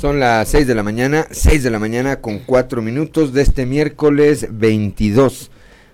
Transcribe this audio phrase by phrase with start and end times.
[0.00, 3.66] Son las 6 de la mañana, 6 de la mañana con 4 minutos de este
[3.66, 5.50] miércoles 22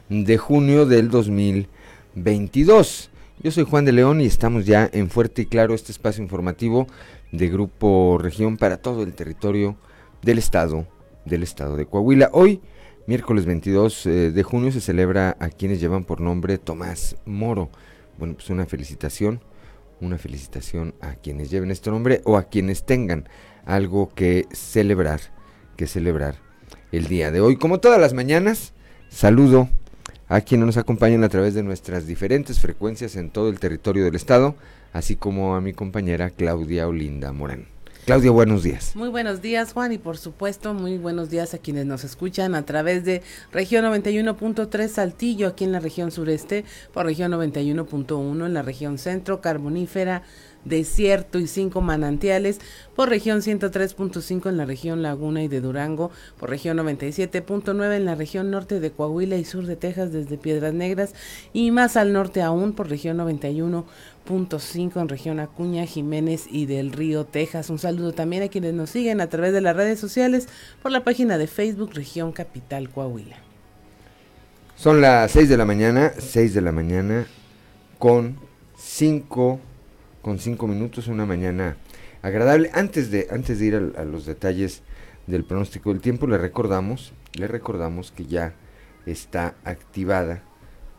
[0.08, 3.10] de junio del 2022.
[3.42, 6.86] Yo soy Juan de León y estamos ya en Fuerte y Claro, este espacio informativo
[7.32, 9.74] de Grupo Región para todo el territorio
[10.22, 10.86] del estado,
[11.24, 12.30] del estado de Coahuila.
[12.32, 12.60] Hoy,
[13.08, 17.70] miércoles 22 eh, de junio, se celebra a quienes llevan por nombre Tomás Moro.
[18.18, 19.40] Bueno, pues una felicitación,
[20.00, 23.28] una felicitación a quienes lleven este nombre o a quienes tengan
[23.66, 25.20] algo que celebrar,
[25.76, 26.36] que celebrar
[26.92, 27.56] el día de hoy.
[27.56, 28.72] Como todas las mañanas,
[29.10, 29.68] saludo
[30.28, 34.14] a quienes nos acompañan a través de nuestras diferentes frecuencias en todo el territorio del
[34.14, 34.54] estado,
[34.92, 37.76] así como a mi compañera Claudia Olinda Morán.
[38.06, 38.94] Claudia, buenos días.
[38.94, 42.64] Muy buenos días, Juan, y por supuesto, muy buenos días a quienes nos escuchan a
[42.64, 43.20] través de
[43.50, 49.40] región 91.3 Saltillo, aquí en la región sureste, por región 91.1 en la región centro,
[49.40, 50.22] carbonífera,
[50.68, 52.60] desierto y cinco manantiales,
[52.94, 58.14] por región 103.5 en la región Laguna y de Durango, por región 97.9 en la
[58.14, 61.14] región norte de Coahuila y sur de Texas desde Piedras Negras
[61.52, 67.24] y más al norte aún por región 91.5 en región Acuña, Jiménez y del Río,
[67.24, 67.70] Texas.
[67.70, 70.48] Un saludo también a quienes nos siguen a través de las redes sociales
[70.82, 73.36] por la página de Facebook Región Capital Coahuila.
[74.76, 77.26] Son las 6 de la mañana, 6 de la mañana
[77.98, 78.36] con
[78.76, 79.58] 5
[80.26, 81.76] con cinco minutos, una mañana
[82.20, 82.72] agradable.
[82.74, 84.82] Antes de, antes de ir a, los detalles
[85.28, 88.52] del pronóstico del tiempo, le recordamos, le recordamos que ya
[89.06, 90.42] está activada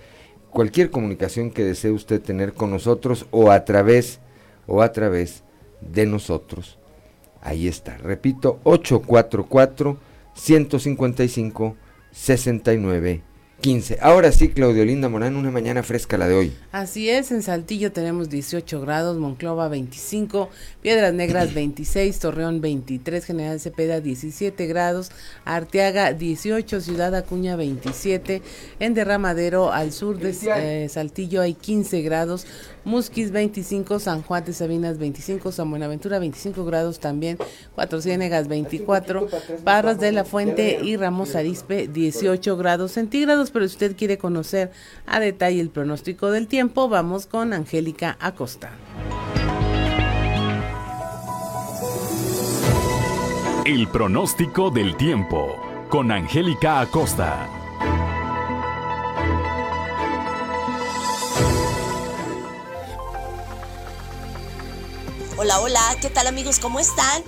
[0.52, 4.20] cualquier comunicación que desee usted tener con nosotros o a través
[4.68, 5.44] o a través
[5.82, 6.78] de nosotros
[7.46, 9.98] Ahí está, repito, 844
[10.34, 11.78] 155
[12.12, 13.98] 69 15.
[14.02, 16.54] Ahora sí, Claudio Linda Morán, una mañana fresca la de hoy.
[16.72, 20.50] Así es, en Saltillo tenemos 18 grados, Monclova 25,
[20.82, 25.12] Piedras Negras 26, Torreón 23, General Cepeda 17 grados,
[25.46, 28.42] Arteaga 18, Ciudad Acuña 27,
[28.80, 32.46] en Derramadero al sur de eh, Saltillo hay 15 grados,
[32.86, 37.40] Musquis 25, San Juan de Sabinas 25, San Buenaventura 25 grados también,
[37.74, 39.28] Cuatro Ciénegas 24,
[39.64, 44.72] Barras de la Fuente y Ramos Arispe 18 grados centígrados, pero si usted quiere conocer
[45.06, 48.72] a detalle el pronóstico del tiempo, vamos con Angélica Acosta.
[53.66, 55.56] El pronóstico del tiempo
[55.90, 57.50] con Angélica Acosta.
[65.38, 66.60] Hola, hola, ¿qué tal amigos?
[66.60, 67.24] ¿Cómo están?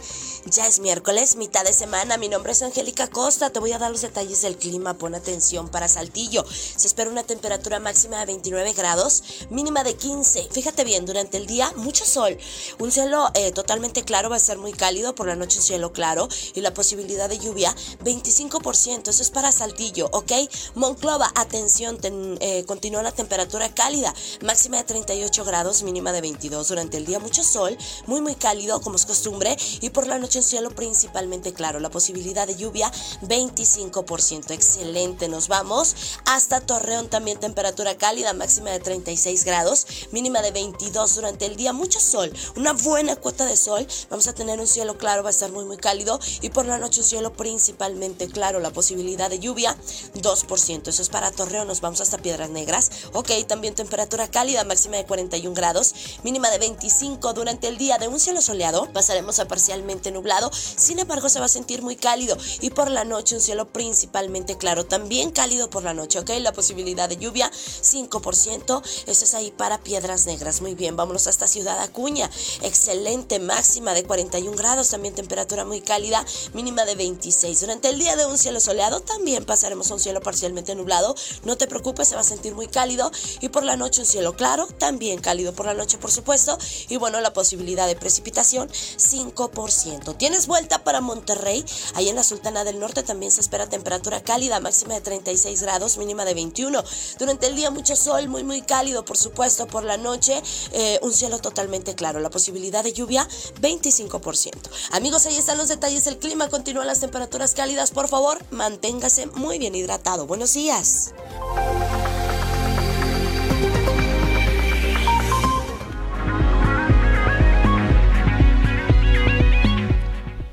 [0.51, 2.17] Ya es miércoles, mitad de semana.
[2.17, 3.49] Mi nombre es Angélica Costa.
[3.49, 4.97] Te voy a dar los detalles del clima.
[4.97, 6.45] Pon atención para Saltillo.
[6.49, 10.47] Se espera una temperatura máxima de 29 grados, mínima de 15.
[10.49, 12.37] Fíjate bien, durante el día mucho sol.
[12.79, 15.15] Un cielo eh, totalmente claro va a ser muy cálido.
[15.15, 17.75] Por la noche un cielo claro y la posibilidad de lluvia
[18.05, 19.09] 25%.
[19.09, 20.31] Eso es para Saltillo, ¿ok?
[20.75, 21.99] Monclova, atención,
[22.39, 24.13] eh, continúa la temperatura cálida.
[24.45, 26.69] Máxima de 38 grados, mínima de 22.
[26.69, 29.57] Durante el día mucho sol, muy muy cálido como es costumbre.
[29.81, 31.79] Y por la noche un cielo principalmente claro.
[31.79, 32.91] La posibilidad de lluvia
[33.23, 34.51] 25%.
[34.51, 35.27] Excelente.
[35.27, 41.45] Nos vamos hasta Torreón también temperatura cálida, máxima de 36 grados, mínima de 22 durante
[41.45, 41.73] el día.
[41.73, 43.87] Mucho sol, una buena cuota de sol.
[44.09, 46.77] Vamos a tener un cielo claro, va a estar muy muy cálido y por la
[46.77, 48.59] noche un cielo principalmente claro.
[48.59, 49.75] La posibilidad de lluvia
[50.15, 50.87] 2%.
[50.87, 51.67] Eso es para Torreón.
[51.67, 52.91] Nos vamos hasta Piedras Negras.
[53.13, 55.93] Ok, también temperatura cálida, máxima de 41 grados,
[56.23, 58.91] mínima de 25 durante el día de un cielo soleado.
[58.93, 60.26] Pasaremos a parcialmente nublado
[60.75, 62.37] sin embargo se va a sentir muy cálido.
[62.61, 66.31] Y por la noche un cielo principalmente claro, también cálido por la noche, ¿ok?
[66.39, 71.47] La posibilidad de lluvia 5%, eso es ahí para Piedras Negras, muy bien, vámonos hasta
[71.47, 72.29] Ciudad Acuña,
[72.61, 77.61] excelente máxima de 41 grados, también temperatura muy cálida, mínima de 26.
[77.61, 81.57] Durante el día de un cielo soleado también pasaremos a un cielo parcialmente nublado, no
[81.57, 83.11] te preocupes, se va a sentir muy cálido.
[83.41, 86.57] Y por la noche un cielo claro, también cálido por la noche por supuesto.
[86.89, 90.16] Y bueno, la posibilidad de precipitación 5%.
[90.17, 94.59] Tienes vuelta para Monterrey, ahí en la Sultana del Norte también se espera temperatura cálida,
[94.59, 96.83] máxima de 36 grados, mínima de 21.
[97.19, 100.41] Durante el día mucho sol, muy muy cálido, por supuesto, por la noche
[100.71, 103.27] eh, un cielo totalmente claro, la posibilidad de lluvia
[103.61, 104.51] 25%.
[104.91, 109.59] Amigos, ahí están los detalles del clima, continúan las temperaturas cálidas, por favor, manténgase muy
[109.59, 110.25] bien hidratado.
[110.25, 111.13] Buenos días.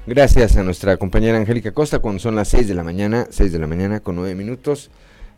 [0.06, 3.59] Gracias a nuestra compañera Angélica Costa, cuando son las 6 de la mañana, 6 de
[3.59, 4.91] la mañana con 9 minutos,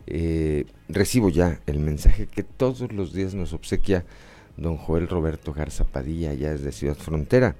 [0.07, 4.03] eh, recibo ya el mensaje que todos los días nos obsequia
[4.57, 7.55] don Joel Roberto Garza Padilla, ya desde Ciudad Frontera.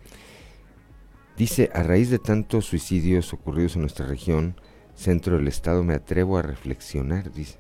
[1.38, 4.60] Dice, a raíz de tantos suicidios ocurridos en nuestra región,
[4.94, 7.58] centro del estado, me atrevo a reflexionar, dice.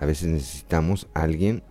[0.00, 1.62] A veces necesitamos a alguien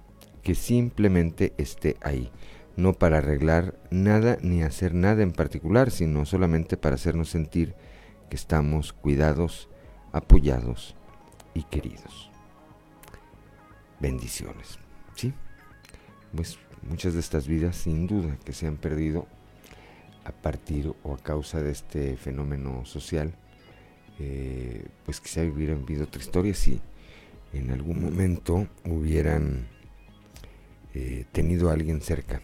[0.43, 2.29] que simplemente esté ahí
[2.75, 7.75] no para arreglar nada ni hacer nada en particular, sino solamente para hacernos sentir
[8.29, 9.69] que estamos cuidados,
[10.11, 10.95] apoyados
[11.53, 12.31] y queridos.
[13.99, 14.79] Bendiciones.
[15.15, 15.33] ¿Sí?
[16.35, 19.27] Pues muchas de estas vidas sin duda que se han perdido
[20.23, 23.33] a partir o a causa de este fenómeno social,
[24.19, 26.79] eh, pues quizá hubieran vivido otra historia si
[27.53, 29.67] en algún momento hubieran
[30.93, 32.41] eh, tenido a alguien cerca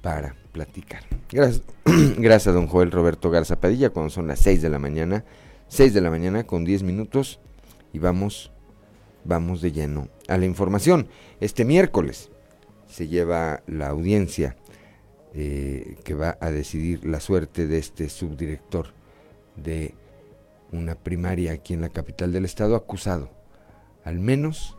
[0.00, 1.02] para platicar.
[1.30, 1.62] Gracias,
[2.18, 5.24] gracias a don Joel Roberto Garza Padilla, cuando son las 6 de la mañana,
[5.68, 7.40] 6 de la mañana con 10 minutos
[7.92, 8.52] y vamos,
[9.24, 11.08] vamos de lleno a la información.
[11.40, 12.30] Este miércoles
[12.88, 14.56] se lleva la audiencia
[15.34, 18.88] eh, que va a decidir la suerte de este subdirector
[19.56, 19.94] de
[20.72, 23.30] una primaria aquí en la capital del estado acusado,
[24.04, 24.76] al menos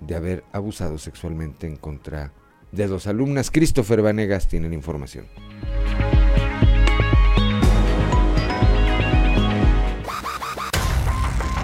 [0.00, 2.32] de haber abusado sexualmente en contra
[2.72, 3.50] de dos alumnas.
[3.50, 5.26] Christopher Vanegas tiene la información.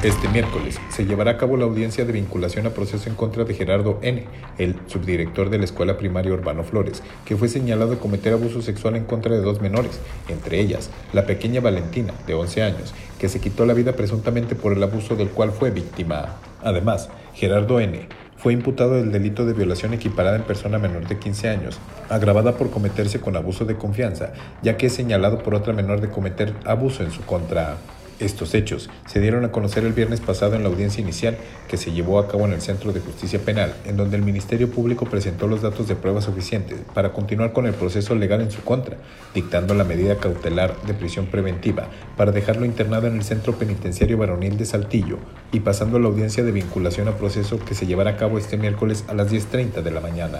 [0.02, 3.54] Este miércoles se llevará a cabo la audiencia de vinculación a proceso en contra de
[3.54, 4.24] Gerardo N.,
[4.56, 8.94] el subdirector de la Escuela Primaria Urbano Flores, que fue señalado de cometer abuso sexual
[8.94, 9.98] en contra de dos menores,
[10.28, 14.72] entre ellas la pequeña Valentina, de 11 años, que se quitó la vida presuntamente por
[14.74, 16.36] el abuso del cual fue víctima.
[16.62, 18.06] Además, Gerardo N
[18.46, 22.70] fue imputado del delito de violación equiparada en persona menor de 15 años, agravada por
[22.70, 27.02] cometerse con abuso de confianza, ya que es señalado por otra menor de cometer abuso
[27.02, 27.76] en su contra.
[28.18, 31.36] Estos hechos se dieron a conocer el viernes pasado en la audiencia inicial
[31.68, 34.70] que se llevó a cabo en el Centro de Justicia Penal, en donde el Ministerio
[34.70, 38.62] Público presentó los datos de prueba suficientes para continuar con el proceso legal en su
[38.62, 38.96] contra,
[39.34, 44.56] dictando la medida cautelar de prisión preventiva para dejarlo internado en el Centro Penitenciario Varonil
[44.56, 45.18] de Saltillo
[45.52, 48.56] y pasando a la audiencia de vinculación a proceso que se llevará a cabo este
[48.56, 50.38] miércoles a las 10.30 de la mañana.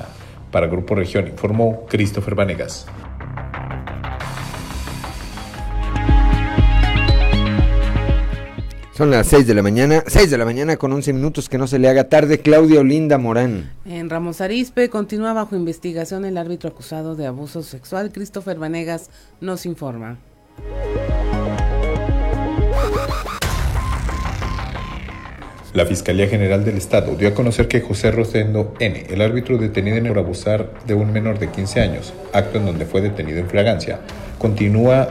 [0.50, 2.86] Para Grupo Región informó Christopher Vanegas.
[8.96, 11.66] Son las 6 de la mañana, 6 de la mañana con 11 minutos, que no
[11.66, 12.40] se le haga tarde.
[12.40, 13.70] Claudia Olinda Morán.
[13.84, 18.10] En Ramos Arispe continúa bajo investigación el árbitro acusado de abuso sexual.
[18.10, 19.10] Christopher Vanegas
[19.42, 20.16] nos informa.
[25.74, 30.02] La Fiscalía General del Estado dio a conocer que José Rosendo N., el árbitro detenido
[30.08, 34.00] por abusar de un menor de 15 años, acto en donde fue detenido en fragancia,
[34.38, 35.10] continúa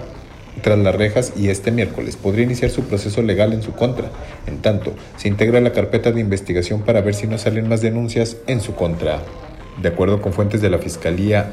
[0.62, 4.12] tras las rejas y este miércoles podría iniciar su proceso legal en su contra.
[4.48, 8.38] En tanto, se integra la carpeta de investigación para ver si no salen más denuncias
[8.48, 9.22] en su contra.
[9.82, 11.52] De acuerdo con fuentes de la Fiscalía,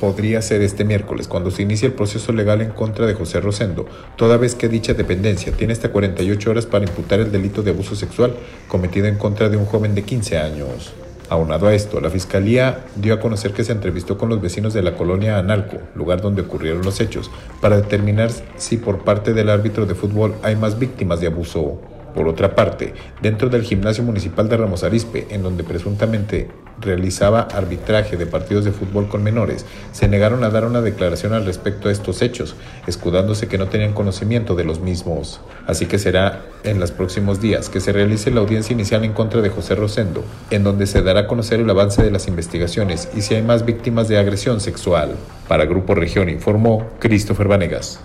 [0.00, 3.86] podría ser este miércoles cuando se inicie el proceso legal en contra de José Rosendo,
[4.16, 7.96] toda vez que dicha dependencia tiene hasta 48 horas para imputar el delito de abuso
[7.96, 8.34] sexual
[8.68, 10.92] cometido en contra de un joven de 15 años.
[11.30, 14.82] Aunado a esto, la Fiscalía dio a conocer que se entrevistó con los vecinos de
[14.82, 17.30] la colonia Analco, lugar donde ocurrieron los hechos,
[17.60, 21.80] para determinar si por parte del árbitro de fútbol hay más víctimas de abuso.
[22.14, 26.48] Por otra parte, dentro del gimnasio municipal de Ramos Arispe, en donde presuntamente
[26.80, 31.44] realizaba arbitraje de partidos de fútbol con menores, se negaron a dar una declaración al
[31.44, 32.54] respecto a estos hechos,
[32.86, 35.40] escudándose que no tenían conocimiento de los mismos.
[35.66, 39.42] Así que será en los próximos días que se realice la audiencia inicial en contra
[39.42, 43.22] de José Rosendo, en donde se dará a conocer el avance de las investigaciones y
[43.22, 45.16] si hay más víctimas de agresión sexual.
[45.48, 48.00] Para Grupo Región informó Christopher Vanegas.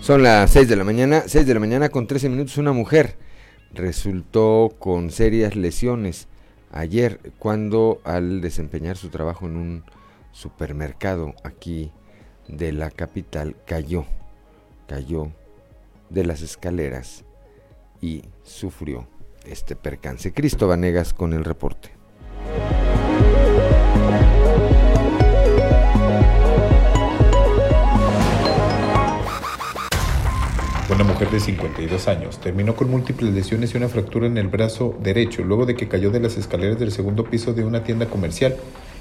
[0.00, 2.56] Son las 6 de la mañana, 6 de la mañana con 13 minutos.
[2.56, 3.16] Una mujer
[3.72, 6.26] resultó con serias lesiones
[6.72, 9.84] ayer cuando al desempeñar su trabajo en un
[10.32, 11.92] supermercado aquí
[12.48, 14.06] de la capital cayó,
[14.88, 15.32] cayó
[16.08, 17.24] de las escaleras
[18.00, 19.06] y sufrió
[19.44, 20.32] este percance.
[20.32, 21.90] Cristo Vanegas con el reporte.
[30.90, 34.96] Una mujer de 52 años terminó con múltiples lesiones y una fractura en el brazo
[35.00, 38.56] derecho luego de que cayó de las escaleras del segundo piso de una tienda comercial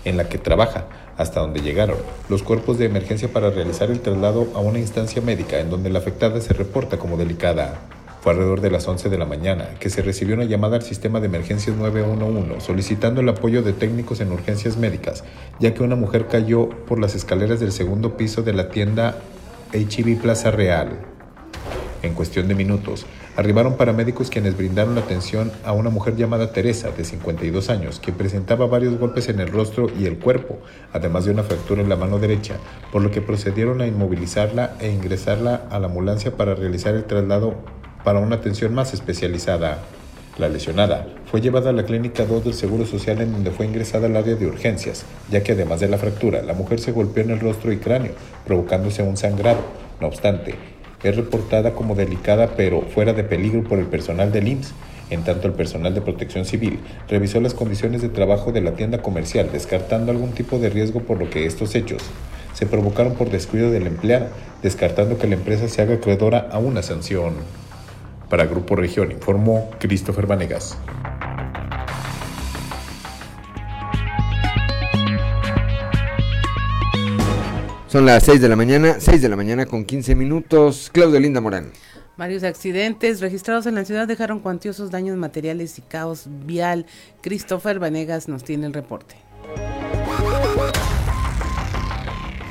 [0.05, 0.86] en la que trabaja,
[1.17, 1.98] hasta donde llegaron
[2.29, 5.98] los cuerpos de emergencia para realizar el traslado a una instancia médica en donde la
[5.98, 7.79] afectada se reporta como delicada.
[8.22, 11.19] Fue alrededor de las 11 de la mañana que se recibió una llamada al sistema
[11.19, 15.24] de emergencias 911 solicitando el apoyo de técnicos en urgencias médicas,
[15.60, 19.17] ya que una mujer cayó por las escaleras del segundo piso de la tienda
[19.74, 21.09] HB Plaza Real.
[22.01, 27.03] En cuestión de minutos, arribaron paramédicos quienes brindaron atención a una mujer llamada Teresa, de
[27.03, 30.60] 52 años, que presentaba varios golpes en el rostro y el cuerpo,
[30.94, 32.56] además de una fractura en la mano derecha,
[32.94, 37.56] por lo que procedieron a inmovilizarla e ingresarla a la ambulancia para realizar el traslado
[38.06, 39.79] para una atención más especializada.
[40.38, 44.08] La lesionada fue llevada a la clínica 2 del Seguro Social en donde fue ingresada
[44.08, 47.32] al área de urgencias, ya que además de la fractura, la mujer se golpeó en
[47.32, 48.13] el rostro y cráneo,
[48.46, 49.60] provocándose un sangrado.
[50.00, 50.56] No obstante,
[51.03, 54.74] es reportada como delicada pero fuera de peligro por el personal del IMSS.
[55.10, 59.01] En tanto, el personal de protección civil revisó las condiciones de trabajo de la tienda
[59.01, 62.03] comercial, descartando algún tipo de riesgo por lo que estos hechos
[62.53, 64.27] se provocaron por descuido del empleado,
[64.62, 67.34] descartando que la empresa se haga acreedora a una sanción.
[68.29, 70.77] Para Grupo Región informó Christopher Vanegas.
[77.89, 80.91] Son las 6 de la mañana, 6 de la mañana con 15 minutos.
[80.93, 81.72] Claudia Linda Morán.
[82.17, 86.86] Varios accidentes registrados en la ciudad dejaron cuantiosos daños materiales y caos vial.
[87.22, 89.15] Christopher Vanegas nos tiene el reporte.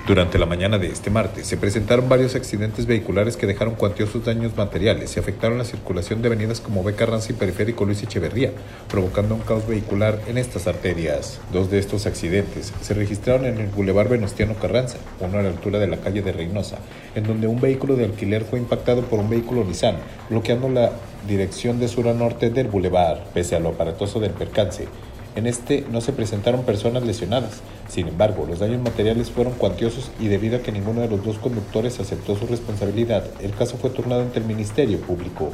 [0.08, 4.56] Durante la mañana de este martes se presentaron varios accidentes vehiculares que dejaron cuantiosos daños
[4.56, 8.52] materiales y afectaron la circulación de avenidas como Beca Ranza y Periférico Luis Echeverría,
[8.88, 11.40] provocando un caos vehicular en estas arterias.
[11.52, 15.78] Dos de estos accidentes se registraron en el Boulevard Venustiano Carranza, uno a la altura
[15.78, 16.78] de la calle de Reynosa,
[17.14, 19.96] en donde un vehículo de alquiler fue impactado por un vehículo Nissan,
[20.30, 20.90] bloqueando la
[21.28, 24.88] dirección de sur a norte del boulevard, pese a lo aparatoso del percance.
[25.36, 27.60] En este no se presentaron personas lesionadas.
[27.88, 31.38] Sin embargo, los daños materiales fueron cuantiosos y debido a que ninguno de los dos
[31.38, 35.50] conductores aceptó su responsabilidad, el caso fue turnado ante el Ministerio Público.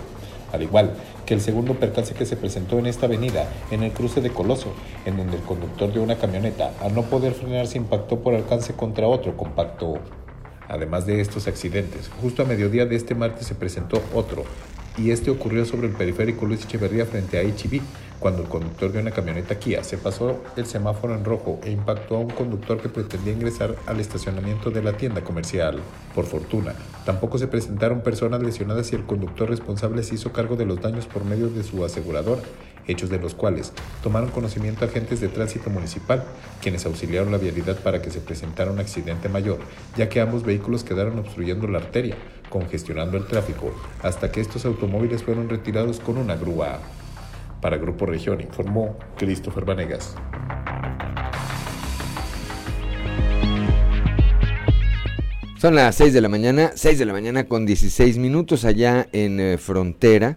[0.53, 0.93] Al igual
[1.27, 4.73] que el segundo percance que se presentó en esta avenida, en el cruce de Coloso,
[5.05, 8.73] en donde el conductor de una camioneta, al no poder frenar, se impactó por alcance
[8.73, 9.99] contra otro compacto.
[10.69, 14.45] Además de estos accidentes, justo a mediodía de este martes se presentó otro,
[14.97, 17.81] y este ocurrió sobre el periférico Luis Echeverría frente a HB,
[18.25, 22.17] cuando el conductor de una camioneta Kia se pasó el semáforo en rojo e impactó
[22.17, 25.79] a un conductor que pretendía ingresar al estacionamiento de la tienda comercial.
[26.15, 26.73] Por fortuna,
[27.05, 31.05] tampoco se presentaron personas lesionadas y el conductor responsable se hizo cargo de los daños
[31.05, 32.41] por medio de su aseguradora,
[32.87, 36.25] hechos de los cuales tomaron conocimiento agentes de tránsito municipal,
[36.63, 39.59] quienes auxiliaron la vialidad para que se presentara un accidente mayor,
[39.99, 42.17] ya que ambos vehículos quedaron obstruyendo la arteria,
[42.49, 46.81] congestionando el tráfico, hasta que estos automóviles fueron retirados con una grúa.
[47.65, 50.15] Para Grupo Región informó Christopher Vanegas.
[55.57, 59.41] Son las 6 de la mañana, 6 de la mañana con 16 minutos allá en
[59.41, 60.37] eh, Frontera.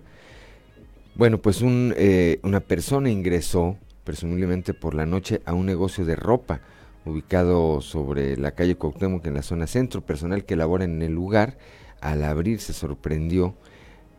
[1.16, 6.62] Bueno, pues eh, una persona ingresó, presumiblemente por la noche, a un negocio de ropa
[7.04, 10.00] ubicado sobre la calle Cuauhtémoc en la zona centro.
[10.00, 11.58] Personal que labora en el lugar,
[12.00, 13.54] al abrir se sorprendió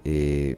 [0.05, 0.57] eh,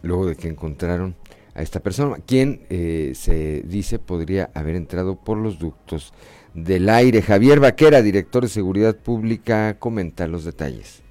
[0.00, 1.16] luego de que encontraron
[1.54, 6.12] a esta persona, quien eh, se dice podría haber entrado por los ductos
[6.52, 7.22] del aire.
[7.22, 11.02] Javier Vaquera, director de Seguridad Pública, comenta los detalles.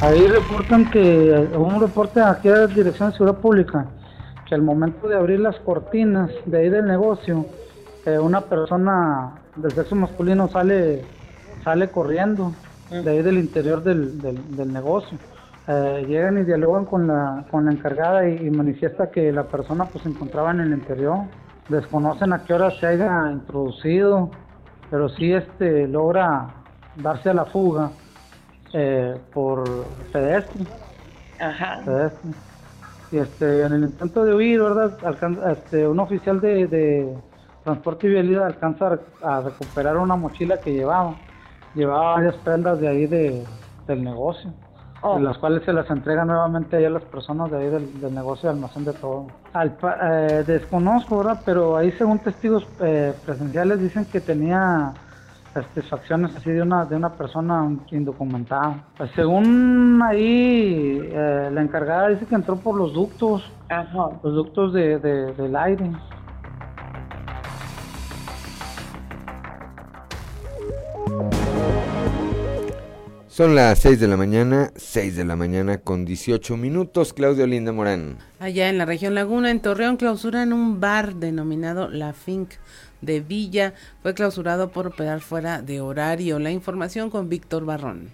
[0.00, 3.86] Ahí reportan que, un reporte aquí a la Dirección de Seguridad Pública,
[4.48, 7.46] que al momento de abrir las cortinas de ahí del negocio,
[8.06, 11.04] eh, una persona del sexo masculino sale,
[11.64, 12.52] sale corriendo
[12.90, 15.18] de ahí del interior del, del negocio
[15.70, 20.02] eh, llegan y dialogan con la, con la encargada y, manifiesta que la persona pues
[20.02, 21.26] se encontraba en el interior.
[21.68, 24.30] Desconocen a qué hora se haya introducido,
[24.90, 26.54] pero sí este, logra
[26.96, 27.90] darse a la fuga
[28.72, 30.64] eh, por pedestre.
[31.38, 31.82] Ajá.
[33.12, 34.98] Y este, en el intento de huir, ¿verdad?
[35.50, 37.14] este, un oficial de,
[37.62, 41.14] transporte y vialidad alcanza a recuperar una mochila que llevaba.
[41.74, 43.44] Llevaba varias prendas de ahí de,
[43.86, 44.50] del negocio.
[45.00, 45.16] Oh.
[45.16, 48.56] en las cuales se las entrega nuevamente a las personas de ahí del, negocio de
[48.56, 49.28] almacén de todo.
[49.52, 51.40] Al, eh, desconozco, ¿verdad?
[51.44, 54.92] Pero ahí según testigos eh, presenciales dicen que tenía
[55.54, 58.84] satisfacciones así de una de una persona indocumentada.
[58.96, 63.48] Pues según ahí eh, la encargada dice que entró por los ductos,
[64.22, 65.92] los ductos de, del aire.
[73.38, 77.12] Son las 6 de la mañana, 6 de la mañana con 18 minutos.
[77.12, 78.18] Claudio Linda Morán.
[78.40, 82.54] Allá en la región Laguna, en Torreón, clausuran un bar denominado La Finc
[83.00, 83.74] de Villa.
[84.02, 86.40] Fue clausurado por operar fuera de horario.
[86.40, 88.10] La información con Víctor Barrón.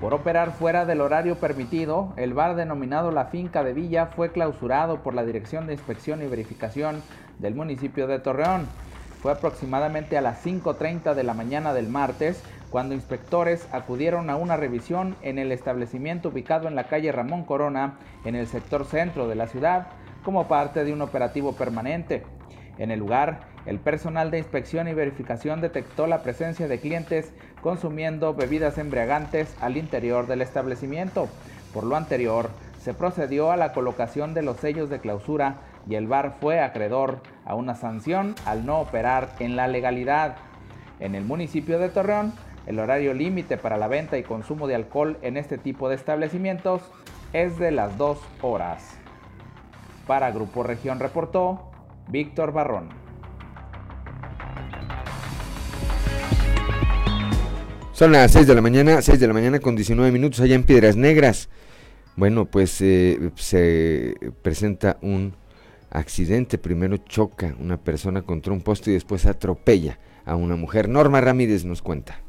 [0.00, 5.04] Por operar fuera del horario permitido, el bar denominado La Finca de Villa fue clausurado
[5.04, 7.04] por la Dirección de Inspección y Verificación
[7.38, 8.66] del municipio de Torreón.
[9.20, 14.56] Fue aproximadamente a las 5.30 de la mañana del martes cuando inspectores acudieron a una
[14.56, 17.94] revisión en el establecimiento ubicado en la calle Ramón Corona,
[18.24, 19.88] en el sector centro de la ciudad,
[20.22, 22.22] como parte de un operativo permanente.
[22.78, 28.34] En el lugar, el personal de inspección y verificación detectó la presencia de clientes consumiendo
[28.34, 31.28] bebidas embriagantes al interior del establecimiento.
[31.74, 35.56] Por lo anterior, se procedió a la colocación de los sellos de clausura
[35.88, 40.36] y el bar fue acreedor a una sanción al no operar en la legalidad.
[41.00, 42.34] En el municipio de Torreón,
[42.66, 46.82] el horario límite para la venta y consumo de alcohol en este tipo de establecimientos
[47.32, 48.98] es de las 2 horas.
[50.06, 51.70] Para Grupo Región reportó
[52.08, 52.90] Víctor Barrón.
[57.92, 60.64] Son las 6 de la mañana, 6 de la mañana con 19 minutos allá en
[60.64, 61.48] Piedras Negras.
[62.16, 65.34] Bueno, pues eh, se presenta un
[65.90, 66.58] accidente.
[66.58, 70.88] Primero choca una persona contra un poste y después atropella a una mujer.
[70.88, 72.20] Norma Ramírez nos cuenta.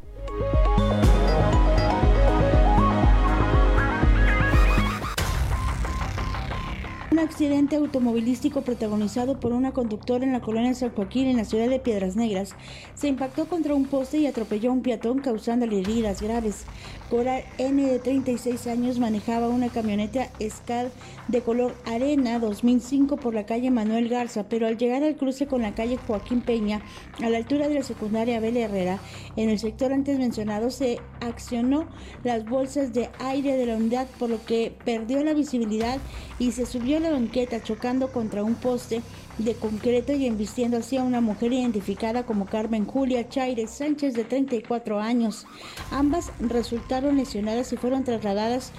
[7.19, 11.67] Un accidente automovilístico protagonizado por una conductora en la colonia San Joaquín en la ciudad
[11.67, 12.55] de Piedras Negras
[12.95, 16.63] se impactó contra un poste y atropelló a un peatón causándole heridas graves.
[17.09, 20.88] Cora N de 36 años manejaba una camioneta SCAD
[21.27, 25.63] de color arena 2005 por la calle Manuel Garza, pero al llegar al cruce con
[25.63, 26.81] la calle Joaquín Peña,
[27.21, 29.00] a la altura de la secundaria Abel Herrera,
[29.35, 31.87] en el sector antes mencionado se accionó
[32.24, 35.98] las bolsas de aire de la unidad por lo que perdió la visibilidad
[36.37, 39.01] y se subió la banqueta chocando contra un poste
[39.37, 44.24] de concreto y embistiendo así a una mujer identificada como Carmen Julia Chaires Sánchez de
[44.24, 45.45] 34 años.
[45.91, 48.72] Ambas resultaron lesionadas y fueron trasladadas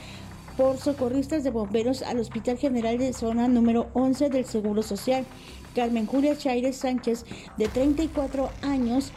[0.57, 5.25] por socorristas de bomberos al Hospital General de Zona número 11 del Seguro Social.
[5.75, 7.25] Carmen Julia Chaires Sánchez,
[7.57, 9.13] de 34 años,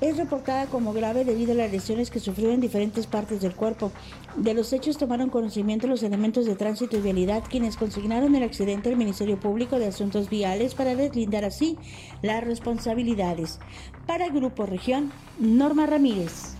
[0.00, 3.92] es reportada como grave debido a las lesiones que sufrió en diferentes partes del cuerpo.
[4.36, 8.88] De los hechos tomaron conocimiento los elementos de tránsito y vialidad, quienes consignaron el accidente
[8.88, 11.78] al Ministerio Público de Asuntos Viales para deslindar así
[12.22, 13.58] las responsabilidades.
[14.06, 16.56] Para el Grupo Región, Norma Ramírez.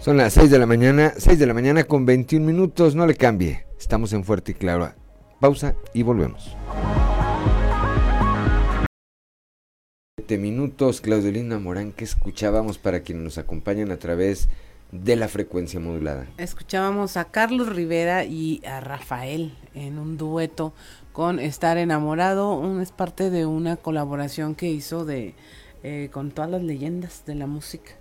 [0.00, 3.16] Son las 6 de la mañana, 6 de la mañana con 21 minutos, no le
[3.16, 3.66] cambie.
[3.78, 4.92] Estamos en Fuerte y Claro.
[5.40, 6.56] Pausa y volvemos.
[10.38, 14.48] Minutos, Claudio Linda Morán, que escuchábamos para quienes nos acompañan a través
[14.90, 16.26] de la frecuencia modulada.
[16.38, 20.72] Escuchábamos a Carlos Rivera y a Rafael en un dueto
[21.12, 25.34] con Estar enamorado, un, es parte de una colaboración que hizo de
[25.84, 27.92] eh, con todas las leyendas de la música.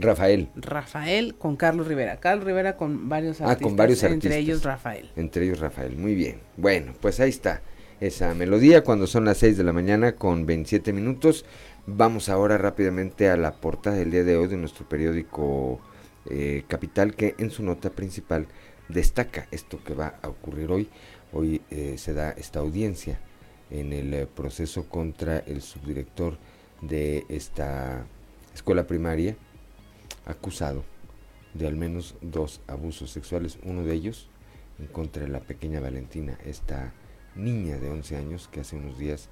[0.00, 0.48] Rafael.
[0.56, 2.16] Rafael con Carlos Rivera.
[2.16, 3.56] Carlos Rivera con varios artistas.
[3.60, 4.24] Ah, con varios artistas.
[4.24, 5.10] Entre ellos Rafael.
[5.16, 5.96] Entre ellos Rafael.
[5.96, 6.40] Muy bien.
[6.56, 7.60] Bueno, pues ahí está
[8.00, 11.44] esa melodía cuando son las 6 de la mañana con 27 minutos.
[11.86, 15.80] Vamos ahora rápidamente a la portada del día de hoy de nuestro periódico
[16.30, 18.46] eh, Capital que en su nota principal
[18.88, 20.88] destaca esto que va a ocurrir hoy.
[21.32, 23.18] Hoy eh, se da esta audiencia
[23.70, 26.38] en el eh, proceso contra el subdirector
[26.80, 28.06] de esta
[28.54, 29.36] escuela primaria
[30.24, 30.84] acusado
[31.54, 34.28] de al menos dos abusos sexuales, uno de ellos
[34.78, 36.92] en contra de la pequeña Valentina, esta
[37.38, 39.28] niña de 11 años que hace unos días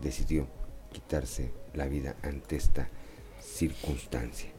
[0.00, 0.46] decidió
[0.90, 2.88] quitarse la vida ante esta
[3.40, 4.50] circunstancia.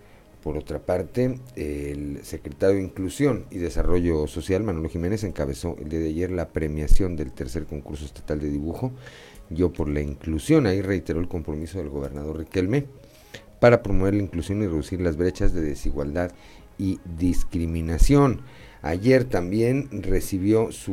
[0.44, 6.00] Por otra parte, el secretario de Inclusión y Desarrollo Social, Manolo Jiménez, encabezó el día
[6.00, 8.92] de ayer la premiación del tercer concurso estatal de dibujo,
[9.50, 10.68] Yo por la Inclusión.
[10.68, 12.88] Ahí reiteró el compromiso del gobernador Riquelme
[13.62, 16.34] para promover la inclusión y reducir las brechas de desigualdad
[16.78, 18.42] y discriminación.
[18.86, 20.92] Ayer también recibió su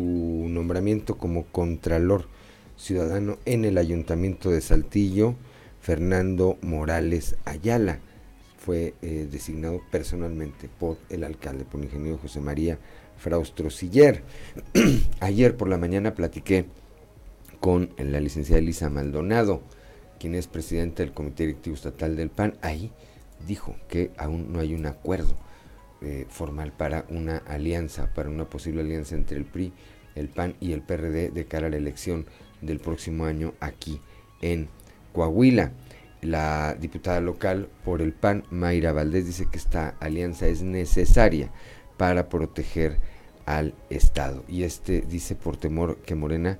[0.48, 2.28] nombramiento como Contralor
[2.76, 5.34] Ciudadano en el Ayuntamiento de Saltillo,
[5.80, 7.98] Fernando Morales Ayala.
[8.58, 12.78] Fue eh, designado personalmente por el alcalde, por el ingeniero José María
[13.18, 14.22] Fraustro Siller.
[15.18, 16.66] Ayer por la mañana platiqué
[17.58, 19.62] con la licenciada Elisa Maldonado,
[20.20, 22.54] quien es presidenta del Comité Directivo Estatal del PAN.
[22.62, 22.92] Ahí
[23.48, 25.34] dijo que aún no hay un acuerdo
[26.02, 29.72] eh, formal para una alianza, para una posible alianza entre el PRI,
[30.14, 32.26] el PAN y el PRD de cara a la elección
[32.60, 34.00] del próximo año aquí
[34.40, 34.68] en
[35.12, 35.72] Coahuila.
[36.22, 41.50] La diputada local por el PAN, Mayra Valdés, dice que esta alianza es necesaria
[41.96, 42.98] para proteger
[43.46, 44.44] al Estado.
[44.48, 46.58] Y este dice por temor que Morena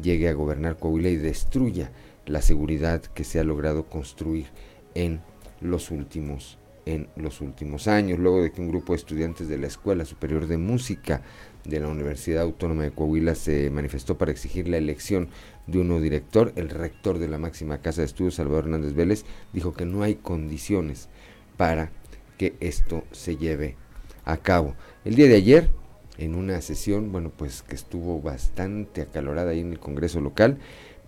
[0.00, 1.90] llegue a gobernar Coahuila y destruya
[2.26, 4.46] la seguridad que se ha logrado construir
[4.94, 5.20] en
[5.60, 6.57] los últimos
[6.88, 10.46] en los últimos años, luego de que un grupo de estudiantes de la Escuela Superior
[10.46, 11.20] de Música
[11.66, 15.28] de la Universidad Autónoma de Coahuila se manifestó para exigir la elección
[15.66, 16.50] de un nuevo director.
[16.56, 20.14] El rector de la máxima casa de estudios, Salvador Hernández Vélez, dijo que no hay
[20.14, 21.10] condiciones
[21.58, 21.90] para
[22.38, 23.76] que esto se lleve
[24.24, 24.74] a cabo.
[25.04, 25.68] El día de ayer,
[26.16, 30.56] en una sesión, bueno, pues que estuvo bastante acalorada ahí en el Congreso local,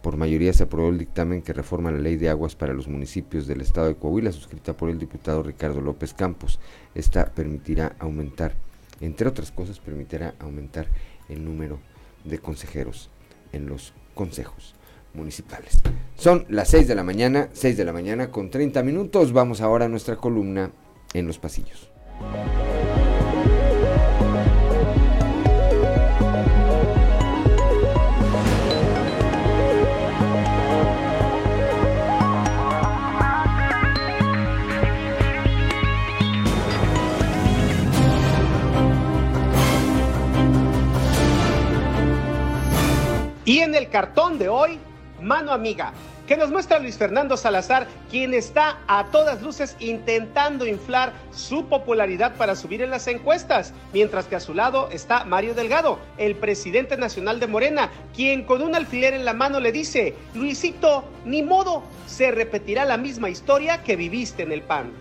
[0.03, 3.47] por mayoría se aprobó el dictamen que reforma la ley de aguas para los municipios
[3.47, 6.59] del estado de Coahuila, suscrita por el diputado Ricardo López Campos.
[6.95, 8.55] Esta permitirá aumentar,
[9.01, 10.87] entre otras cosas, permitirá aumentar
[11.29, 11.81] el número
[12.25, 13.11] de consejeros
[13.53, 14.75] en los consejos
[15.13, 15.79] municipales.
[16.17, 19.33] Son las 6 de la mañana, 6 de la mañana con 30 minutos.
[19.33, 20.71] Vamos ahora a nuestra columna
[21.13, 21.91] en los pasillos.
[43.75, 44.79] El cartón de hoy,
[45.21, 45.93] mano amiga,
[46.27, 52.37] que nos muestra Luis Fernando Salazar, quien está a todas luces intentando inflar su popularidad
[52.37, 56.97] para subir en las encuestas, mientras que a su lado está Mario Delgado, el presidente
[56.97, 61.83] nacional de Morena, quien con un alfiler en la mano le dice, Luisito, ni modo,
[62.07, 64.93] se repetirá la misma historia que viviste en el PAN.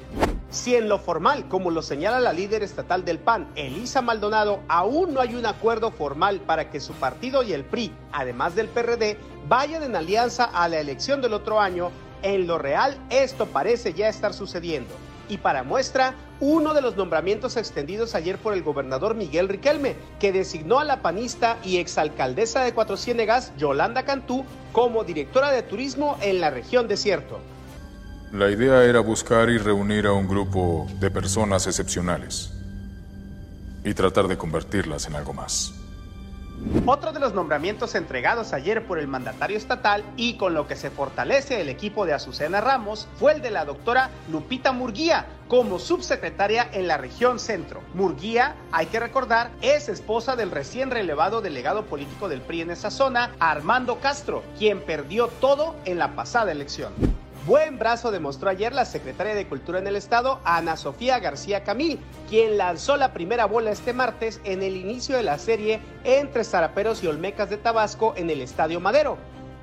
[0.52, 5.14] Si en lo formal, como lo señala la líder estatal del PAN, Elisa Maldonado, aún
[5.14, 9.20] no hay un acuerdo formal para que su partido y el PRI, además del PRD,
[9.48, 11.92] vayan en alianza a la elección del otro año,
[12.24, 14.96] en lo real esto parece ya estar sucediendo.
[15.30, 20.32] Y para muestra, uno de los nombramientos extendidos ayer por el gobernador Miguel Riquelme, que
[20.32, 26.18] designó a la panista y exalcaldesa de Cuatro Ciénegas, Yolanda Cantú, como directora de turismo
[26.22, 27.40] en la región desierto.
[28.32, 32.54] La idea era buscar y reunir a un grupo de personas excepcionales
[33.84, 35.74] y tratar de convertirlas en algo más.
[36.86, 40.92] Otro de los nombramientos entregados ayer por el mandatario estatal y con lo que se
[40.92, 46.70] fortalece el equipo de Azucena Ramos fue el de la doctora Lupita Murguía como subsecretaria
[46.72, 47.82] en la región centro.
[47.96, 52.92] Murguía, hay que recordar, es esposa del recién relevado delegado político del PRI en esa
[52.92, 56.94] zona, Armando Castro, quien perdió todo en la pasada elección.
[57.50, 62.00] Buen brazo demostró ayer la secretaria de Cultura en el Estado, Ana Sofía García Camil,
[62.30, 67.04] quien lanzó la primera bola este martes en el inicio de la serie entre Zaraperos
[67.04, 69.18] y Olmecas de Tabasco en el Estadio Madero.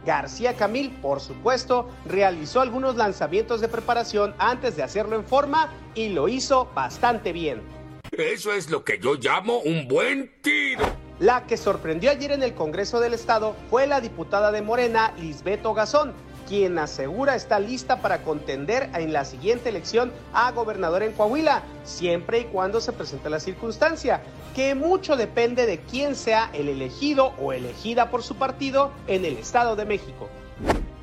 [0.05, 6.09] García Camil, por supuesto, realizó algunos lanzamientos de preparación antes de hacerlo en forma y
[6.09, 7.63] lo hizo bastante bien.
[8.11, 10.85] Eso es lo que yo llamo un buen tiro.
[11.21, 15.73] La que sorprendió ayer en el Congreso del Estado fue la diputada de Morena, Lisbeto
[15.73, 16.15] Gazón,
[16.49, 22.41] quien asegura está lista para contender en la siguiente elección a gobernador en Coahuila, siempre
[22.41, 24.21] y cuando se presente la circunstancia,
[24.55, 29.37] que mucho depende de quién sea el elegido o elegida por su partido en el
[29.37, 30.29] Estado de México.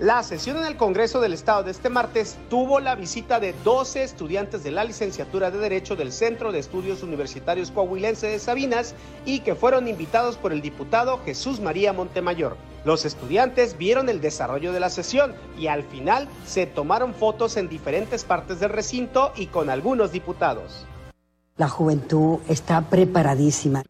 [0.03, 4.03] La sesión en el Congreso del Estado de este martes tuvo la visita de 12
[4.03, 9.39] estudiantes de la licenciatura de Derecho del Centro de Estudios Universitarios Coahuilense de Sabinas y
[9.39, 12.57] que fueron invitados por el diputado Jesús María Montemayor.
[12.83, 17.69] Los estudiantes vieron el desarrollo de la sesión y al final se tomaron fotos en
[17.69, 20.85] diferentes partes del recinto y con algunos diputados.
[21.55, 23.83] La juventud está preparadísima.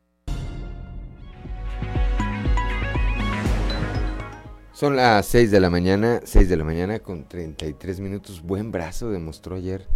[4.83, 8.41] Son las 6 de la mañana, 6 de la mañana con 33 minutos.
[8.41, 9.87] Buen brazo demostró ayer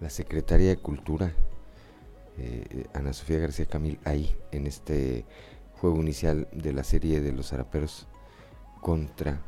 [0.00, 1.34] la secretaria de Cultura,
[2.38, 5.26] eh, Ana Sofía García Camil, ahí en este
[5.74, 8.08] juego inicial de la serie de los zaraperos
[8.80, 9.42] contra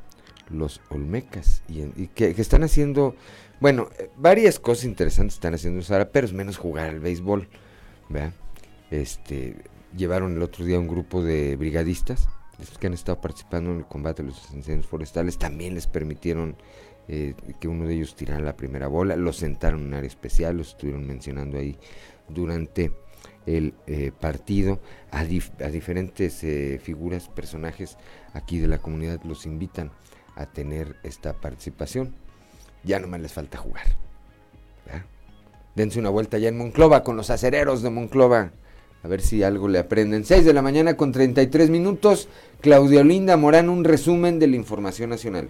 [0.51, 1.63] los Olmecas.
[1.71, 3.17] Y, que, están haciendo,
[3.61, 7.49] bueno, eh, varias cosas interesantes están haciendo los zaraperos, menos jugar al béisbol.
[8.91, 9.57] Este,
[9.97, 12.29] llevaron el otro día un grupo de brigadistas
[12.79, 16.57] que han estado participando en el combate de los incendios forestales, también les permitieron
[17.09, 20.57] eh, que uno de ellos tirara la primera bola, los sentaron en un área especial,
[20.57, 21.77] los estuvieron mencionando ahí
[22.29, 22.93] durante
[23.47, 27.97] el eh, partido, a, diferentes eh, figuras, personajes
[28.35, 29.91] aquí de la comunidad los invitan
[30.37, 32.15] a tener esta participación.
[32.85, 33.87] Ya no más les falta jugar.
[35.75, 38.53] Dense una vuelta ya en Monclova con los acereros de Monclova
[39.03, 40.25] A ver si algo le aprenden.
[40.25, 42.29] 6 de la mañana con 33 minutos.
[42.61, 45.49] Claudia Olinda Morán, un resumen de la información nacional.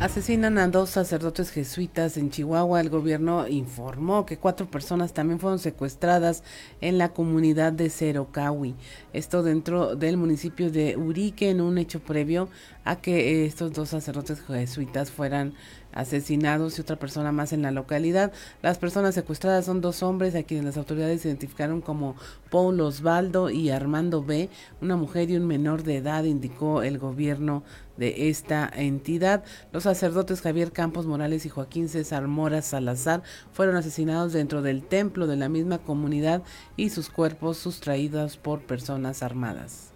[0.00, 2.80] Asesinan a dos sacerdotes jesuitas en Chihuahua.
[2.80, 6.42] El gobierno informó que cuatro personas también fueron secuestradas
[6.80, 8.76] en la comunidad de Cerocawi.
[9.12, 12.48] Esto dentro del municipio de Urique en un hecho previo
[12.86, 15.52] a que estos dos sacerdotes jesuitas fueran
[15.92, 18.32] asesinados y otra persona más en la localidad.
[18.62, 22.16] Las personas secuestradas son dos hombres a quienes las autoridades identificaron como
[22.50, 24.48] Paul Osvaldo y Armando B,
[24.80, 27.62] una mujer y un menor de edad, indicó el gobierno
[27.96, 29.44] de esta entidad.
[29.72, 33.22] Los sacerdotes Javier Campos Morales y Joaquín César Mora Salazar
[33.52, 36.42] fueron asesinados dentro del templo de la misma comunidad
[36.76, 39.89] y sus cuerpos sustraídos por personas armadas.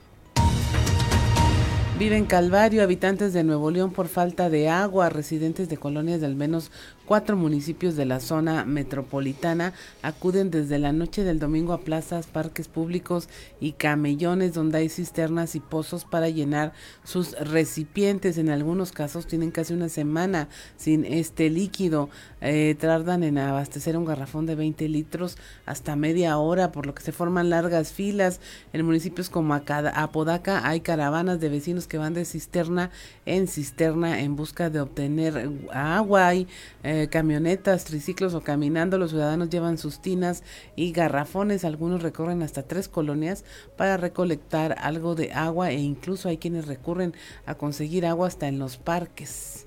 [1.97, 6.35] Viven Calvario, habitantes de Nuevo León por falta de agua, residentes de colonias de al
[6.35, 6.73] menos
[7.07, 12.67] Cuatro municipios de la zona metropolitana acuden desde la noche del domingo a plazas, parques
[12.67, 13.29] públicos
[13.61, 16.73] y camellones donde hay cisternas y pozos para llenar
[17.05, 18.39] sus recipientes.
[18.39, 22.09] En algunos casos tienen casi una semana sin este líquido.
[22.41, 25.37] Eh, tardan en abastecer un garrafón de 20 litros
[25.67, 28.41] hasta media hora, por lo que se forman largas filas.
[28.73, 32.91] En municipios como Apodaca hay caravanas de vecinos que van de cisterna
[33.27, 36.29] en cisterna en busca de obtener agua.
[36.29, 36.49] Hay,
[36.83, 40.43] eh, camionetas, triciclos o caminando, los ciudadanos llevan sus tinas
[40.77, 43.45] y garrafones, algunos recorren hasta tres colonias
[43.77, 47.15] para recolectar algo de agua e incluso hay quienes recurren
[47.47, 49.67] a conseguir agua hasta en los parques.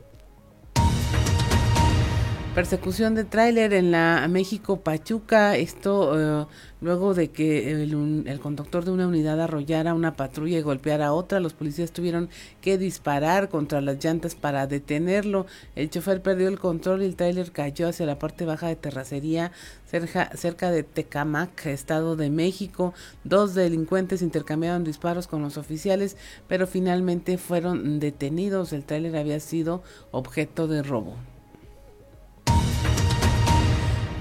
[2.58, 6.48] Persecución de tráiler en la México Pachuca, esto eh,
[6.82, 11.40] luego de que el, conductor de una unidad arrollara una patrulla y golpeara a otra,
[11.40, 15.46] los policías tuvieron que disparar contra las llantas para detenerlo.
[15.76, 19.52] El chofer perdió el control y el tráiler cayó hacia la parte baja de terracería
[19.86, 22.96] cerca, cerca de Tecamac, Estado de México.
[23.24, 26.18] Dos delincuentes intercambiaron disparos con los oficiales,
[26.48, 28.74] pero finalmente fueron detenidos.
[28.74, 31.18] El tráiler había sido objeto de robo.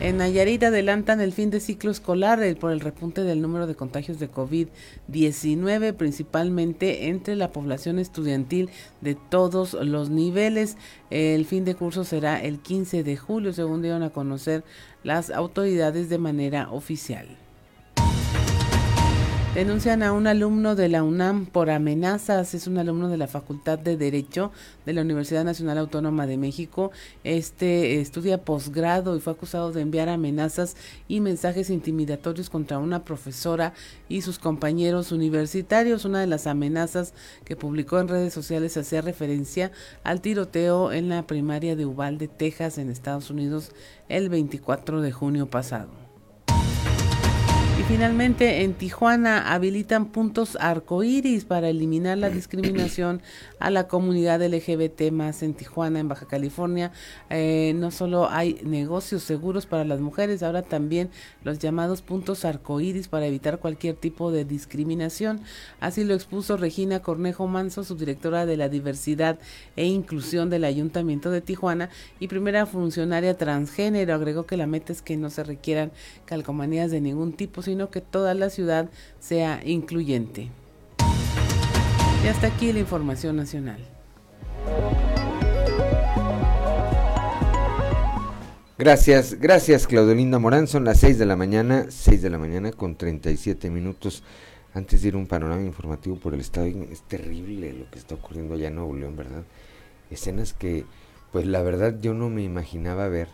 [0.06, 4.20] En Nayarit adelantan el fin de ciclo escolar por el repunte del número de contagios
[4.20, 10.76] de COVID-19, principalmente entre la población estudiantil de todos los niveles.
[11.10, 14.62] El fin de curso será el 15 de julio, según dieron a conocer
[15.02, 17.26] las autoridades de manera oficial.
[19.56, 22.52] Denuncian a un alumno de la UNAM por amenazas.
[22.52, 24.52] Es un alumno de la Facultad de Derecho
[24.84, 26.90] de la Universidad Nacional Autónoma de México.
[27.24, 30.76] Este estudia posgrado y fue acusado de enviar amenazas
[31.08, 33.72] y mensajes intimidatorios contra una profesora
[34.10, 36.04] y sus compañeros universitarios.
[36.04, 37.14] Una de las amenazas
[37.46, 39.72] que publicó en redes sociales hacía referencia
[40.04, 43.70] al tiroteo en la primaria de Uvalde, Texas, en Estados Unidos,
[44.10, 46.05] el 24 de junio pasado.
[47.88, 53.22] Finalmente en Tijuana habilitan puntos arcoíris para eliminar la discriminación
[53.61, 56.90] a la comunidad LGBT más en Tijuana, en Baja California.
[57.31, 61.11] Eh, no solo hay negocios seguros para las mujeres, ahora también
[61.44, 65.40] los llamados puntos arcoíris para evitar cualquier tipo de discriminación.
[65.79, 69.38] Así lo expuso Regina Cornejo Manso, subdirectora de la diversidad
[69.77, 74.12] e inclusión del Ayuntamiento de Tijuana y primera funcionaria transgénero.
[74.12, 75.92] Agregó que la meta es que no se requieran
[76.25, 78.88] calcomanías de ningún tipo sino que toda la ciudad
[79.20, 80.50] sea incluyente.
[82.24, 83.78] Y hasta aquí la información nacional.
[88.78, 90.66] Gracias, gracias Claudelinda Morán.
[90.66, 94.22] Son las 6 de la mañana, 6 de la mañana con 37 minutos.
[94.74, 98.54] Antes de ir un panorama informativo por el estado, es terrible lo que está ocurriendo
[98.54, 99.44] allá en Nuevo León, ¿verdad?
[100.10, 100.84] Escenas que,
[101.32, 103.28] pues la verdad yo no me imaginaba ver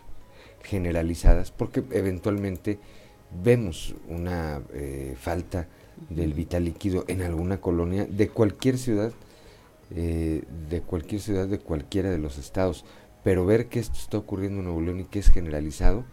[0.63, 2.79] generalizadas, porque eventualmente
[3.41, 5.67] vemos una eh, falta
[6.09, 9.13] del vital líquido en alguna colonia de cualquier ciudad,
[9.91, 12.85] eh, de cualquier ciudad de cualquiera de los estados,
[13.23, 16.03] pero ver que esto está ocurriendo en Nuevo León y que es generalizado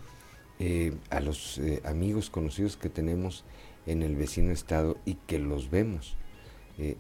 [0.59, 3.45] eh, a los amigos conocidos que tenemos
[3.87, 6.17] en el vecino estado y que los vemos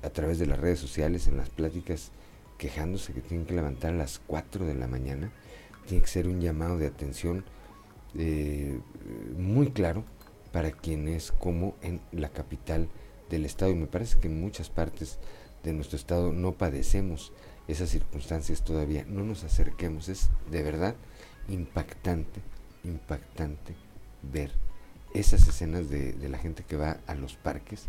[0.02, 2.10] a través de las redes sociales, en las pláticas,
[2.58, 5.32] quejándose que tienen que levantar a las 4 de la mañana,
[5.86, 7.44] tiene que ser un llamado de atención
[8.16, 8.78] eh,
[9.36, 10.04] muy claro
[10.52, 12.88] para quienes como en la capital
[13.28, 13.70] del estado.
[13.70, 15.18] Y me parece que en muchas partes
[15.62, 17.32] de nuestro estado no padecemos
[17.68, 20.96] esas circunstancias todavía, no nos acerquemos, es de verdad
[21.48, 22.40] impactante,
[22.82, 23.76] impactante
[24.22, 24.50] ver
[25.14, 27.86] esas escenas de, de la gente que va a los parques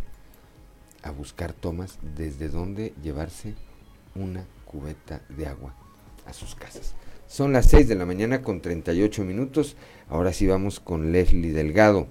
[1.04, 3.56] a buscar tomas desde donde llevarse
[4.16, 5.74] una cubeta de agua
[6.26, 6.94] a sus casas.
[7.32, 9.78] Son las 6 de la mañana con 38 minutos.
[10.10, 12.10] Ahora sí vamos con Leslie Delgado.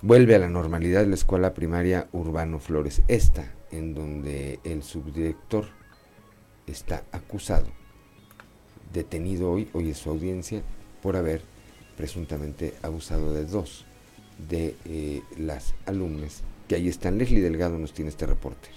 [0.00, 5.66] vuelve a la normalidad la escuela primaria Urbano Flores, esta en donde el subdirector
[6.66, 7.66] está acusado,
[8.94, 10.62] detenido hoy, hoy es su audiencia,
[11.02, 11.42] por haber
[11.94, 13.84] presuntamente abusado de dos
[14.48, 17.18] de eh, las alumnas que ahí están.
[17.18, 18.70] Leslie Delgado nos tiene este reporte.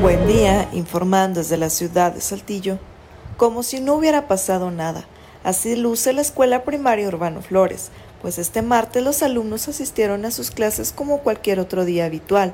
[0.00, 2.78] Buen día, informando desde la ciudad de Saltillo,
[3.36, 5.04] como si no hubiera pasado nada.
[5.42, 7.90] Así luce la escuela primaria Urbano Flores,
[8.22, 12.52] pues este martes los alumnos asistieron a sus clases como cualquier otro día habitual.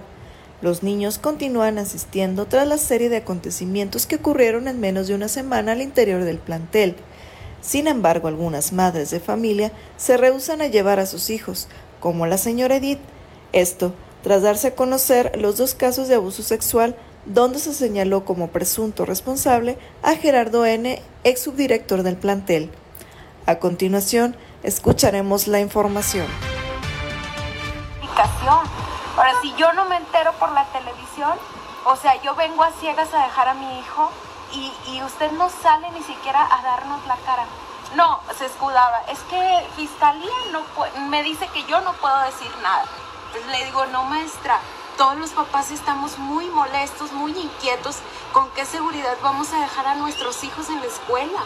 [0.62, 5.28] Los niños continúan asistiendo tras la serie de acontecimientos que ocurrieron en menos de una
[5.28, 6.96] semana al interior del plantel.
[7.60, 11.68] Sin embargo, algunas madres de familia se rehusan a llevar a sus hijos,
[12.00, 13.00] como la señora Edith.
[13.52, 18.48] Esto tras darse a conocer los dos casos de abuso sexual donde se señaló como
[18.48, 22.70] presunto responsable a Gerardo N., ex subdirector del plantel.
[23.46, 26.26] A continuación, escucharemos la información.
[29.16, 31.32] Ahora, si yo no me entero por la televisión,
[31.84, 34.10] o sea, yo vengo a ciegas a dejar a mi hijo
[34.52, 37.44] y, y usted no sale ni siquiera a darnos la cara.
[37.94, 39.02] No, se escudaba.
[39.10, 40.62] Es que Fiscalía no
[41.08, 42.84] me dice que yo no puedo decir nada.
[43.26, 44.58] Entonces le digo, no, maestra,
[44.96, 47.96] todos los papás estamos muy molestos, muy inquietos.
[48.32, 51.42] ¿Con qué seguridad vamos a dejar a nuestros hijos en la escuela?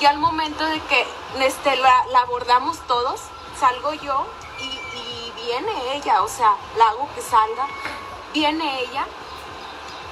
[0.00, 1.06] Y al momento de que
[1.40, 3.20] este, la, abordamos todos,
[3.58, 4.26] salgo yo
[4.58, 7.66] y, y, viene ella, o sea, la hago que salga,
[8.32, 9.06] viene ella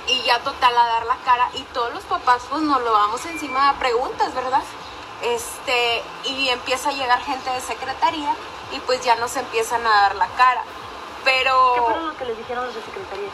[0.07, 3.25] y ya total a dar la cara y todos los papás pues nos lo vamos
[3.27, 4.62] encima de preguntas, ¿verdad?
[5.23, 8.35] Este, y empieza a llegar gente de secretaría
[8.73, 10.64] y pues ya nos empiezan a dar la cara.
[11.25, 11.53] Pero...
[11.75, 13.31] ¿Qué fueron lo que les dijeron los de secretaría?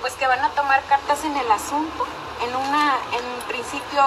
[0.00, 2.06] Pues que van a tomar cartas en el asunto.
[2.42, 4.02] En una, en principio,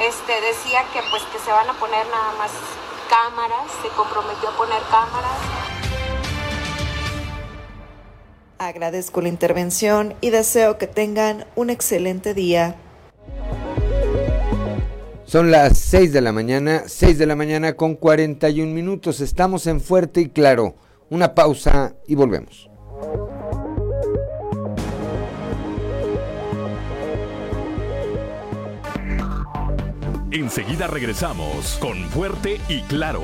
[0.00, 2.50] este, decía que pues que se van a poner nada más
[3.08, 5.38] cámaras, se comprometió a poner cámaras.
[8.58, 12.76] Agradezco la intervención y deseo que tengan un excelente día.
[15.26, 19.20] Son las 6 de la mañana, 6 de la mañana con 41 minutos.
[19.20, 20.74] Estamos en Fuerte y Claro.
[21.10, 22.68] Una pausa y volvemos.
[30.30, 33.22] Enseguida regresamos con Fuerte y Claro.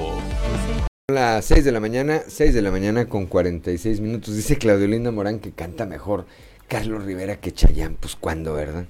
[1.09, 4.35] Las 6 de la mañana, 6 de la mañana con 46 minutos.
[4.35, 6.25] Dice Claudio Linda Morán que canta mejor
[6.66, 7.97] Carlos Rivera que Chayán.
[8.01, 8.87] Pues cuándo, ¿verdad?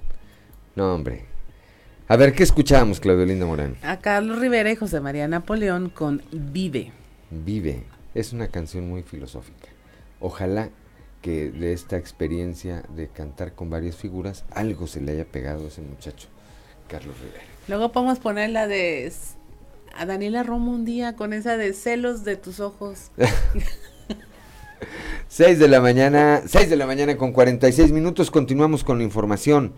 [0.76, 1.24] No, hombre.
[2.06, 3.76] A ver, ¿qué escuchábamos, Claudio Linda Morán?
[3.82, 6.92] A Carlos Rivera y José María Napoleón con Vive.
[7.30, 7.93] Vive.
[8.14, 9.68] Es una canción muy filosófica.
[10.20, 10.70] Ojalá
[11.20, 15.68] que de esta experiencia de cantar con varias figuras, algo se le haya pegado a
[15.68, 16.28] ese muchacho,
[16.88, 17.44] Carlos Rivera.
[17.66, 19.10] Luego podemos poner la de
[19.96, 23.10] a Daniela Romo un día con esa de celos de tus ojos.
[25.28, 29.72] 6 de la mañana, 6 de la mañana con 46 minutos, continuamos con la información.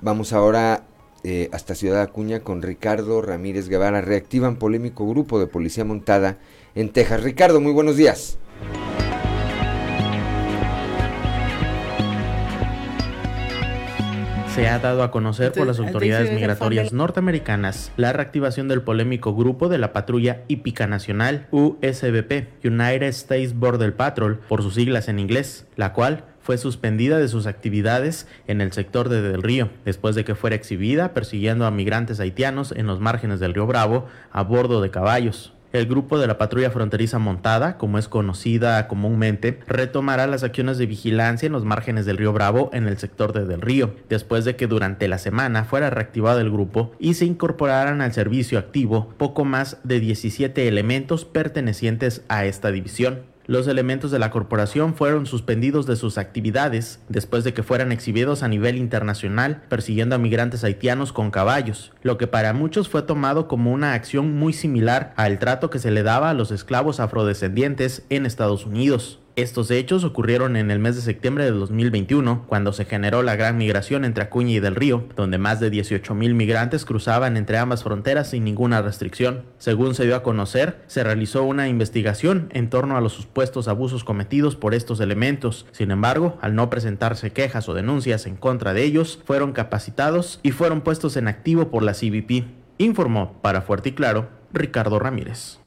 [0.00, 0.84] Vamos ahora
[1.24, 4.00] eh, hasta Ciudad Acuña con Ricardo Ramírez Guevara.
[4.00, 6.38] Reactivan polémico grupo de policía montada
[6.74, 7.22] en Texas.
[7.22, 8.38] Ricardo, muy buenos días.
[14.54, 19.68] Se ha dado a conocer por las autoridades migratorias norteamericanas la reactivación del polémico grupo
[19.68, 25.66] de la patrulla hípica nacional USBP, United States Border Patrol, por sus siglas en inglés,
[25.76, 30.24] la cual fue suspendida de sus actividades en el sector de Del Río, después de
[30.24, 34.82] que fuera exhibida persiguiendo a migrantes haitianos en los márgenes del río Bravo a bordo
[34.82, 35.54] de caballos.
[35.72, 40.86] El grupo de la patrulla fronteriza montada, como es conocida comúnmente, retomará las acciones de
[40.86, 44.56] vigilancia en los márgenes del río Bravo en el sector de Del Río, después de
[44.56, 49.44] que durante la semana fuera reactivado el grupo y se incorporaran al servicio activo poco
[49.44, 53.29] más de 17 elementos pertenecientes a esta división.
[53.50, 58.44] Los elementos de la corporación fueron suspendidos de sus actividades después de que fueran exhibidos
[58.44, 63.48] a nivel internacional persiguiendo a migrantes haitianos con caballos, lo que para muchos fue tomado
[63.48, 68.04] como una acción muy similar al trato que se le daba a los esclavos afrodescendientes
[68.08, 69.18] en Estados Unidos.
[69.40, 73.56] Estos hechos ocurrieron en el mes de septiembre de 2021, cuando se generó la gran
[73.56, 77.82] migración entre Acuña y Del Río, donde más de 18 mil migrantes cruzaban entre ambas
[77.82, 79.44] fronteras sin ninguna restricción.
[79.56, 84.04] Según se dio a conocer, se realizó una investigación en torno a los supuestos abusos
[84.04, 85.64] cometidos por estos elementos.
[85.72, 90.50] Sin embargo, al no presentarse quejas o denuncias en contra de ellos, fueron capacitados y
[90.50, 92.44] fueron puestos en activo por la CBP.
[92.76, 95.59] Informó para Fuerte y Claro Ricardo Ramírez.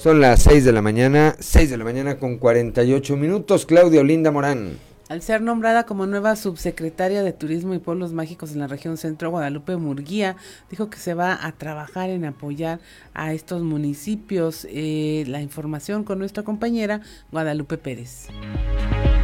[0.00, 3.66] Son las 6 de la mañana, 6 de la mañana con 48 minutos.
[3.66, 4.78] Claudio Linda Morán.
[5.10, 9.28] Al ser nombrada como nueva subsecretaria de Turismo y Pueblos Mágicos en la región centro,
[9.28, 10.36] Guadalupe Murguía
[10.70, 12.80] dijo que se va a trabajar en apoyar
[13.12, 14.66] a estos municipios.
[14.70, 18.28] Eh, la información con nuestra compañera Guadalupe Pérez.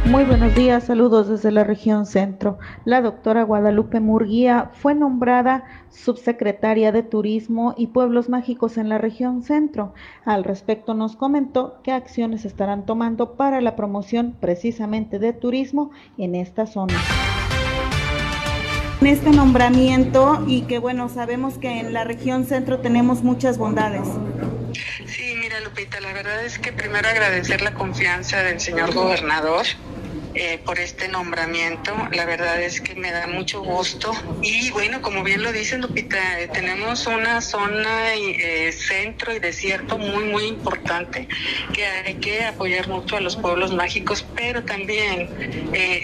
[0.05, 2.59] Muy buenos días, saludos desde la región centro.
[2.85, 5.63] La doctora Guadalupe Murguía fue nombrada
[5.97, 9.93] subsecretaria de Turismo y Pueblos Mágicos en la región centro.
[10.25, 16.35] Al respecto nos comentó qué acciones estarán tomando para la promoción precisamente de turismo en
[16.35, 16.93] esta zona.
[19.01, 24.07] En este nombramiento y que bueno, sabemos que en la región centro tenemos muchas bondades.
[25.05, 29.65] Sí, mira Lupita, la verdad es que primero agradecer la confianza del señor gobernador
[30.39, 31.95] eh, por este nombramiento.
[32.11, 34.11] La verdad es que me da mucho gusto.
[34.43, 39.97] Y bueno, como bien lo dice Lupita, eh, tenemos una zona eh, centro y desierto
[39.97, 41.27] muy, muy importante
[41.73, 45.27] que hay que apoyar mucho a los pueblos mágicos, pero también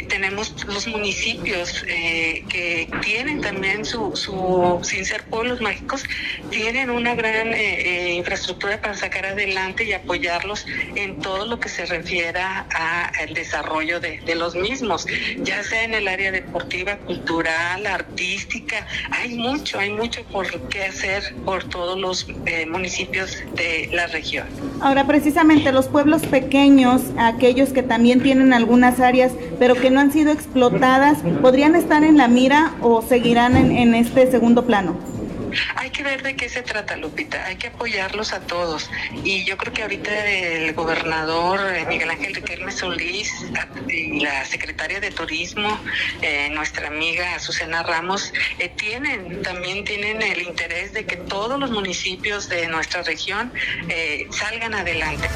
[0.09, 6.03] tenemos los municipios que tienen también su, su, sin ser pueblos mágicos,
[6.49, 10.65] tienen una gran infraestructura para sacar adelante y apoyarlos
[10.95, 12.65] en todo lo que se refiera
[13.19, 15.05] al desarrollo de, de los mismos,
[15.43, 18.87] ya sea en el área deportiva, cultural, artística.
[19.11, 24.47] Hay mucho, hay mucho por qué hacer por todos los eh, municipios de la región.
[24.81, 30.11] Ahora, precisamente los pueblos pequeños, aquellos que también tienen algunas áreas, pero que no han
[30.11, 35.12] sido explotadas, ¿podrían estar en la mira o seguirán en, en este segundo plano?
[35.75, 37.45] Hay que ver de qué se trata, Lupita.
[37.45, 38.89] Hay que apoyarlos a todos.
[39.23, 43.31] Y yo creo que ahorita el gobernador eh, Miguel Ángel Riquelme Solís
[43.87, 45.79] y la secretaria de Turismo,
[46.21, 51.71] eh, nuestra amiga Azucena Ramos, eh, tienen, también tienen el interés de que todos los
[51.71, 53.51] municipios de nuestra región
[54.31, 55.27] salgan adelante.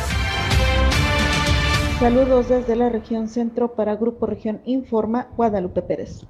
[1.99, 6.25] Saludos desde la región centro para Grupo Región Informa, Guadalupe Pérez.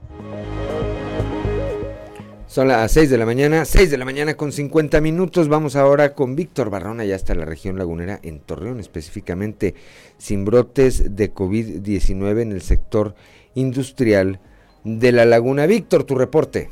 [2.57, 5.47] Son las 6 de la mañana, 6 de la mañana con 50 minutos.
[5.47, 9.75] Vamos ahora con Víctor Barrón, allá está la región lagunera, en Torreón, específicamente
[10.17, 13.13] sin brotes de COVID-19 en el sector
[13.53, 14.39] industrial
[14.83, 15.67] de la laguna.
[15.67, 16.71] Víctor, tu reporte.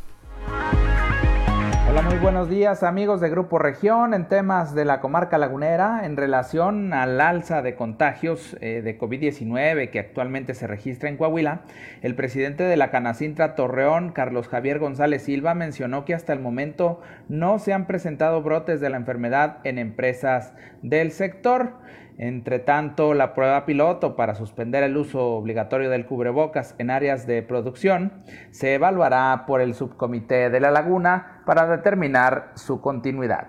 [1.98, 6.18] Hola, muy buenos días amigos de Grupo Región en temas de la comarca lagunera en
[6.18, 11.62] relación al alza de contagios eh, de COVID-19 que actualmente se registra en Coahuila.
[12.02, 17.00] El presidente de la Canacintra Torreón, Carlos Javier González Silva, mencionó que hasta el momento
[17.30, 21.76] no se han presentado brotes de la enfermedad en empresas del sector.
[22.18, 27.44] Entre tanto, la prueba piloto para suspender el uso obligatorio del cubrebocas en áreas de
[27.44, 33.48] producción se evaluará por el subcomité de la laguna para determinar su continuidad.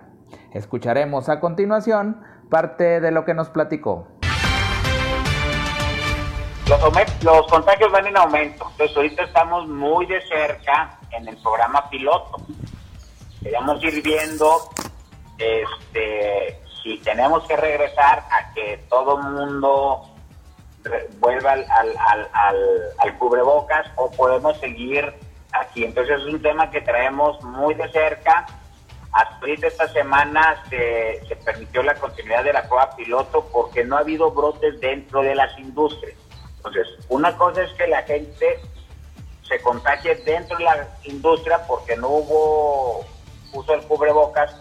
[0.53, 4.09] Escucharemos a continuación parte de lo que nos platicó.
[7.23, 12.39] Los, contagios van en aumento, entonces ahorita estamos muy de cerca en el programa piloto.
[13.41, 14.71] Queremos ir viendo
[15.39, 20.09] este, si tenemos que regresar a que todo mundo
[21.19, 22.31] vuelva al, al,
[22.99, 25.13] al, cubrebocas o podemos seguir
[25.51, 25.83] aquí.
[25.85, 28.47] Entonces es un tema que traemos muy de cerca.
[29.11, 34.01] Hasta esta semana se, se permitió la continuidad de la prueba piloto porque no ha
[34.01, 36.17] habido brotes dentro de las industrias.
[36.59, 38.61] Entonces, una cosa es que la gente
[39.43, 43.05] se contagie dentro de la industria porque no hubo
[43.53, 44.55] uso del cubrebocas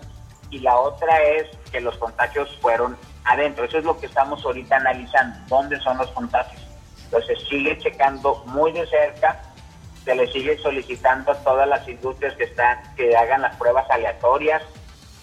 [0.50, 3.66] y la otra es que los contagios fueron adentro.
[3.66, 6.62] Eso es lo que estamos ahorita analizando, dónde son los contagios.
[7.06, 9.42] Entonces sigue checando muy de cerca,
[10.04, 14.62] se le sigue solicitando a todas las industrias que están que hagan las pruebas aleatorias.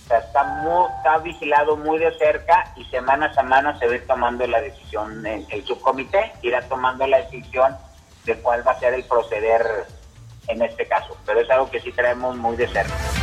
[0.05, 4.01] O sea, está, muy, está vigilado muy de cerca y semana a semana se ve
[4.01, 7.77] tomando la decisión, el, el subcomité irá tomando la decisión
[8.25, 9.65] de cuál va a ser el proceder
[10.49, 11.17] en este caso.
[11.25, 13.22] Pero es algo que sí traemos muy de cerca.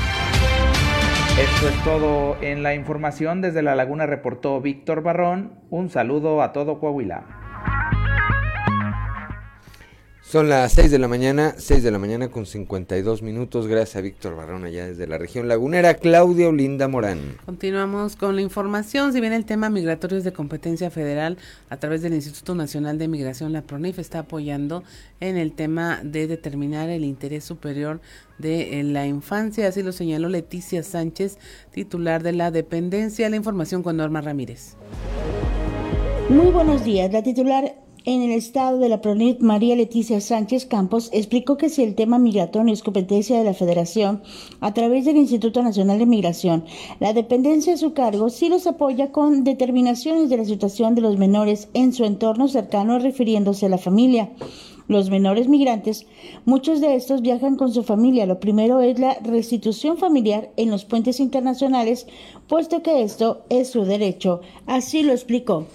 [1.40, 3.40] Esto es todo en la información.
[3.40, 5.54] Desde La Laguna reportó Víctor Barrón.
[5.70, 7.39] Un saludo a todo Coahuila.
[10.30, 13.66] Son las 6 de la mañana, 6 de la mañana con 52 minutos.
[13.66, 15.96] Gracias a Víctor Barrón allá desde la región lagunera.
[15.96, 17.38] Claudia Olinda Morán.
[17.48, 19.12] Continuamos con la información.
[19.12, 21.40] Si bien el tema migratorio es de competencia federal,
[21.72, 24.84] a través del Instituto Nacional de Migración, la PRONIF está apoyando
[25.20, 28.00] en el tema de determinar el interés superior
[28.38, 31.40] de la infancia, así lo señaló Leticia Sánchez,
[31.72, 33.32] titular de la dependencia.
[33.32, 34.76] La información con Norma Ramírez.
[36.30, 37.12] Muy buenos días.
[37.12, 41.84] La titular en el estado de la PRONIT, María Leticia Sánchez Campos explicó que si
[41.84, 44.24] el tema migratorio es competencia de la Federación,
[44.62, 46.66] a través del Instituto Nacional de Migración,
[47.00, 51.18] la dependencia a su cargo sí los apoya con determinaciones de la situación de los
[51.18, 54.32] menores en su entorno cercano refiriéndose a la familia.
[54.88, 56.08] los menores migrantes,
[56.46, 58.26] muchos de estos viajan con su familia.
[58.26, 62.08] Lo primero es la restitución familiar en los puentes internacionales,
[62.48, 64.42] puesto que esto es su derecho.
[64.66, 65.68] Así lo explicó.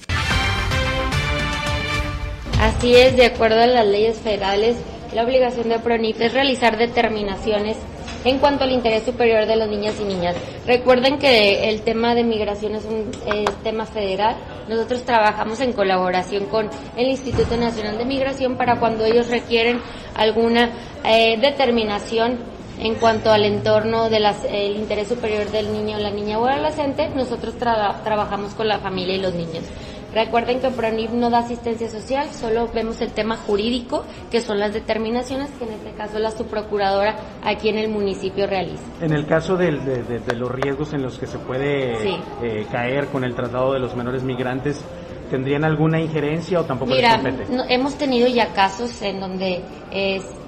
[2.65, 4.79] Así es, de acuerdo a las leyes federales,
[5.15, 7.77] la obligación de PRONIF es realizar determinaciones
[8.25, 10.35] en cuanto al interés superior de las niñas y niñas.
[10.67, 13.11] Recuerden que el tema de migración es un
[13.63, 14.37] tema federal.
[14.67, 19.83] Nosotros trabajamos en colaboración con el Instituto Nacional de Migración para cuando ellos requieren
[20.15, 20.71] alguna
[21.05, 22.39] eh, determinación
[22.79, 24.25] en cuanto al entorno del
[24.77, 29.35] interés superior del niño, la niña o adolescente, nosotros trabajamos con la familia y los
[29.35, 29.65] niños.
[30.15, 34.73] Recuerden que PRONIP no da asistencia social, solo vemos el tema jurídico, que son las
[34.73, 38.85] determinaciones que en este caso la subprocuradora aquí en el municipio realiza.
[39.01, 39.73] En el caso de,
[40.37, 44.23] los riesgos en los que se puede eh, caer con el traslado de los menores
[44.23, 44.85] migrantes,
[45.31, 47.21] ¿tendrían alguna injerencia o tampoco Mira,
[47.69, 49.63] hemos tenido ya casos en donde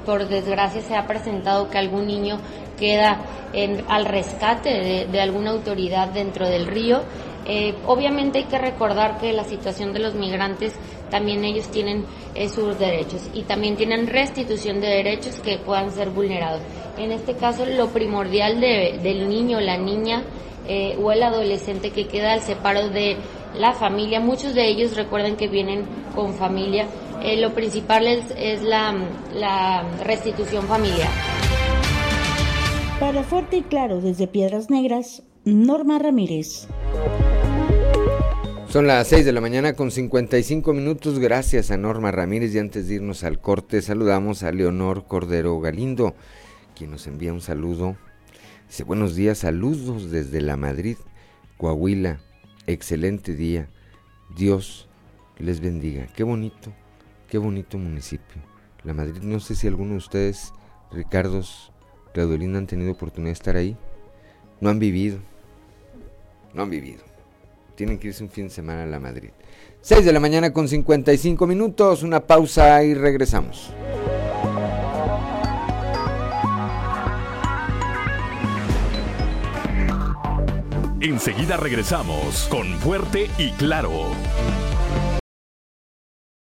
[0.05, 2.39] por desgracia se ha presentado que algún niño
[2.79, 3.19] queda
[3.53, 7.03] en, al rescate de alguna autoridad dentro del río
[7.49, 10.74] eh, obviamente hay que recordar que la situación de los migrantes
[11.11, 16.11] también ellos tienen eh, sus derechos y también tienen restitución de derechos que puedan ser
[16.11, 16.61] vulnerados.
[16.99, 20.24] En este caso, lo primordial del niño, la niña
[20.66, 23.16] eh, o el adolescente que queda al separo de
[23.57, 25.84] la familia, muchos de ellos recuerden que vienen
[26.14, 26.86] con familia,
[27.38, 28.94] lo principal es, la,
[29.34, 31.09] la restitución familiar.
[33.01, 36.68] Para Fuerte y Claro, desde Piedras Negras, Norma Ramírez.
[38.77, 41.18] Son las 6 de la mañana con 55 minutos.
[41.18, 42.55] Gracias a Norma Ramírez.
[42.55, 46.14] Y antes de irnos al corte, saludamos a Leonor Cordero Galindo,
[46.74, 47.97] quien nos envía un saludo.
[48.68, 50.99] Dice: Buenos días, saludos desde la Madrid,
[51.57, 52.20] Coahuila.
[52.66, 53.70] Excelente día.
[54.37, 54.91] Dios
[55.39, 56.09] les bendiga.
[56.14, 56.70] Qué bonito,
[57.31, 58.43] qué bonito municipio.
[58.85, 60.53] La Madrid, no sé si alguno de ustedes,
[60.93, 61.72] Ricardos,
[62.12, 63.74] Claudelina, han tenido oportunidad de estar ahí.
[64.61, 65.18] No han vivido.
[66.53, 67.16] No han vivido
[67.77, 69.31] tienen que irse un fin de semana a la Madrid.
[69.83, 73.72] 6 de la mañana con 55 minutos, una pausa y regresamos.
[81.01, 84.11] Enseguida regresamos con Fuerte y Claro.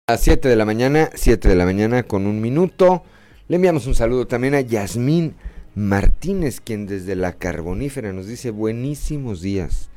[0.06, 3.02] A las 7 de la mañana, 7 de la mañana con un minuto.
[3.48, 5.34] Le enviamos un saludo también a Yasmín
[5.74, 9.90] Martínez, quien desde la Carbonífera nos dice buenísimos días.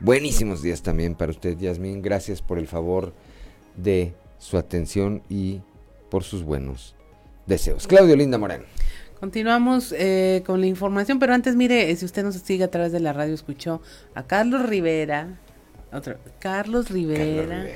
[0.00, 2.02] Buenísimos días también para usted, Yasmín.
[2.02, 3.12] Gracias por el favor
[3.76, 5.60] de su atención y
[6.08, 6.94] por sus buenos
[7.46, 7.86] deseos.
[7.88, 8.62] Claudio Linda Morán.
[9.18, 13.00] Continuamos eh, con la información, pero antes mire, si usted nos sigue a través de
[13.00, 13.82] la radio, escuchó
[14.14, 15.40] a Carlos Rivera,
[15.92, 17.66] otro, Carlos Rivera,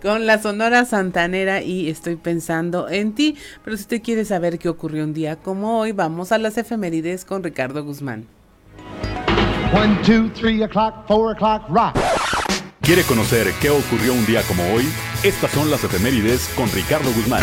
[0.00, 3.36] con la Sonora Santanera y estoy pensando en ti.
[3.62, 7.26] Pero si usted quiere saber qué ocurrió un día como hoy, vamos a las efemérides
[7.26, 8.26] con Ricardo Guzmán.
[9.74, 11.96] One, two, three o'clock, four o'clock, rock.
[12.82, 14.84] ¿Quiere conocer qué ocurrió un día como hoy?
[15.24, 17.42] Estas son las efemérides con Ricardo Guzmán.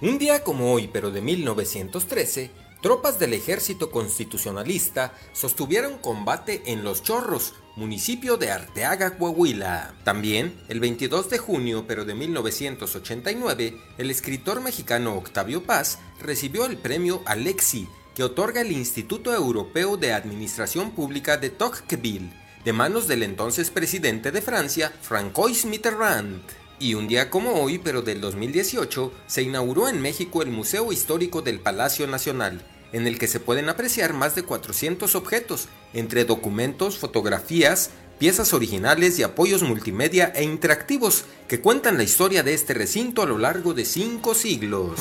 [0.00, 7.02] Un día como hoy, pero de 1913, tropas del ejército constitucionalista sostuvieron combate en Los
[7.02, 9.94] Chorros, municipio de Arteaga, Coahuila.
[10.04, 16.76] También, el 22 de junio, pero de 1989, el escritor mexicano Octavio Paz recibió el
[16.76, 22.32] premio Alexi, que otorga el Instituto Europeo de Administración Pública de Tocqueville,
[22.64, 26.42] de manos del entonces presidente de Francia, Francois Mitterrand.
[26.80, 31.42] Y un día como hoy, pero del 2018, se inauguró en México el Museo Histórico
[31.42, 32.60] del Palacio Nacional,
[32.92, 39.18] en el que se pueden apreciar más de 400 objetos, entre documentos, fotografías, piezas originales
[39.18, 43.74] y apoyos multimedia e interactivos que cuentan la historia de este recinto a lo largo
[43.74, 44.98] de cinco siglos.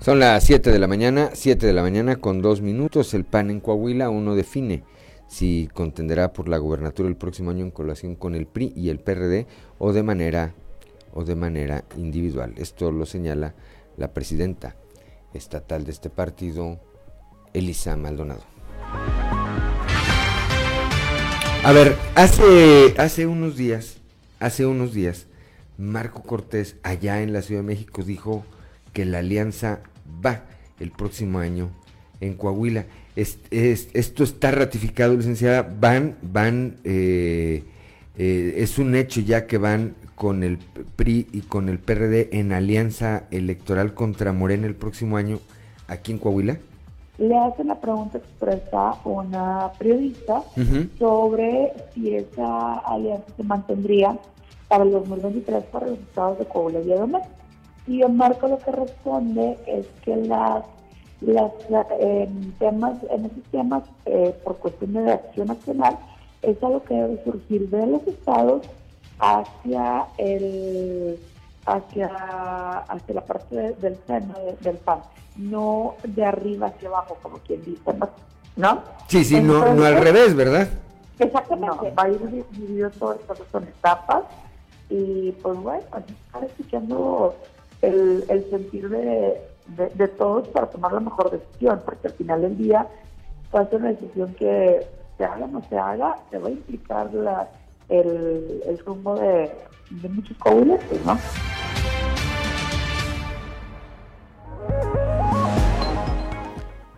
[0.00, 3.14] Son las 7 de la mañana, 7 de la mañana con dos minutos.
[3.14, 4.82] El PAN en Coahuila aún no define
[5.32, 9.00] si contenderá por la gubernatura el próximo año en colación con el PRI y el
[9.00, 9.46] PRD
[9.78, 10.52] o de manera
[11.14, 12.52] o de manera individual.
[12.58, 13.54] Esto lo señala
[13.96, 14.76] la presidenta
[15.32, 16.78] estatal de este partido,
[17.54, 18.42] Elisa Maldonado.
[21.64, 23.96] A ver, hace, hace unos días,
[24.38, 25.28] hace unos días,
[25.78, 28.44] Marco Cortés allá en la Ciudad de México dijo
[28.92, 29.80] que la alianza
[30.24, 30.44] va
[30.78, 31.70] el próximo año
[32.22, 32.86] en Coahuila.
[33.16, 35.68] esto está ratificado, licenciada.
[35.78, 37.64] Van, van, eh,
[38.16, 40.58] eh, es un hecho ya que van con el
[40.96, 45.40] PRI y con el PRD en alianza electoral contra Morena el próximo año.
[45.88, 46.58] aquí en Coahuila?
[47.18, 50.42] Le hacen la pregunta expresa una periodista
[50.98, 54.18] sobre si esa alianza se mantendría
[54.68, 57.28] para el 2023 para los estados de Coahuila y México.
[57.86, 60.64] Y Marco lo que responde es que las,
[61.26, 61.52] las
[61.98, 65.98] en temas, en esos temas, eh, por cuestión de acción nacional,
[66.42, 68.62] es algo que debe surgir de los estados
[69.18, 71.18] hacia el
[71.66, 72.08] hacia,
[72.88, 74.98] hacia la parte del seno del PAN,
[75.36, 77.92] no de arriba hacia abajo, como quien dice,
[78.56, 78.82] ¿no?
[79.06, 80.68] Sí, sí, no, no al revés, ¿verdad?
[81.18, 84.24] Exactamente, va a ir dividido todo esto son etapas
[84.88, 85.82] y pues bueno,
[86.26, 87.36] estar escuchando
[87.80, 89.40] el, el sentir de,
[89.76, 92.86] de, todos para tomar la mejor decisión, porque al final del día
[93.54, 96.50] va a ser una decisión que se haga o no se haga, se va a
[96.50, 97.48] implicar la,
[97.88, 99.50] el, el rumbo de,
[99.90, 101.18] de muchos coahuilenses, ¿no?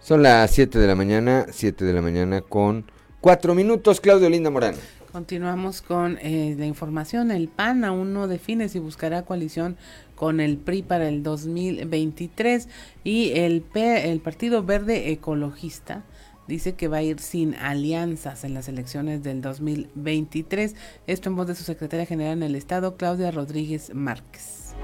[0.01, 2.85] Son las 7 de la mañana, 7 de la mañana con
[3.23, 4.75] 4 minutos, Claudio Linda Morán.
[5.15, 7.31] Continuamos con eh, la información.
[7.31, 9.77] El PAN aún no define si buscará coalición
[10.15, 12.69] con el PRI para el 2023
[13.05, 16.05] y el, P, el Partido Verde Ecologista
[16.47, 20.75] dice que va a ir sin alianzas en las elecciones del 2023.
[21.07, 24.75] Esto en voz de su secretaria general en el Estado, Claudia Rodríguez Márquez.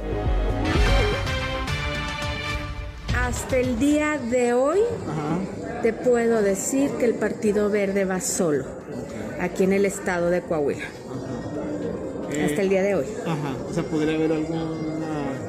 [3.17, 4.81] Hasta el día de hoy
[5.83, 8.65] te puedo decir que el Partido Verde va solo
[9.41, 10.85] aquí en el estado de Coahuila.
[12.45, 13.07] Hasta el día de hoy.
[13.27, 13.55] Ajá.
[13.69, 14.90] O sea, ¿podría haber algún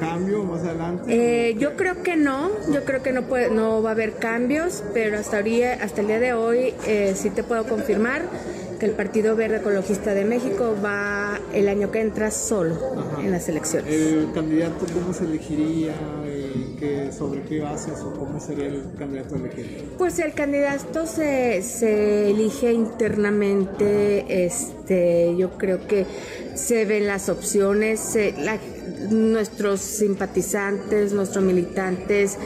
[0.02, 1.50] cambio más adelante?
[1.50, 4.84] Eh, yo creo que no, yo creo que no, puede, no va a haber cambios,
[4.94, 8.24] pero hasta, hasta el día de hoy eh, sí te puedo confirmar
[8.80, 12.76] que el Partido Verde Ecologista de México va el año que entra solo
[13.20, 13.94] en las elecciones.
[13.94, 15.94] ¿El candidato cómo se elegiría?
[17.16, 19.84] sobre qué bases o cómo sería el candidato elegido?
[19.98, 26.06] Pues el candidato se, se elige internamente, este, yo creo que
[26.56, 28.18] se ven las opciones,
[29.10, 32.38] nuestros simpatizantes, nuestros militantes,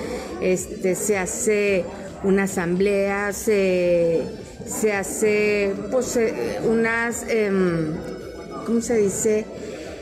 [0.41, 1.85] este, se hace
[2.23, 4.21] una asamblea, se,
[4.65, 7.95] se hace pues eh, unas, em,
[8.65, 9.45] ¿cómo se dice?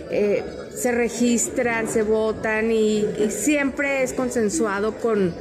[0.09, 0.43] Eh,
[0.75, 5.33] se registran, se votan y, siempre es consensuado con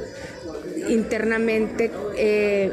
[0.89, 2.71] internamente eh,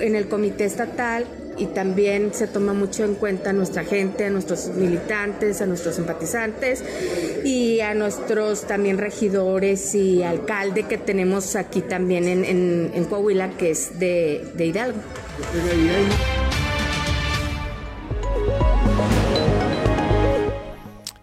[0.00, 1.26] en el comité estatal
[1.58, 5.96] y también se toma mucho en cuenta a nuestra gente, a nuestros militantes, a nuestros
[5.96, 6.82] simpatizantes
[7.44, 13.98] y a nuestros también regidores y alcalde que tenemos aquí también en, Coahuila, que es
[13.98, 14.98] de, de Hidalgo.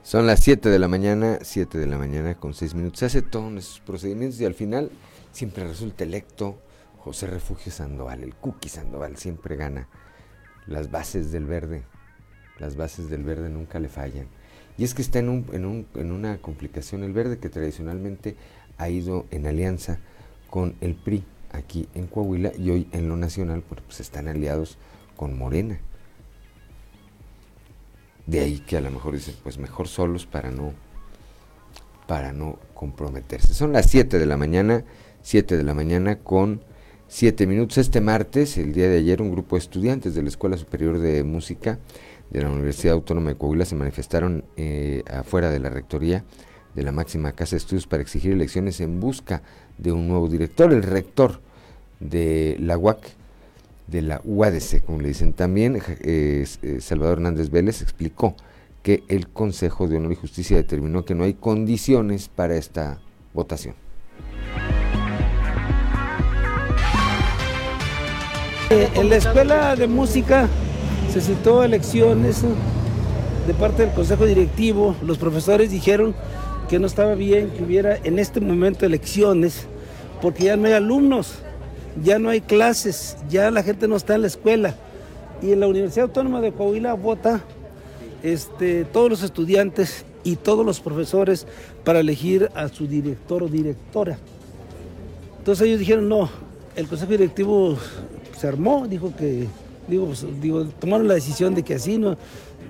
[0.04, 3.00] Son las 7 de la mañana, 7 de la mañana con 6 minutos.
[3.00, 4.92] Se hace todos esos procedimientos y al final
[5.32, 6.60] siempre resulta electo
[7.00, 9.90] José Refugio Sandoval, el Cookie Sandoval, siempre gana.
[10.68, 11.84] Las bases del verde,
[12.59, 14.28] las bases del verde nunca le fallan.
[14.78, 18.36] Y es que está en, un, en, un, en una complicación el verde que tradicionalmente
[18.78, 19.99] ha ido en alianza
[20.49, 24.78] con el PRI aquí en Coahuila y hoy en lo nacional pues están aliados
[25.16, 25.80] con Morena.
[28.26, 30.74] De ahí que a lo mejor dicen, pues mejor solos para no
[32.07, 33.53] para no comprometerse.
[33.53, 34.84] Son las 7 de la mañana,
[35.22, 36.61] 7 de la mañana con
[37.14, 37.78] 7 minutos.
[37.78, 41.24] Este martes, el día de ayer, un grupo de estudiantes de la Escuela Superior de
[41.24, 41.78] Música
[42.32, 46.24] de la Universidad Autónoma de Coahuila se manifestaron eh, afuera de la rectoría
[46.74, 49.43] de la máxima casa de estudios para exigir elecciones en busca
[49.78, 50.74] de un nuevo director.
[50.74, 51.39] El rector
[51.99, 52.97] de la UAC,
[53.86, 56.47] de la UADC, como le dicen también, eh,
[56.80, 58.36] Salvador Hernández Vélez explicó
[58.82, 63.01] que el Consejo de Honor y Justicia determinó que no hay condiciones para esta
[63.36, 63.76] votación.
[68.70, 70.47] En la escuela de música
[71.11, 72.43] se citó elecciones
[73.47, 74.95] de parte del Consejo Directivo.
[75.01, 76.16] Los profesores dijeron
[76.70, 79.68] que no estaba bien que hubiera en este momento elecciones
[80.22, 81.43] porque ya no hay alumnos
[82.01, 84.76] ya no hay clases, ya la gente no está en la escuela.
[85.41, 87.41] Y en la Universidad Autónoma de Coahuila vota
[88.24, 91.45] este, todos los estudiantes y todos los profesores
[91.84, 94.18] para elegir a su director o directora.
[95.38, 96.30] Entonces ellos dijeron, no,
[96.76, 97.78] el consejo directivo
[98.44, 99.48] se armó, dijo que,
[99.88, 102.18] digo, pues, digo, tomaron la decisión de que así no,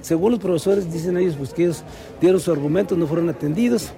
[0.04, 1.84] según los profesores dicen ellos, pues que ellos
[2.22, 3.90] dieron sus argumentos, no fueron atendidos.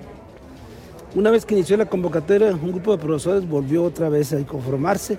[1.15, 5.17] Una vez que inició la convocatoria, un grupo de profesores volvió otra vez a conformarse,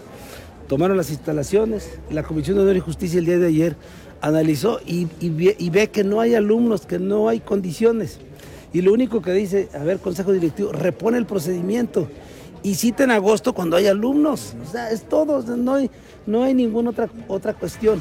[0.67, 3.77] tomaron las instalaciones, la Comisión de Honor y Justicia el día de ayer
[4.23, 5.09] analizó y,
[5.69, 8.19] ve, que no hay alumnos, que no hay condiciones.
[8.73, 12.09] Y lo único que dice, a ver, Consejo Directivo, repone el procedimiento
[12.63, 14.55] y cita en agosto cuando hay alumnos.
[14.67, 15.91] O sea, es todo, no hay,
[16.27, 18.01] no hay ninguna otra, otra cuestión.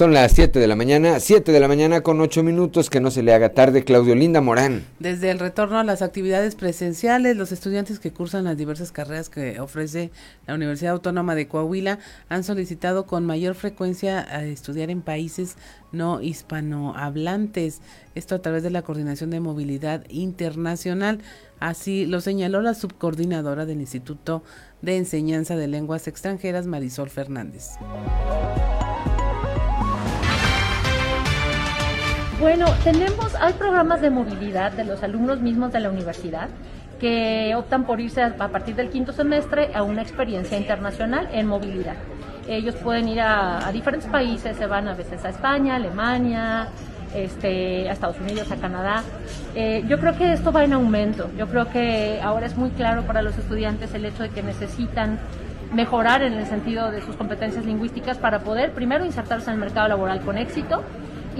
[0.00, 3.10] Son las 7 de la mañana, 7 de la mañana con 8 minutos, que no
[3.10, 4.86] se le haga tarde, Claudio Linda Morán.
[4.98, 9.60] Desde el retorno a las actividades presenciales, los estudiantes que cursan las diversas carreras que
[9.60, 10.10] ofrece
[10.46, 11.98] la Universidad Autónoma de Coahuila
[12.30, 15.56] han solicitado con mayor frecuencia a estudiar en países
[15.92, 17.82] no hispanohablantes,
[18.14, 21.20] esto a través de la Coordinación de Movilidad Internacional.
[21.58, 24.42] Así lo señaló la subcoordinadora del Instituto
[24.80, 27.72] de Enseñanza de Lenguas Extranjeras, Marisol Fernández.
[32.40, 36.48] Bueno, tenemos, hay programas de movilidad de los alumnos mismos de la universidad
[36.98, 41.96] que optan por irse a, partir del quinto semestre a una experiencia internacional en movilidad.
[42.48, 46.68] Ellos pueden ir a, diferentes países, se van a veces a España, Alemania,
[47.14, 49.04] este, a Estados Unidos, a Canadá.
[49.54, 51.30] Eh, yo creo que esto va en aumento.
[51.36, 55.18] Yo creo que ahora es muy claro para los estudiantes el hecho de que necesitan
[55.74, 59.88] mejorar en el sentido de sus competencias lingüísticas para poder primero insertarse en el mercado
[59.88, 60.82] laboral con éxito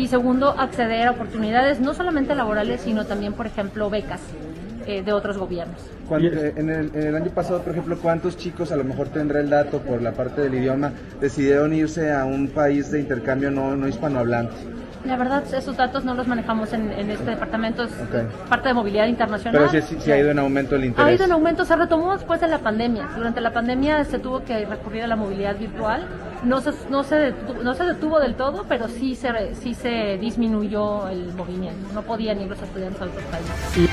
[0.01, 4.21] y segundo, acceder a oportunidades no solamente laborales, sino también, por ejemplo, becas
[4.87, 5.79] eh, de otros gobiernos.
[6.11, 9.81] Eh, en, el, año pasado, por ejemplo, ¿cuántos chicos, a lo mejor tendrá el dato
[9.81, 14.80] por la parte del idioma, decidieron irse a un país de intercambio no, no hispanohablante?
[15.05, 17.91] La verdad, esos datos no los manejamos en, este departamento, es
[18.49, 19.69] parte de movilidad internacional.
[19.71, 21.07] Pero sí, ha ido en aumento el interés.
[21.07, 23.09] Ha ido en aumento, se retomó después de la pandemia.
[23.17, 26.07] Durante la pandemia se tuvo que recurrir a la movilidad virtual.
[26.45, 30.19] No se, no se, detuvo, no se detuvo del todo, pero sí se, sí se
[30.19, 31.93] disminuyó el movimiento.
[31.95, 33.91] No podían ir los estudiantes a otros países.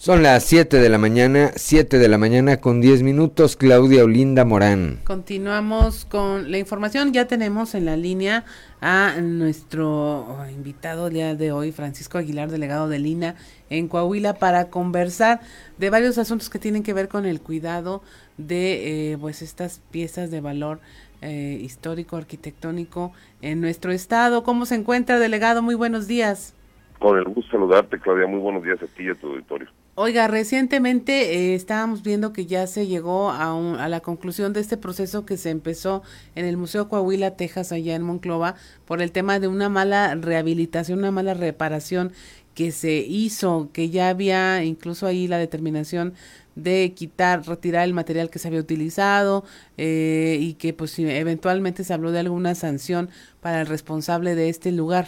[0.00, 4.44] Son las 7 de la mañana, 7 de la mañana con 10 minutos, Claudia Olinda
[4.44, 5.00] Morán.
[5.02, 8.44] Continuamos con la información, ya tenemos en la línea
[8.80, 10.24] a nuestro
[10.54, 13.34] invitado el día de hoy, Francisco Aguilar, delegado de Lina
[13.70, 15.40] en Coahuila, para conversar
[15.78, 18.00] de varios asuntos que tienen que ver con el cuidado
[18.36, 20.78] de eh, pues estas piezas de valor
[21.22, 23.10] eh, histórico, arquitectónico
[23.42, 24.44] en nuestro estado.
[24.44, 25.60] ¿Cómo se encuentra, delegado?
[25.60, 26.54] Muy buenos días.
[27.00, 28.28] Con el gusto saludarte, Claudia.
[28.28, 29.68] Muy buenos días a ti y a tu auditorio.
[30.00, 33.50] Oiga, recientemente eh, estábamos viendo que ya se llegó a,
[33.82, 36.04] a, la conclusión de este proceso que se empezó
[36.36, 41.00] en el Museo Coahuila, Texas, allá en Monclova, por el tema de una mala rehabilitación,
[41.00, 42.12] una mala reparación
[42.54, 46.14] que se hizo, que ya había incluso ahí la determinación
[46.54, 49.42] de quitar, retirar el material que se había utilizado
[49.78, 53.08] eh, y que pues eventualmente se habló de alguna sanción
[53.40, 55.06] para el responsable de este lugar.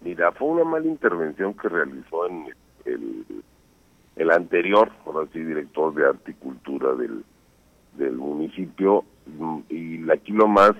[0.00, 2.46] Mira, fue una mala intervención que realizó en
[2.86, 3.24] el
[4.16, 7.24] el anterior, ahora sí, director de Articultura del,
[7.94, 10.72] del municipio, mm, y aquí lo más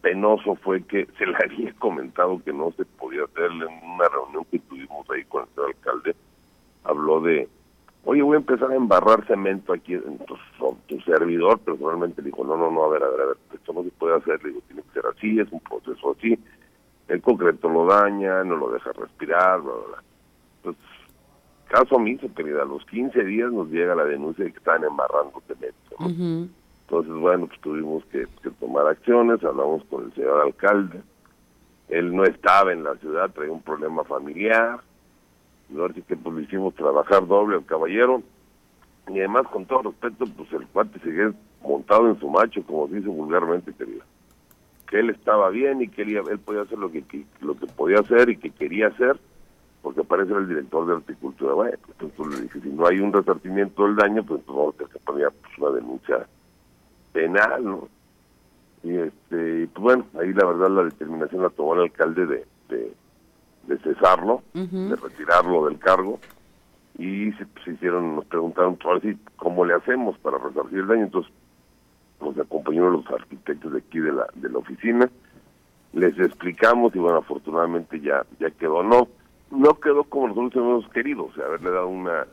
[0.00, 4.44] penoso fue que se le había comentado que no se podía hacer en una reunión
[4.50, 6.14] que tuvimos ahí con el alcalde,
[6.84, 7.48] habló de,
[8.04, 10.46] oye, voy a empezar a embarrar cemento aquí, entonces
[10.86, 13.82] tu servidor personalmente dijo, no, no, no, a ver, a ver, a ver, esto no
[13.82, 16.38] se puede hacer, le digo, tiene que ser así, es un proceso así,
[17.08, 20.02] el concreto lo daña, no lo deja respirar, bla, bla, bla.
[20.56, 21.01] Entonces,
[21.72, 25.42] Caso omiso, querida, a los 15 días nos llega la denuncia de que están embarrando
[25.48, 26.50] cemento.
[26.82, 28.26] Entonces, bueno, pues tuvimos que,
[28.60, 31.00] tomar acciones, hablamos con el señor alcalde.
[31.88, 34.80] Él no estaba en la ciudad, traía un problema familiar.
[35.90, 38.22] Así que pues le hicimos trabajar doble al caballero.
[39.08, 42.96] Y además, con todo respeto, pues el cuate sigue montado en su macho, como se
[42.96, 44.04] dice vulgarmente, querida.
[44.90, 47.02] Que él estaba bien y quería, él podía hacer lo que,
[47.40, 49.18] lo que podía hacer y que quería hacer
[49.82, 51.54] porque aparece el director de horticultura.
[51.54, 54.74] Bueno, entonces pues, le dije, si no hay un resarcimiento del daño, pues, pues vamos
[54.74, 56.26] a tener que poner pues, una denuncia
[57.12, 57.88] penal, ¿no?
[58.84, 63.78] Y este, pues bueno, ahí la verdad la determinación la tomó el alcalde de, de,
[63.78, 66.18] cesarlo, de retirarlo del cargo,
[66.98, 71.04] y se, hicieron, nos preguntaron, pues, ¿cómo le hacemos para resarcir el daño?
[71.04, 71.32] Entonces
[72.20, 75.08] nos acompañó los arquitectos de aquí de la, de la oficina,
[75.92, 79.08] les explicamos y bueno, afortunadamente ya, ya quedó no
[79.52, 82.26] no quedó como nosotros hemos querido, o sea, haberle dado una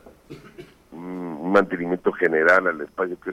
[0.92, 3.32] un mantenimiento general al espacio que,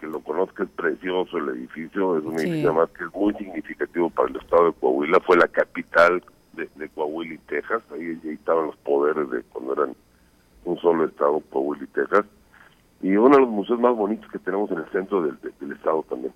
[0.00, 4.10] que lo conozca es precioso el edificio, es un edificio más que es muy significativo
[4.10, 6.22] para el estado de Coahuila, fue la capital
[6.54, 9.94] de, Coahuila y Texas, ahí, estaban los poderes de cuando eran
[10.64, 12.24] un solo estado, Coahuila y Texas,
[13.00, 16.04] y uno de los museos más bonitos que tenemos en el centro del, del estado
[16.08, 16.32] también.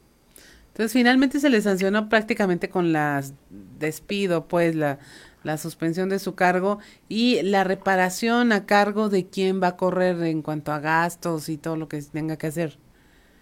[0.69, 5.01] Entonces finalmente se le sancionó prácticamente con la despido, pues la
[5.45, 6.79] la suspensión de su cargo
[7.09, 11.59] y la reparación a cargo de quién va a correr en cuanto a gastos y
[11.59, 12.79] todo lo que tenga que hacer.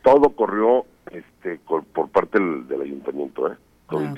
[0.02, 3.56] Todo corrió este por parte parte del, ayuntamiento, ¿eh?
[3.88, 4.14] Ah,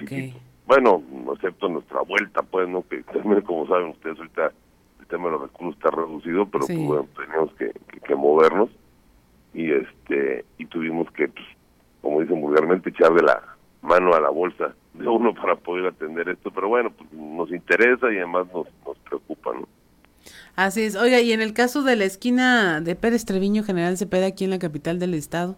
[0.66, 1.02] bueno,
[1.34, 2.82] excepto nuestra vuelta, pues, ¿no?
[2.88, 4.52] Que también, como saben ustedes, ahorita
[5.00, 7.72] el tema de los recursos está reducido, pero pues, bueno, teníamos que,
[8.06, 8.70] que, movernos
[9.54, 11.46] y este y tuvimos que, pues,
[12.00, 16.50] como dicen vulgarmente, echarle la mano a la bolsa de uno para poder atender esto,
[16.50, 19.68] pero bueno, pues nos interesa y además nos, nos preocupa, ¿no?
[20.54, 20.96] Así es.
[20.96, 24.50] Oiga, y en el caso de la esquina de Pérez Treviño General Cepeda aquí en
[24.50, 25.56] la capital del estado.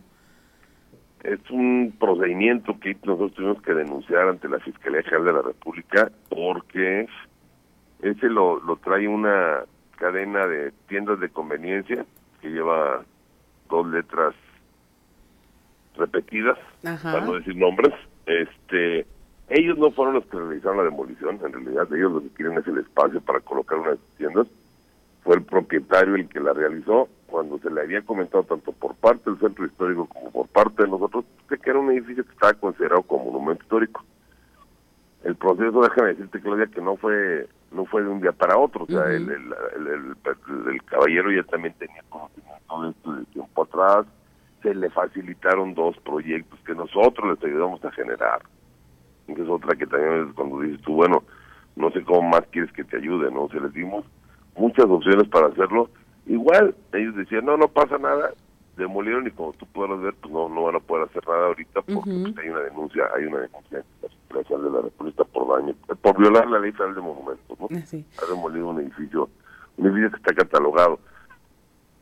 [1.23, 6.13] Es un procedimiento que nosotros tuvimos que denunciar ante la Fiscalía General de la República
[6.29, 7.09] porque
[8.03, 9.65] ese lo, lo trae una
[9.97, 12.05] cadena de tiendas de conveniencia
[12.41, 13.05] que lleva
[13.71, 14.35] dos letras
[15.97, 17.95] repetidas, para no decir nombres.
[18.27, 19.07] Este,
[19.49, 22.67] ellos no fueron los que realizaron la demolición, en realidad ellos lo que quieren es
[22.67, 24.47] el espacio para colocar unas tiendas.
[25.23, 27.09] Fue el propietario el que la realizó.
[27.27, 30.89] Cuando se le había comentado tanto por parte del centro histórico como por parte de
[30.89, 34.05] nosotros que era un edificio que estaba considerado como monumento histórico.
[35.25, 38.85] El proceso, déjame decirte, Claudia, que no fue no fue de un día para otro,
[38.85, 44.07] o sea, el, el, caballero ya también tenía conocimiento de esto de tiempo atrás,
[44.63, 48.43] se le facilitaron dos proyectos que nosotros les ayudamos a generar.
[49.27, 51.23] Y es otra que también es cuando dices tú, bueno,
[51.77, 53.49] no sé cómo más quieres que te ayude, ¿no?
[53.49, 54.05] Se les dimos
[54.57, 55.91] muchas opciones para hacerlo.
[56.27, 58.33] Igual ellos decían, no, no pasa nada,
[58.77, 61.83] demolieron y como tú puedas ver, pues no, no van a poder hacer nada ahorita
[61.83, 63.85] porque pues, hay una denuncia, hay una denuncia
[64.35, 67.69] de la República por daño, por violar la ley federal de monumentos, ¿no?
[67.69, 69.29] Ha demolido un edificio,
[69.77, 70.99] un edificio que está catalogado.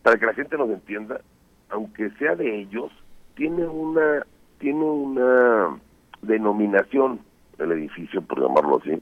[0.02, 1.20] Para que la gente nos entienda,
[1.68, 2.90] aunque sea de ellos,
[3.34, 4.26] tiene una,
[4.58, 5.78] tiene una
[6.22, 7.20] denominación
[7.58, 9.00] el edificio, por llamarlo así,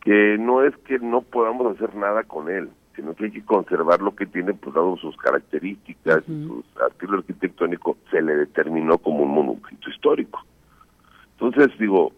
[0.00, 4.00] que no es que no podamos hacer nada con él, sino que hay que conservar
[4.00, 9.30] lo que tiene, pues dado sus características, su estilo arquitectónico, se le determinó como un
[9.30, 10.40] monumento histórico.
[11.38, 12.12] Entonces, digo,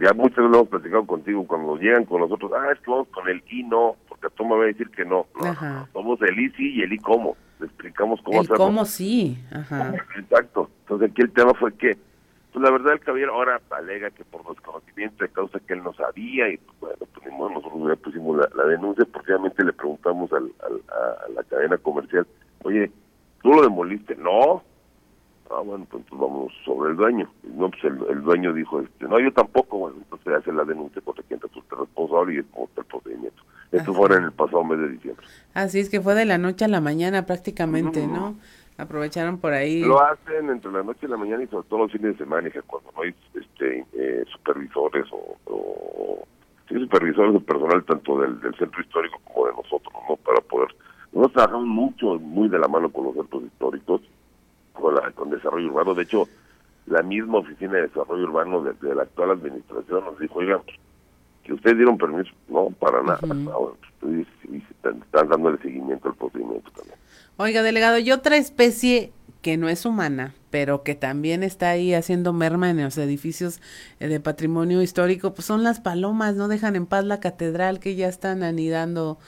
[0.00, 3.08] ya muchas veces lo hemos platicado contigo, cuando llegan con nosotros, ah, es que vamos
[3.08, 5.26] con el y no, porque tú me vas a decir que no.
[5.34, 7.36] no, somos el y sí y el y cómo.
[7.58, 9.38] Le explicamos cómo el cómo sí.
[9.50, 9.94] Ajá.
[10.18, 10.70] Exacto.
[10.82, 11.96] Entonces aquí el tema fue que
[12.56, 15.92] pues la verdad el caballero ahora alega que por desconocimiento de causa que él no
[15.92, 16.96] sabía y pues
[17.36, 21.76] bueno, pues nosotros ya pusimos la, denuncia porque obviamente le preguntamos al, a, la cadena
[21.76, 22.26] comercial,
[22.62, 22.90] oye,
[23.42, 24.16] ¿tú lo demoliste?
[24.16, 24.62] No.
[25.50, 27.30] Ah, bueno, pues entonces vamos sobre el dueño.
[27.42, 31.22] No, pues el, dueño dijo, este, no, yo tampoco, bueno, entonces hace la denuncia contra
[31.24, 33.42] quien resulta responsable y es como está el procedimiento.
[33.70, 35.26] Esto fue en el pasado mes de diciembre.
[35.52, 38.34] Así es que fue de la noche a la mañana prácticamente, ¿no?
[38.78, 39.80] Aprovecharon por ahí.
[39.82, 42.50] Lo hacen entre la noche y la mañana y sobre todo los fines de semana,
[42.66, 46.26] cuando no hay este, eh, supervisores o,
[46.68, 50.16] supervisores de personal tanto del, centro histórico como de nosotros, ¿no?
[50.16, 50.68] Para poder...
[51.12, 54.02] Nosotros trabajamos mucho, muy de la mano con los centros históricos,
[54.74, 55.94] con, la, con desarrollo urbano.
[55.94, 56.28] De hecho,
[56.86, 60.60] la misma oficina de desarrollo urbano de, la actual administración nos dijo, oigan,
[61.44, 63.20] que ustedes dieron permiso, no, para nada.
[64.02, 66.98] y, están, están dándole seguimiento al procedimiento también.
[67.38, 69.12] Oiga, delegado, y otra especie
[69.42, 73.60] que no es humana, pero que también está ahí haciendo merma en los edificios
[74.00, 77.94] eh, de patrimonio histórico, pues son las palomas, no dejan en paz la catedral que
[77.94, 79.18] ya están anidando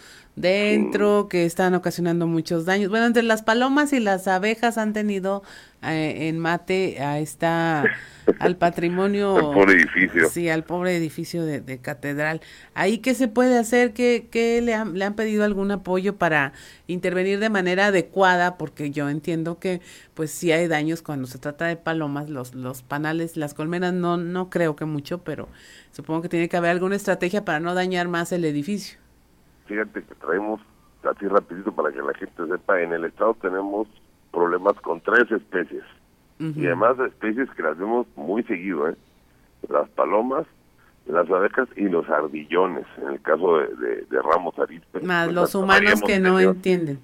[0.41, 2.91] dentro, que están ocasionando muchos daños.
[2.91, 5.43] Bueno, entre las palomas y las abejas han tenido
[5.83, 7.85] eh, en mate a esta
[8.41, 10.29] al patrimonio al pobre edificio.
[10.29, 12.41] Sí al pobre edificio de, catedral.
[12.75, 16.53] Ahí qué se puede hacer qué, qué le, han, le han pedido algún apoyo para
[16.87, 19.81] intervenir de manera adecuada porque yo entiendo que
[20.15, 24.17] pues si hay daños cuando se trata de palomas los los panales las colmenas no
[24.17, 25.49] no creo que mucho pero
[25.93, 28.99] supongo que tiene que haber alguna estrategia para no dañar más el edificio
[29.69, 30.61] fíjate que traemos
[31.05, 33.87] así rapidito para que la gente sepa en el estado tenemos
[34.33, 35.85] problemas con tres especies.
[36.41, 38.95] Y además especies que las vemos muy seguido, ¿eh?
[39.69, 40.47] Las palomas,
[41.07, 45.01] las abejas y los ardillones, en el caso de, de, Ramos Arispe.
[45.01, 47.01] Más pues los humanos que no entienden.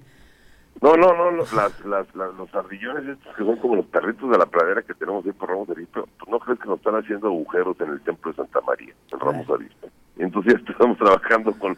[0.81, 1.73] No, no, no, los, las,
[2.15, 5.49] los ardillones estos que son como los perritos de la pradera que tenemos ahí por
[5.49, 8.61] Ramos Arispe, pues no crees que nos están haciendo agujeros en el templo de Santa
[8.61, 9.89] María, en Ramos Arispe.
[10.17, 11.77] Entonces ya estamos trabajando con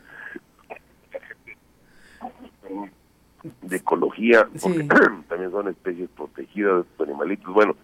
[3.61, 4.83] de ecología, porque
[5.29, 7.53] también son especies protegidas, estos animalitos.
[7.53, 7.75] Bueno,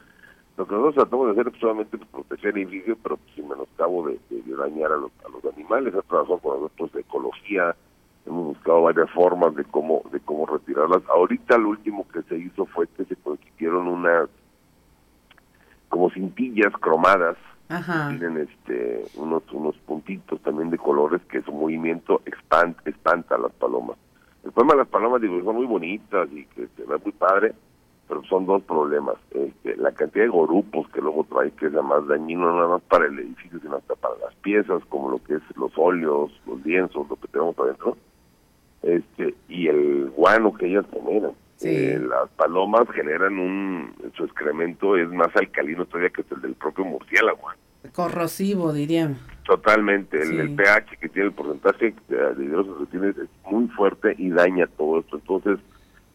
[0.58, 4.20] lo que nosotros tratamos de hacer es solamente proteger el edificio, pero sin menoscabo de,
[4.30, 5.94] de, dañar a los, a los animales.
[5.94, 7.76] Hemos trabajado con nosotros de ecología,
[8.26, 11.02] hemos buscado varias formas de cómo de cómo retirarlas.
[11.10, 14.30] Ahorita lo último que se hizo fue que se consiguieron unas
[15.90, 23.36] como cintillas cromadas tienen este unos unos puntitos también de colores que su movimiento espanta
[23.36, 23.98] a las palomas
[24.44, 27.54] el problema de las palomas, digo, son muy bonitas y que se ve muy padre,
[28.08, 29.16] pero son dos problemas.
[29.32, 32.68] Este, la cantidad de grupos que luego trae, que es la más dañino, no nada
[32.68, 36.32] más para el edificio, sino hasta para las piezas, como lo que es los óleos,
[36.46, 37.98] los lienzos, lo que tenemos adentro.
[38.82, 41.32] Este, y el guano que ellas generan.
[41.62, 46.84] Eh, las palomas generan un, su excremento es más alcalino todavía que el del propio
[46.84, 47.48] murciélago.
[47.92, 49.18] Corrosivo, dirían.
[49.44, 53.18] Totalmente, el, pH que tiene el porcentaje de hidrógeno que tiene es
[53.52, 55.18] muy fuerte y daña todo esto.
[55.18, 55.60] Entonces,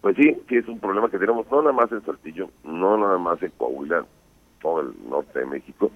[0.01, 3.19] pues sí, sí es un problema que tenemos no nada más en Saltillo, no nada
[3.19, 4.07] más en Coahuila,
[4.63, 5.91] todo el norte de México.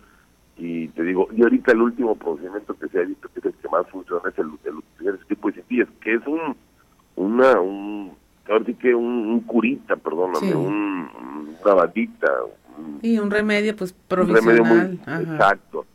[0.58, 3.54] Y te digo, y ahorita el último procedimiento que se ha visto que es el
[3.54, 6.54] que más funciona es el, utilizar ese tipo de cepillas, que es un,
[7.16, 8.12] una, un,
[8.48, 11.08] ahora sí que un, curita, perdóname, un,
[11.64, 12.30] una bandita.
[13.02, 14.60] Y un remedio, pues, provisional.
[14.60, 15.86] Un remedio muy, exacto.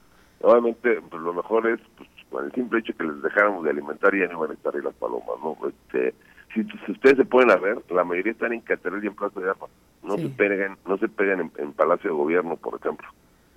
[0.41, 4.13] Obviamente, pues lo mejor es, pues, con el simple hecho que les dejáramos de alimentar
[4.13, 5.57] y ya no van a estar ahí las palomas, ¿no?
[5.67, 6.13] Este,
[6.53, 9.49] si, ustedes se pueden a ver, la mayoría están en Catedral y en Plaza de
[9.49, 9.69] Armas.
[10.03, 13.07] No se pegan, no se pegan en, Palacio de Gobierno, por ejemplo.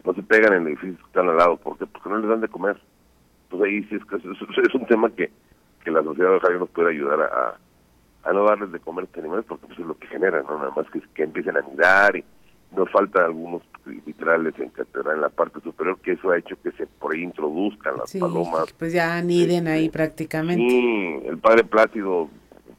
[0.05, 1.57] No se pegan en edificios que están al lado.
[1.59, 1.87] ¿Por qué?
[1.87, 2.81] Porque no les dan de comer.
[3.45, 5.31] Entonces ahí sí es que es, un tema que,
[5.85, 9.07] que la sociedad de Javier nos puede ayudar a, a, no darles de comer a
[9.07, 10.59] estos animales porque pues, es lo que genera, ¿no?
[10.59, 12.25] Nada más que, que empiecen a anidar y
[12.77, 16.71] nos faltan algunos vitrales en catedral en la parte superior que eso ha hecho que
[16.73, 18.73] se por ahí introduzcan las palomas.
[18.75, 20.69] pues ya aniden ahí este, prácticamente.
[20.69, 22.29] sí el padre Plácido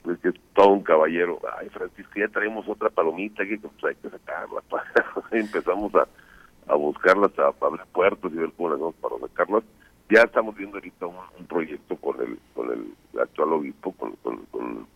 [0.03, 1.39] pues que es todo un caballero.
[1.59, 4.61] Ay Francisco ya traemos otra palomita que pues hay que sacarla
[5.31, 6.07] empezamos a,
[6.67, 9.63] a buscarlas a, abrir puertos y ver cómo las vamos para sacarlas.
[10.09, 14.87] Ya estamos viendo ahorita un, proyecto con el con el actual obispo con, con, con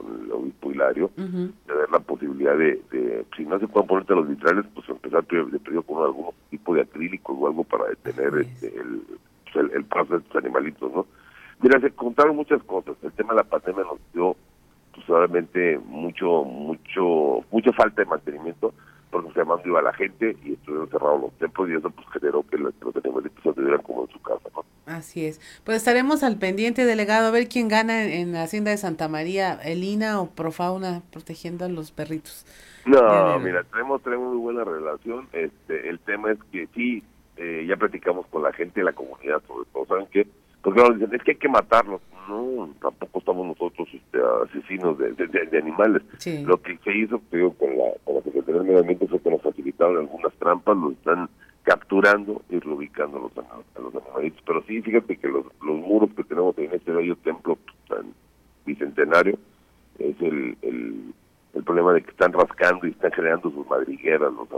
[0.00, 4.28] con, el obispo Hilario, de ver la posibilidad de, si no se pueden ponerte los
[4.28, 8.68] vitrales, pues empezar de periodo con algún tipo de acrílico o algo para detener este,
[8.68, 9.02] el,
[9.52, 11.06] pues, el, paso de estos animalitos, ¿no?
[11.62, 12.96] Mira, se contaron muchas cosas.
[13.02, 14.36] El tema de la pandemia nos dio,
[14.94, 18.72] pues, obviamente, mucho, mucho, mucha falta de mantenimiento
[19.10, 22.44] porque se mandó a la gente y estuvieron cerrados los templos y eso pues generó
[22.44, 24.64] que los, animalitos se tuvieran como en su casa, ¿no?
[24.86, 25.40] Así es.
[25.64, 29.54] Pues estaremos al pendiente, delegado, a ver quién gana en, la hacienda de Santa María,
[29.64, 32.46] Elina o Profauna, protegiendo a los perritos.
[32.86, 35.28] No, mira, tenemos, tenemos muy buena relación.
[35.32, 37.04] Este, el tema es que sí,
[37.36, 39.86] eh, ya platicamos con la gente de la comunidad sobre todo.
[39.86, 40.26] ¿Saben qué?
[40.62, 42.00] Porque nos dicen, es que hay que matarlos.
[42.28, 46.02] No, tampoco estamos nosotros este, asesinos de, de, animales.
[46.44, 49.30] Lo que se hizo, creo, con la, con la Secretaría del Medio Ambiente fue que
[49.30, 51.28] nos facilitaron algunas trampas, los están
[51.62, 54.42] capturando y reubicando a los, a los animalitos.
[54.46, 57.58] Pero sí, fíjate que los, los muros que tenemos en este bello templo
[57.88, 58.14] tan
[58.64, 59.38] bicentenario
[59.98, 61.14] es el, el,
[61.54, 64.48] el problema de que están rascando y están generando sus madrigueras los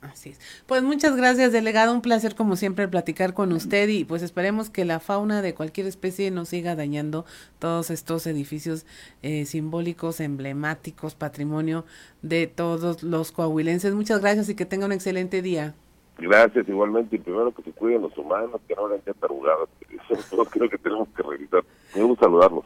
[0.00, 0.40] Así es.
[0.66, 1.92] Pues muchas gracias, delegado.
[1.92, 5.86] Un placer, como siempre, platicar con usted y pues esperemos que la fauna de cualquier
[5.86, 7.24] especie no siga dañando
[7.58, 8.86] todos estos edificios
[9.22, 11.84] eh, simbólicos, emblemáticos, patrimonio
[12.22, 13.92] de todos los coahuilenses.
[13.94, 15.74] Muchas gracias y que tenga un excelente día.
[16.16, 17.16] Gracias, igualmente.
[17.16, 19.68] Y primero que se cuiden los humanos, que no hagan ya tarugadas.
[20.10, 21.64] Eso creo que tenemos que revisar.
[21.94, 22.64] Gusta saludarlos.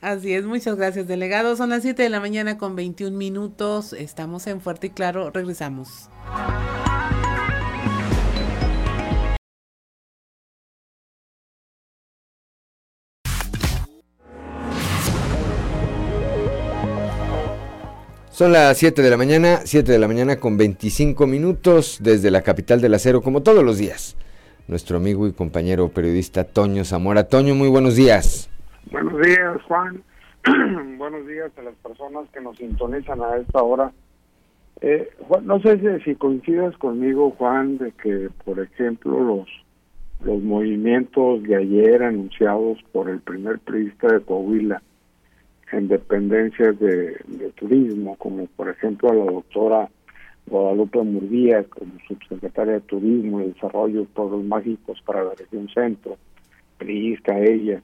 [0.00, 1.56] Así es, muchas gracias, delegado.
[1.56, 3.92] Son las 7 de la mañana con 21 minutos.
[3.92, 5.30] Estamos en Fuerte y Claro.
[5.30, 6.08] Regresamos.
[18.32, 22.40] Son las 7 de la mañana, 7 de la mañana con 25 minutos desde la
[22.40, 24.16] capital del acero, como todos los días.
[24.66, 27.24] Nuestro amigo y compañero periodista Toño Zamora.
[27.24, 28.48] Toño, muy buenos días.
[28.90, 30.02] Buenos días, Juan.
[30.98, 33.92] buenos días a las personas que nos sintonizan a esta hora.
[34.80, 35.10] Eh,
[35.42, 39.48] no sé si, coincides conmigo, Juan, de que, por ejemplo, los
[40.22, 44.82] los movimientos de ayer anunciados por el primer periodista de Coahuila
[45.72, 47.16] en dependencias de,
[47.56, 49.88] turismo, como por ejemplo a la doctora
[50.46, 56.16] Guadalupe Murguía como subsecretaria de Turismo y Desarrollo de Pueblos Mágicos para la región centro,
[56.76, 57.80] priista ella,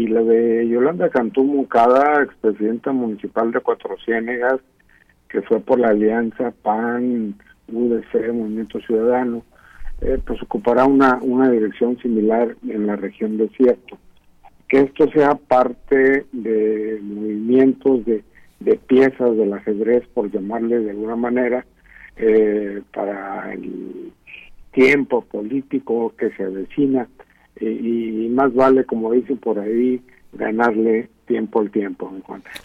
[0.00, 4.58] y la de Yolanda Cantú Mucada, expresidenta municipal de Cuatro Ciénegas,
[5.28, 7.34] que fue por la alianza PAN,
[7.68, 9.44] UDC, Movimiento Ciudadano,
[10.00, 13.98] eh, pues ocupará una, una dirección similar en la región desierto.
[14.68, 18.24] Que esto sea parte de movimientos de,
[18.86, 21.66] piezas del ajedrez, por llamarle de alguna manera,
[22.16, 24.12] eh, para el
[24.72, 27.06] tiempo político que se avecina
[27.60, 30.00] y más vale, como dicen por ahí,
[30.32, 32.12] ganarle tiempo al tiempo.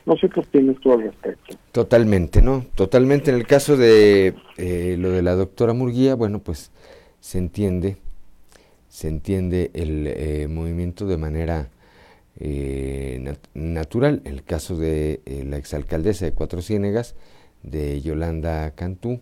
[0.06, 1.56] No sé qué opinas tú al respecto.
[1.72, 2.66] Totalmente, ¿no?
[2.76, 3.32] Totalmente.
[3.32, 6.72] En el caso de eh, lo de la doctora Murguía, bueno, pues
[7.20, 7.98] se entiende,
[8.88, 11.70] se entiende el eh, movimiento de manera
[12.39, 14.22] eh, natural.
[14.26, 17.16] El caso de eh, la exalcaldesa de Cuatro Ciénegas,
[17.64, 19.22] de Yolanda Cantú,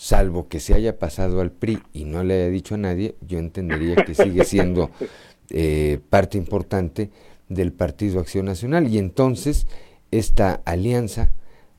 [0.00, 3.38] salvo que se haya pasado al PRI y no le haya dicho a nadie, yo
[3.38, 4.88] entendería que sigue siendo
[5.50, 7.10] eh, parte importante
[7.50, 8.88] del Partido Acción Nacional.
[8.88, 9.66] Y entonces
[10.10, 11.32] esta alianza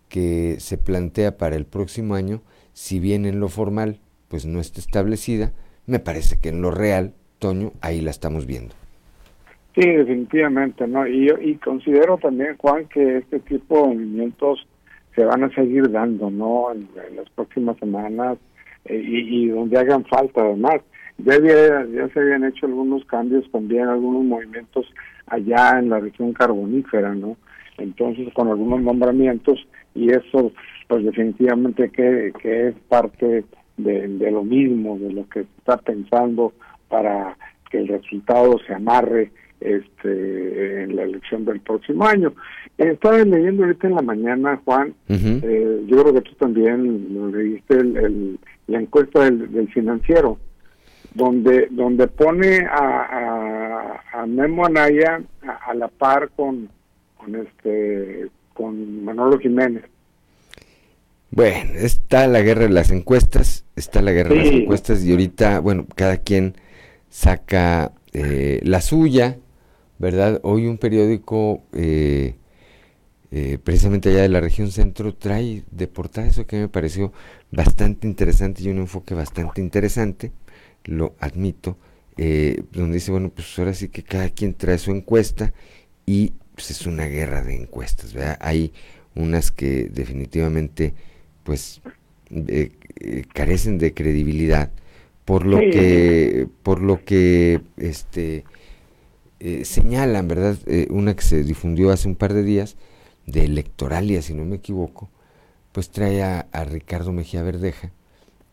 [0.07, 2.43] que se plantea para el próximo año,
[2.73, 3.97] si bien en lo formal
[4.27, 5.51] pues no está establecida,
[5.87, 8.75] me parece que en lo real, Toño, ahí la estamos viendo.
[9.73, 11.07] Sí, definitivamente, ¿no?
[11.07, 14.67] Y, y considero también, Juan, que este tipo de movimientos
[15.15, 16.71] se van a seguir dando, ¿no?
[16.71, 18.37] En, las próximas semanas
[18.85, 20.81] eh, y, donde hagan falta, además.
[21.17, 24.91] Ya, ya se habían hecho algunos cambios también, algunos movimientos
[25.27, 27.37] allá en la región carbonífera, ¿no?
[27.77, 29.59] Entonces, con algunos nombramientos,
[29.93, 30.51] y eso,
[30.87, 33.43] pues definitivamente que, que es parte
[33.77, 36.53] de, de lo mismo, de lo que se está pensando
[36.89, 37.37] para
[37.69, 39.31] que el resultado se amarre
[39.61, 42.33] este en la elección del próximo año.
[42.77, 48.39] Estaba leyendo ahorita en la mañana, Juan, eh, yo creo que tú también leíste el,
[48.67, 50.37] la encuesta del, financiero,
[51.13, 55.21] donde donde pone a, a, Memo Anaya
[55.67, 56.69] a, la par con,
[57.17, 59.83] con este con Manolo Jiménez.
[61.31, 65.59] Bueno, está la guerra de las encuestas, está la guerra de las encuestas y ahorita,
[65.61, 66.55] bueno, cada quien
[67.09, 69.37] saca eh, la suya,
[70.01, 70.39] ¿verdad?
[70.41, 72.33] Hoy un periódico, eh,
[73.29, 77.13] eh, precisamente allá de la región centro, trae de portada eso que me pareció
[77.51, 80.31] bastante interesante y un enfoque bastante interesante,
[80.85, 81.77] lo admito,
[82.17, 85.53] eh, donde dice, bueno, pues ahora sí que cada quien trae su encuesta
[86.07, 88.39] y pues es una guerra de encuestas, ¿verdad?
[88.41, 88.73] Hay
[89.13, 90.95] unas que definitivamente,
[91.43, 91.79] pues,
[93.33, 94.71] carecen de credibilidad
[95.25, 98.45] por lo que por lo que este
[99.43, 100.55] eh, señalan, ¿verdad?
[100.67, 102.77] Eh, una que se difundió hace un par de días,
[103.25, 105.09] de Electoralia, si no me equivoco,
[105.71, 107.91] pues trae a, Ricardo Mejía Verdeja,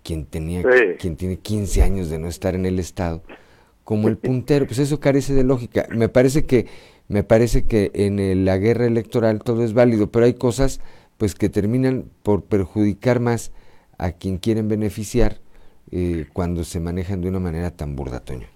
[0.02, 0.62] quien, tenía,
[0.98, 3.22] quien tiene 15 años de no estar en el Estado,
[3.84, 4.66] como el puntero.
[4.66, 5.86] Pues eso carece de lógica.
[5.90, 6.66] Me parece que,
[7.06, 10.80] me parece que en la guerra electoral todo es válido, pero hay cosas
[11.18, 13.52] pues que terminan por perjudicar más
[13.98, 15.40] a quien quieren beneficiar
[15.90, 18.46] eh, cuando se manejan de una manera tan burda, Toño.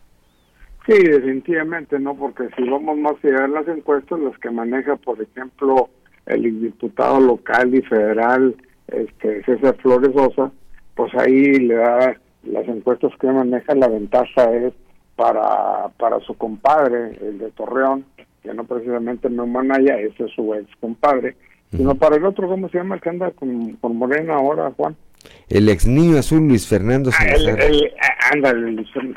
[0.87, 2.15] Sí, definitivamente, ¿no?
[2.15, 5.91] Porque si vamos más allá de las encuestas, las que maneja, por ejemplo,
[6.27, 8.57] el diputado local y federal,
[8.89, 10.51] este César Flores Sosa,
[10.95, 14.73] pues ahí le da las encuestas que maneja, la ventaja es
[15.15, 18.05] para, para su compadre, el de Torreón,
[18.43, 21.37] que no precisamente no Manaya, ese es su ex compadre,
[21.71, 22.97] sino para el otro, ¿cómo se llama?
[22.97, 24.97] El que anda con, Morena ahora, Juan.
[25.49, 27.93] El ex niño azul Luis Fernando ah, el,
[28.33, 28.53] anda,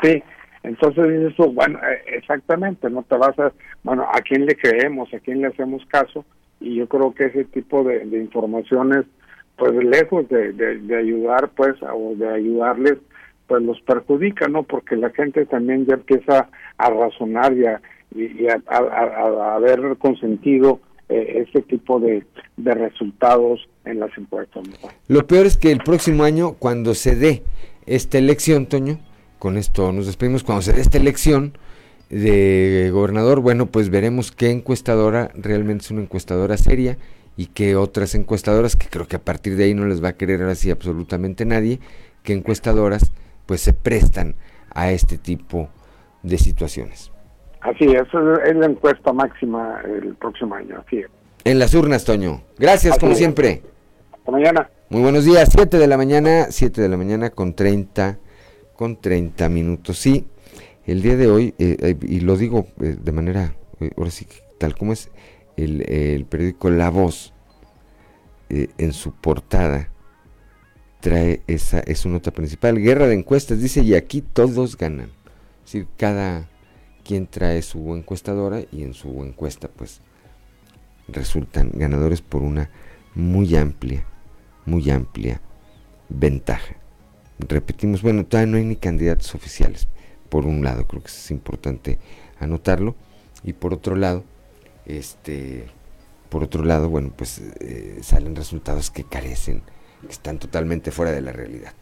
[0.03, 0.23] sí,
[0.65, 3.51] entonces dices bueno, eh, exactamente, no te vas a,
[3.83, 5.13] bueno, ¿a quién le creemos?
[5.13, 6.25] ¿A quién le hacemos caso?
[6.59, 9.05] Y yo creo que ese tipo de, informaciones,
[9.57, 12.97] pues lejos de, de, ayudar, pues, o de ayudarles,
[13.47, 14.63] pues los perjudica, ¿no?
[14.63, 17.81] Porque la gente también ya empieza a razonar y a,
[18.15, 22.25] y a, a, consentido eh, ese tipo de,
[22.57, 24.63] de resultados en las encuestas.
[25.07, 27.43] Lo peor es que el próximo año, cuando se dé
[27.85, 28.99] esta elección, Toño,
[29.45, 30.43] con esto nos despedimos.
[30.43, 31.55] Cuando se dé esta elección
[32.09, 36.97] de gobernador, bueno, pues veremos qué encuestadora realmente es una encuestadora seria
[37.37, 40.13] y qué otras encuestadoras, que creo que a partir de ahí no les va a
[40.13, 41.79] querer así absolutamente nadie,
[42.23, 43.11] qué encuestadoras
[43.45, 44.33] pues se prestan
[44.73, 45.69] a este tipo
[46.23, 47.11] de situaciones.
[47.61, 48.07] Así es,
[48.47, 51.03] es la encuesta máxima el próximo año, así
[51.43, 52.41] En las urnas, Toño.
[52.57, 53.61] Gracias, como siempre.
[54.11, 54.71] Hasta mañana.
[54.89, 58.24] Muy buenos días, 7 de la mañana, 7 de la mañana con 30
[58.75, 59.97] con 30 minutos.
[59.97, 60.27] Sí,
[60.85, 63.55] el día de hoy, eh, eh, y lo digo eh, de manera,
[63.97, 64.27] ahora sí,
[64.59, 65.09] tal como es
[65.57, 67.33] el, periódico La Voz,
[68.49, 69.89] en su portada,
[70.99, 75.09] trae esa, es su nota principal, guerra de encuestas, dice, y aquí todos ganan.
[75.65, 76.47] Es decir, cada
[77.03, 80.01] quien trae su encuestadora y en su encuesta, pues,
[81.07, 82.69] resultan ganadores por una
[83.15, 84.05] muy amplia,
[84.65, 85.41] muy amplia
[86.09, 86.84] ventaja
[87.39, 89.87] repetimos, bueno, todavía no hay ni candidatos oficiales,
[90.29, 91.99] por un lado, creo que es importante
[92.39, 92.95] anotarlo,
[93.43, 94.23] y por otro lado,
[94.85, 95.65] este,
[96.29, 99.61] por otro lado, bueno, pues eh, salen resultados que carecen,
[100.01, 101.73] que están totalmente fuera de la realidad.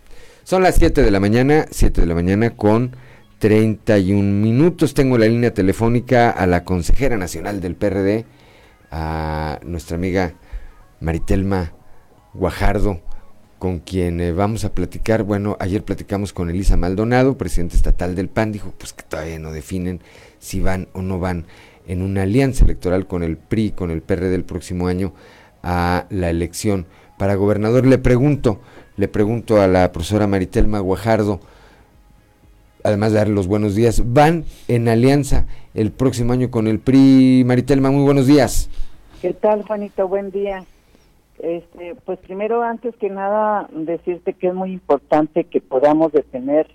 [0.43, 2.95] Son las 7 de la mañana, 7 de la mañana con
[3.39, 4.93] 31 minutos.
[4.93, 8.25] Tengo la línea telefónica a la consejera nacional del PRD,
[8.91, 10.33] a nuestra amiga
[10.99, 11.73] Maritelma
[12.33, 13.01] Guajardo
[13.63, 15.23] con quien eh, vamos a platicar.
[15.23, 19.53] Bueno, ayer platicamos con Elisa Maldonado, presidente estatal del PAN, dijo pues que todavía no
[19.53, 20.01] definen
[20.37, 21.45] si van o no van
[21.87, 25.13] en una alianza electoral con el PRI, con el PRD del próximo año
[25.63, 26.87] a la elección
[27.17, 27.85] para gobernador.
[27.85, 28.59] Le pregunto,
[28.97, 31.39] le pregunto a la profesora Maritelma Guajardo,
[32.83, 37.45] además de darle los buenos días, van en alianza el próximo año con el PRI.
[37.45, 38.69] Maritelma, muy buenos días.
[39.21, 40.09] ¿Qué tal, Juanito?
[40.09, 40.65] Buen día.
[41.43, 46.67] Este, pues primero, antes que nada, decirte que es muy importante que podamos detener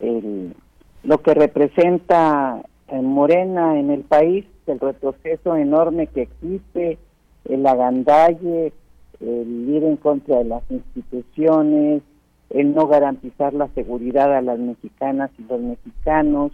[0.00, 0.54] el,
[1.02, 6.98] lo que representa en Morena en el país, el retroceso enorme que existe,
[7.46, 8.72] el agandalle,
[9.18, 12.02] el ir en contra de las instituciones,
[12.50, 16.52] el no garantizar la seguridad a las mexicanas y los mexicanos.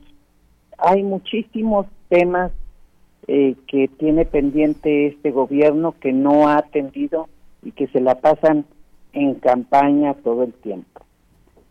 [0.78, 2.50] Hay muchísimos temas
[3.28, 7.28] eh, que tiene pendiente este gobierno que no ha atendido
[7.62, 8.64] y que se la pasan
[9.12, 11.00] en campaña todo el tiempo.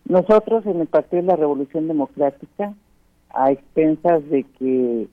[0.08, 2.74] Nosotros en el Partido de la Revolución Democrática,
[3.30, 5.08] a expensas de que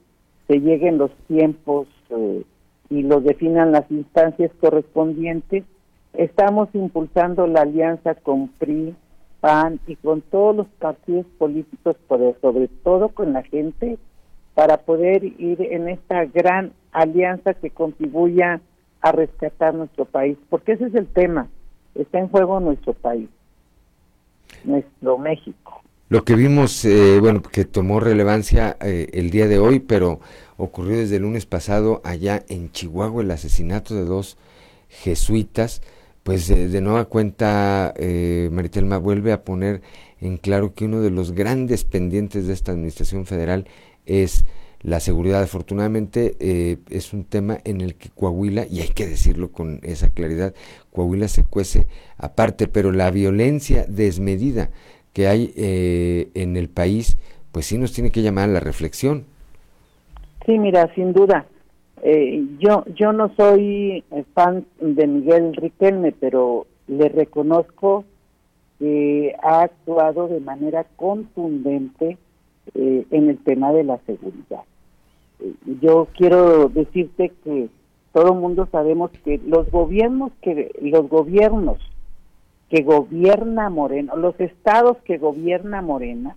[0.48, 2.42] se lleguen los tiempos eh,
[2.90, 5.64] y los definan las instancias correspondientes,
[6.14, 8.94] estamos impulsando la alianza con PRI,
[9.40, 13.98] PAN y con todos los partidos políticos, sobre todo con la gente,
[14.54, 18.60] para poder ir en esta gran alianza que contribuya
[19.00, 21.48] a rescatar nuestro país, porque ese es el tema,
[21.94, 23.28] está en juego nuestro país,
[24.64, 25.82] nuestro México.
[26.08, 30.20] Lo que vimos, eh, bueno, que tomó relevancia eh, el día de hoy, pero
[30.58, 34.36] ocurrió desde el lunes pasado allá en Chihuahua, el asesinato de dos
[34.88, 35.80] jesuitas,
[36.22, 39.80] pues de nueva cuenta eh, Maritelma vuelve a poner
[40.20, 43.66] en claro que uno de los grandes pendientes de esta administración federal
[44.06, 44.44] es
[44.82, 45.42] la seguridad.
[45.42, 50.10] Afortunadamente eh, es un tema en el que Coahuila, y hay que decirlo con esa
[50.10, 50.54] claridad,
[50.92, 51.86] Coahuila se cuece
[52.18, 54.70] aparte, pero la violencia desmedida
[55.12, 57.16] que hay eh, en el país,
[57.52, 59.24] pues sí nos tiene que llamar a la reflexión.
[60.46, 61.46] Sí, mira, sin duda.
[62.02, 64.02] Eh, yo yo no soy
[64.34, 68.04] fan de Miguel Riquelme, pero le reconozco
[68.80, 72.18] que ha actuado de manera contundente
[72.74, 74.62] eh, en el tema de la seguridad.
[75.40, 77.68] Eh, yo quiero decirte que
[78.12, 81.78] todo mundo sabemos que los gobiernos que los gobiernos
[82.68, 86.36] que gobierna Morena, los estados que gobierna Morena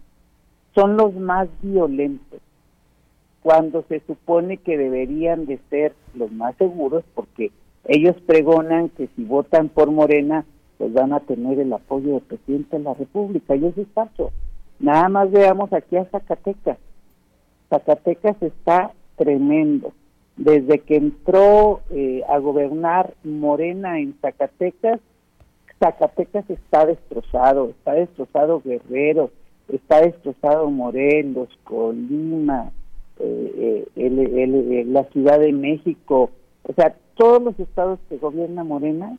[0.73, 2.41] son los más violentos
[3.41, 7.51] cuando se supone que deberían de ser los más seguros porque
[7.85, 10.45] ellos pregonan que si votan por Morena
[10.77, 14.31] pues van a tener el apoyo del presidente de la República y eso es falso.
[14.79, 16.77] Nada más veamos aquí a Zacatecas.
[17.69, 19.93] Zacatecas está tremendo.
[20.37, 24.99] Desde que entró eh, a gobernar Morena en Zacatecas,
[25.79, 29.31] Zacatecas está destrozado, está destrozado Guerrero,
[29.69, 32.71] está destrozado Morelos, Colima,
[33.19, 36.31] eh, eh, la Ciudad de México,
[36.63, 39.17] o sea, todos los estados que gobierna Morena,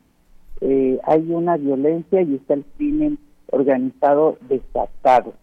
[0.59, 3.17] hay una violencia y está el crimen
[3.51, 5.33] organizado desatado.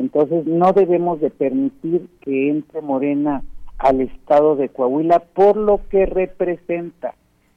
[0.00, 3.42] Entonces no debemos de permitir que entre Morena
[3.76, 7.14] al estado de Coahuila por lo que representa.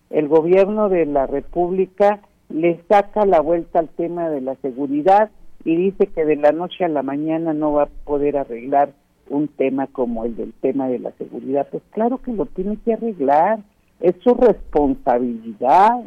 [0.10, 5.32] El gobierno de la República le saca la vuelta al tema de la seguridad
[5.64, 8.92] y dice que de la noche a la mañana no va a poder arreglar
[9.30, 11.70] un tema como el del tema de la seguridad.
[11.72, 13.60] Pues claro que lo tiene que arreglar,
[14.02, 16.04] es su responsabilidad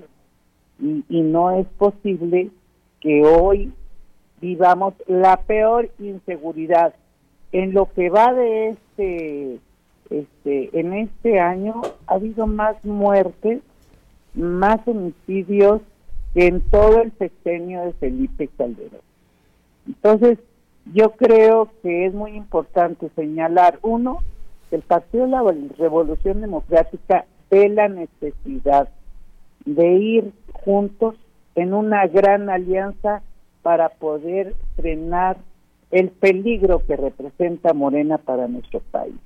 [0.78, 2.50] y, y no es posible
[3.00, 3.72] que hoy
[4.40, 6.94] vivamos la peor inseguridad.
[7.52, 9.58] En lo que va de este,
[10.10, 13.60] este, en este año ha habido más muertes,
[14.34, 15.80] más homicidios
[16.34, 19.00] que en todo el sexenio de Felipe Calderón.
[19.86, 20.38] Entonces,
[20.92, 24.18] yo creo que es muy importante señalar, uno,
[24.68, 25.42] que el Partido de la
[25.78, 28.88] Revolución Democrática ve la necesidad
[29.64, 31.16] de ir juntos
[31.54, 33.22] en una gran alianza
[33.66, 35.38] para poder frenar
[35.90, 39.16] el peligro que representa Morena para nuestro país.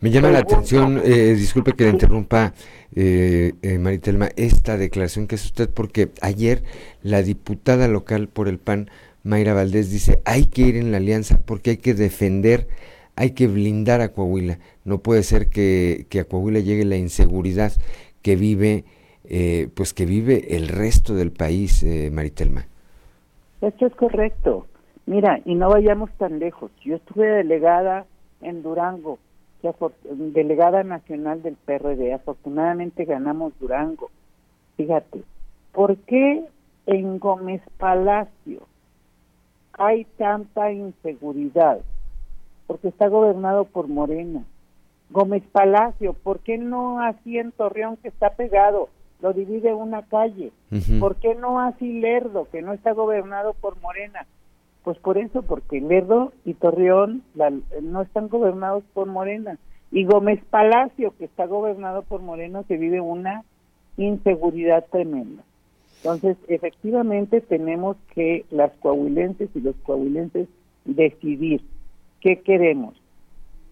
[0.00, 2.54] Me llama la atención, eh, disculpe que le interrumpa,
[2.94, 6.62] eh, eh, Maritelma, esta declaración que es usted, porque ayer
[7.02, 8.88] la diputada local por el PAN,
[9.22, 12.68] Mayra Valdés, dice, hay que ir en la alianza porque hay que defender,
[13.16, 14.60] hay que blindar a Coahuila.
[14.86, 17.74] No puede ser que, que a Coahuila llegue la inseguridad
[18.22, 18.86] que vive,
[19.24, 22.66] eh, pues que vive el resto del país, Maritelma.
[23.60, 24.66] Esto es correcto.
[25.06, 26.70] Mira, y no vayamos tan lejos.
[26.84, 28.06] Yo estuve delegada
[28.40, 29.18] en Durango,
[30.08, 32.12] delegada nacional del PRD.
[32.12, 34.10] Afortunadamente ganamos Durango.
[34.76, 35.22] Fíjate,
[35.72, 36.44] ¿por qué
[36.86, 38.62] en Gómez Palacio
[39.72, 41.80] hay tanta inseguridad?
[42.66, 44.44] Porque está gobernado por Morena.
[45.10, 48.88] Gómez Palacio, ¿por qué no así en Torreón que está pegado?
[49.20, 50.52] Lo divide una calle.
[51.00, 54.26] ¿Por qué no así Lerdo, que no está gobernado por Morena?
[54.84, 57.22] Pues por eso, porque Lerdo y Torreón
[57.82, 59.58] no están gobernados por Morena.
[59.90, 63.44] Y Gómez Palacio, que está gobernado por Morena, se vive una
[63.96, 65.42] inseguridad tremenda.
[65.98, 70.48] Entonces, efectivamente, tenemos que las coahuilenses y los coahuilenses
[70.84, 71.62] decidir
[72.20, 72.94] qué queremos.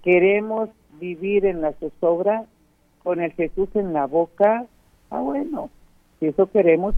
[0.02, 2.46] ¿Queremos vivir en la zozobra
[3.02, 4.66] con el Jesús en la boca?
[5.10, 5.70] Ah, bueno,
[6.18, 6.94] si eso queremos,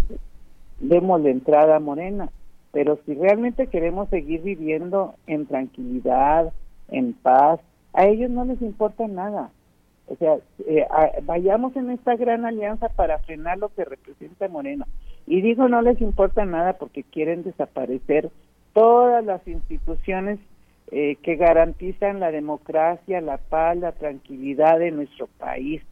[0.80, 2.30] demos la entrada a Morena.
[2.72, 6.52] Pero si realmente queremos seguir viviendo en tranquilidad,
[6.88, 7.60] en paz,
[7.94, 9.50] a ellos no les importa nada.
[10.08, 10.86] O sea, eh,
[11.24, 14.86] vayamos en esta gran alianza para frenar lo que representa Morena.
[15.26, 18.30] Y digo, no les importa nada porque quieren desaparecer
[18.72, 20.38] todas las instituciones
[20.92, 25.82] eh, que garantizan la democracia, la paz, la tranquilidad de nuestro país.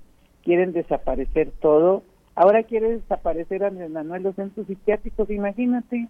[0.45, 2.03] Quieren desaparecer todo.
[2.35, 6.09] Ahora quiere desaparecer Andrés Manuel los centros psiquiátricos, imagínate.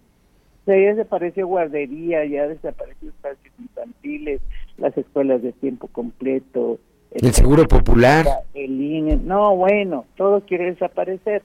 [0.61, 4.41] O sea, ya desapareció guardería, ya desapareció espacios infantiles,
[4.77, 6.79] las escuelas de tiempo completo,
[7.15, 8.25] el seguro popular.
[8.53, 9.15] El INE.
[9.15, 11.43] No, bueno, todo quiere desaparecer.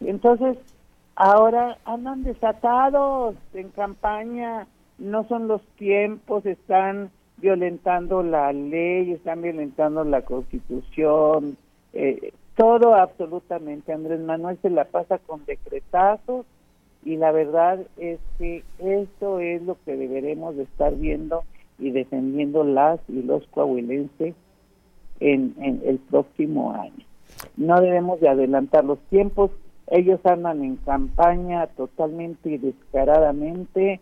[0.00, 0.58] Entonces,
[1.14, 4.66] ahora andan desatados en campaña,
[4.98, 11.56] no son los tiempos, están violentando la ley, están violentando la constitución,
[11.92, 13.92] eh, todo absolutamente.
[13.92, 16.46] Andrés Manuel se la pasa con decretazos
[17.04, 21.44] y la verdad es que eso es lo que deberemos de estar viendo
[21.78, 24.34] y defendiendo las y los coahuilenses
[25.20, 25.54] en,
[25.84, 27.04] el próximo año.
[27.56, 29.50] No debemos de adelantar los tiempos,
[29.88, 34.00] ellos andan en campaña totalmente y descaradamente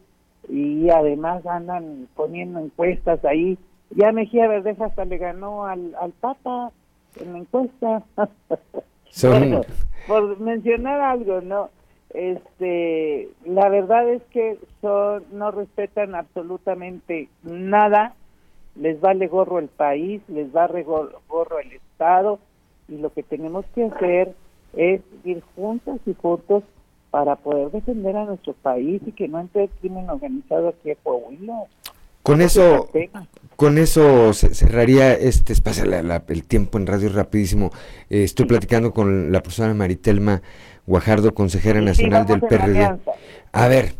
[0.49, 3.59] y además andan poniendo encuestas ahí.
[3.91, 6.73] Ya Mejía Verdeja hasta le ganó al, al Papa
[7.17, 8.03] en la encuesta.
[10.07, 11.71] por mencionar algo, ¿no?
[12.11, 18.15] Este, la verdad es que son, no respetan absolutamente nada
[18.77, 22.39] les vale gorro el país, les vale gorro el Estado
[22.89, 24.35] y lo que tenemos que hacer
[24.75, 26.65] es ir juntas y juntos
[27.11, 30.97] para poder defender a nuestro país y que no entre el crimen organizado aquí a
[30.97, 31.65] Coahuila.
[32.23, 32.91] Con eso,
[33.57, 37.71] con eso cerraría este espacio, el tiempo en radio rapidísimo.
[38.11, 40.43] Eh, estoy platicando con la profesora Maritelma
[40.87, 42.99] Guajardo, consejera nacional del PRD.
[43.53, 43.95] A ver,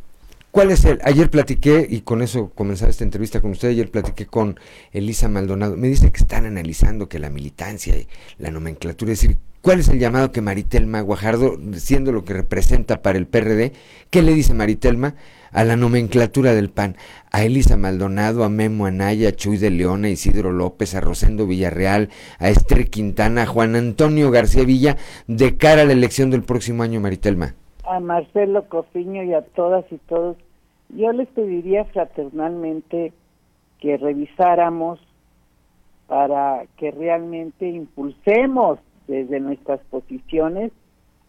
[0.51, 0.99] ¿Cuál es el?
[1.05, 4.59] Ayer platiqué, y con eso comenzaba esta entrevista con usted, ayer platiqué con
[4.91, 5.77] Elisa Maldonado.
[5.77, 9.89] Me dice que están analizando que la militancia y la nomenclatura, es decir, ¿cuál es
[9.89, 13.75] el llamado que Maritelma Guajardo, siendo lo que representa para el PRD,
[14.11, 15.15] qué le dice Maritelma
[15.53, 16.97] a la nomenclatura del PAN?
[17.33, 21.47] A Elisa Maldonado, a Memo Anaya, a Chuy de León, a Isidro López, a Rosendo
[21.47, 22.09] Villarreal,
[22.39, 24.97] a Esther Quintana, a Juan Antonio García Villa,
[25.27, 27.55] de cara a la elección del próximo año, Maritelma
[27.91, 30.37] a Marcelo Cofiño y a todas y todos,
[30.91, 33.13] yo les pediría fraternalmente
[33.81, 35.01] que revisáramos
[36.07, 38.79] para que realmente impulsemos
[39.09, 40.71] desde nuestras posiciones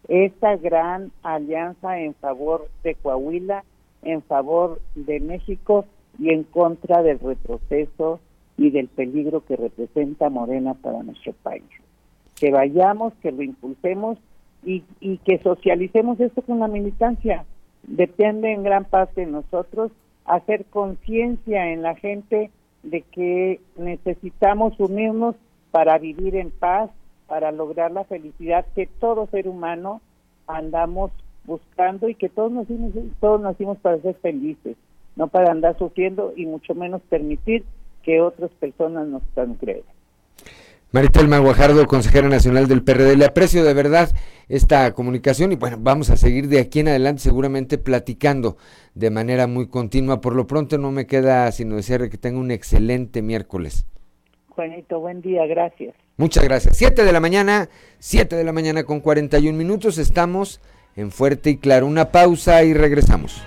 [0.06, 3.64] esta gran alianza en favor de Coahuila,
[4.02, 5.86] en favor de México
[6.18, 8.20] y en contra del retroceso
[8.56, 11.64] y del peligro que representa Morena para nuestro país.
[12.38, 14.18] Que vayamos, que lo impulsemos
[14.64, 17.44] y, y que socialicemos esto con la militancia.
[17.84, 19.90] Depende en gran parte de nosotros
[20.24, 22.50] hacer conciencia en la gente
[22.82, 25.36] de que necesitamos unirnos
[25.70, 26.90] para vivir en paz,
[27.26, 30.00] para lograr la felicidad que todo ser humano
[30.46, 31.10] andamos
[31.44, 34.76] buscando y que todos nacimos, todos nacimos para ser felices,
[35.16, 37.64] no para andar sufriendo y mucho menos permitir
[38.02, 39.84] que otras personas nos transgreden.
[40.92, 44.10] Maritelma Guajardo, consejera nacional del PRD, le aprecio de verdad
[44.50, 48.58] esta comunicación y bueno, vamos a seguir de aquí en adelante seguramente platicando
[48.94, 50.20] de manera muy continua.
[50.20, 53.86] Por lo pronto no me queda sino desearle que tenga un excelente miércoles.
[54.50, 55.94] Juanito, buen día, gracias.
[56.18, 56.76] Muchas gracias.
[56.76, 60.60] Siete de la mañana, siete de la mañana con 41 minutos, estamos
[60.96, 61.86] en Fuerte y Claro.
[61.86, 63.42] Una pausa y regresamos.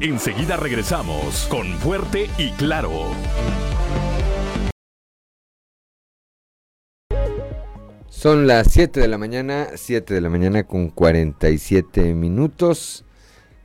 [0.00, 2.90] Enseguida regresamos con Fuerte y Claro.
[8.08, 13.04] Son las 7 de la mañana, 7 de la mañana con 47 minutos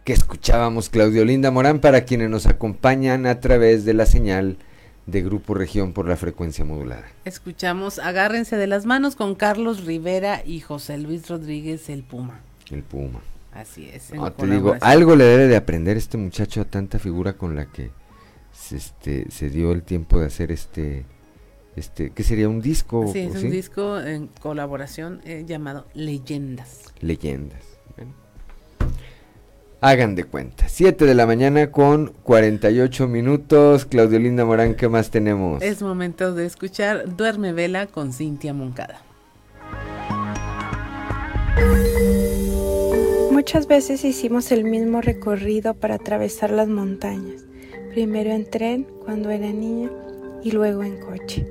[0.04, 4.58] que escuchábamos Claudio Linda Morán para quienes nos acompañan a través de la señal
[5.12, 7.06] de Grupo Región por la frecuencia modulada.
[7.26, 12.42] Escuchamos Agárrense de las manos con Carlos Rivera y José Luis Rodríguez el Puma.
[12.70, 13.22] El Puma.
[13.54, 14.14] Así es.
[14.14, 17.66] No, te digo, algo le debe de aprender este muchacho a tanta figura con la
[17.66, 17.92] que
[18.54, 21.06] se, este, se dio el tiempo de hacer este
[21.80, 23.10] este, ¿qué sería un disco?
[23.14, 26.94] Sí, es un disco en colaboración eh, llamado Leyendas.
[27.00, 27.64] Leyendas.
[29.82, 30.68] Hagan de cuenta.
[30.68, 33.86] 7 de la mañana con 48 minutos.
[33.86, 35.64] Claudio Linda Morán, ¿qué más tenemos?
[35.64, 39.02] Es momento de escuchar Duerme Vela con Cintia Moncada.
[43.32, 47.46] Muchas veces hicimos el mismo recorrido para atravesar las montañas.
[47.94, 49.90] Primero en tren cuando era niña
[50.44, 51.48] y luego en coche.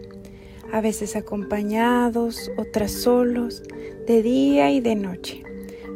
[0.70, 3.62] A veces acompañados, otras solos,
[4.06, 5.42] de día y de noche.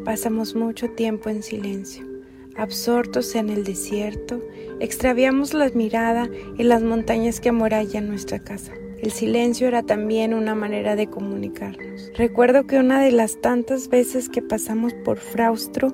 [0.06, 2.11] Pasamos mucho tiempo en silencio
[2.56, 4.40] absortos en el desierto,
[4.80, 8.72] extraviamos la mirada en las montañas que amurallan nuestra casa.
[9.00, 12.12] El silencio era también una manera de comunicarnos.
[12.14, 15.92] Recuerdo que una de las tantas veces que pasamos por Fraustro,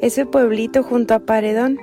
[0.00, 1.80] ese pueblito junto a Paredón,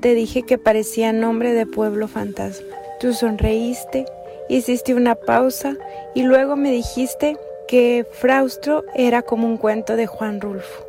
[0.00, 2.76] te dije que parecía nombre de pueblo fantasma.
[3.00, 4.04] Tú sonreíste,
[4.48, 5.76] hiciste una pausa
[6.14, 7.36] y luego me dijiste
[7.66, 10.84] que Fraustro era como un cuento de Juan Rulfo.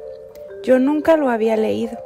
[0.63, 1.97] Yo nunca lo había leído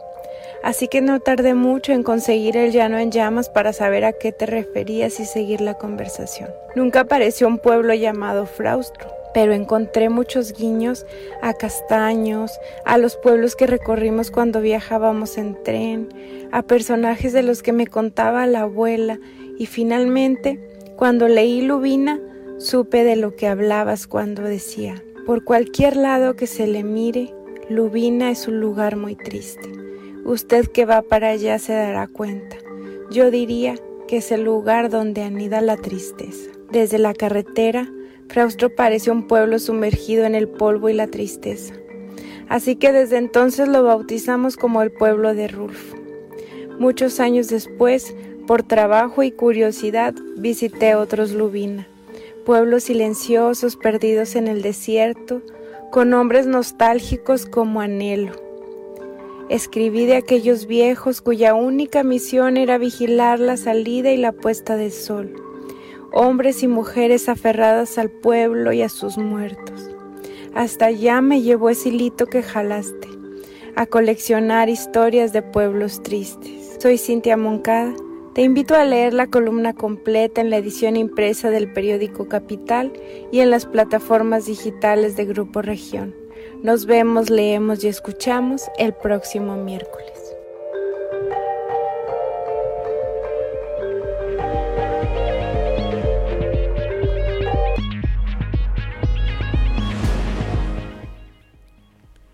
[0.63, 4.31] así que no tardé mucho en conseguir el llano en llamas para saber a qué
[4.31, 6.49] te referías y seguir la conversación.
[6.75, 11.05] Nunca apareció un pueblo llamado Fraustro, pero encontré muchos guiños
[11.41, 16.09] a castaños, a los pueblos que recorrimos cuando viajábamos en tren,
[16.51, 19.19] a personajes de los que me contaba la abuela
[19.57, 20.59] y finalmente,
[20.95, 22.19] cuando leí Lubina,
[22.57, 27.33] supe de lo que hablabas cuando decía, por cualquier lado que se le mire,
[27.69, 29.69] Lubina es un lugar muy triste.
[30.29, 32.55] Usted que va para allá se dará cuenta.
[33.09, 36.51] Yo diría que es el lugar donde anida la tristeza.
[36.69, 37.89] Desde la carretera,
[38.27, 41.73] Fraustro parece un pueblo sumergido en el polvo y la tristeza.
[42.47, 45.97] Así que desde entonces lo bautizamos como el pueblo de Rulfo.
[46.77, 48.15] Muchos años después,
[48.45, 51.87] por trabajo y curiosidad, visité otros Lubina,
[52.45, 55.41] pueblos silenciosos perdidos en el desierto,
[55.89, 58.48] con nombres nostálgicos como Anhelo
[59.49, 64.91] Escribí de aquellos viejos cuya única misión era vigilar la salida y la puesta del
[64.91, 65.33] sol,
[66.13, 69.89] hombres y mujeres aferradas al pueblo y a sus muertos.
[70.53, 73.07] Hasta allá me llevó ese hilito que jalaste,
[73.75, 76.77] a coleccionar historias de pueblos tristes.
[76.79, 77.95] Soy Cintia Moncada.
[78.35, 82.93] Te invito a leer la columna completa en la edición impresa del periódico Capital
[83.31, 86.18] y en las plataformas digitales de Grupo Región.
[86.61, 90.35] Nos vemos, leemos y escuchamos el próximo miércoles.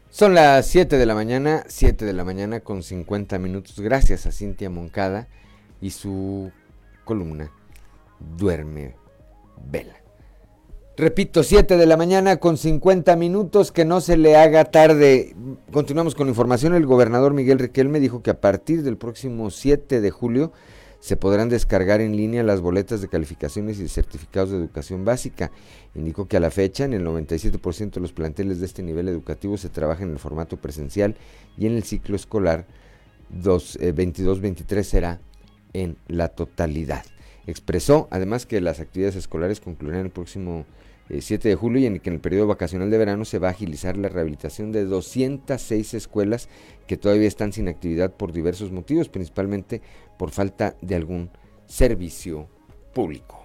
[0.10, 3.80] Son las 7 de la mañana, 7 de la mañana con 50 minutos.
[3.80, 5.28] Gracias a Cintia Moncada
[5.82, 6.52] y su
[7.04, 7.52] columna
[8.20, 8.96] Duerme
[9.70, 10.05] Vela.
[10.98, 15.36] Repito, 7 de la mañana con 50 minutos, que no se le haga tarde.
[15.74, 16.74] Continuamos con la información.
[16.74, 20.54] El gobernador Miguel Riquelme dijo que a partir del próximo 7 de julio
[21.02, 25.52] se podrán descargar en línea las boletas de calificaciones y certificados de educación básica.
[25.96, 29.58] Indicó que a la fecha en el 97% de los planteles de este nivel educativo
[29.58, 31.18] se trabaja en el formato presencial
[31.58, 32.68] y en el ciclo escolar
[33.34, 35.20] 22-23 eh, será
[35.74, 37.04] en la totalidad.
[37.48, 40.66] Expresó además que las actividades escolares concluirán el próximo
[41.10, 43.50] 7 eh, de julio y en que en el periodo vacacional de verano se va
[43.50, 46.50] a agilizar la rehabilitación de 206 escuelas
[46.88, 49.82] que todavía están sin actividad por diversos motivos, principalmente
[50.18, 51.30] por falta de algún
[51.68, 52.48] servicio
[52.94, 53.42] público.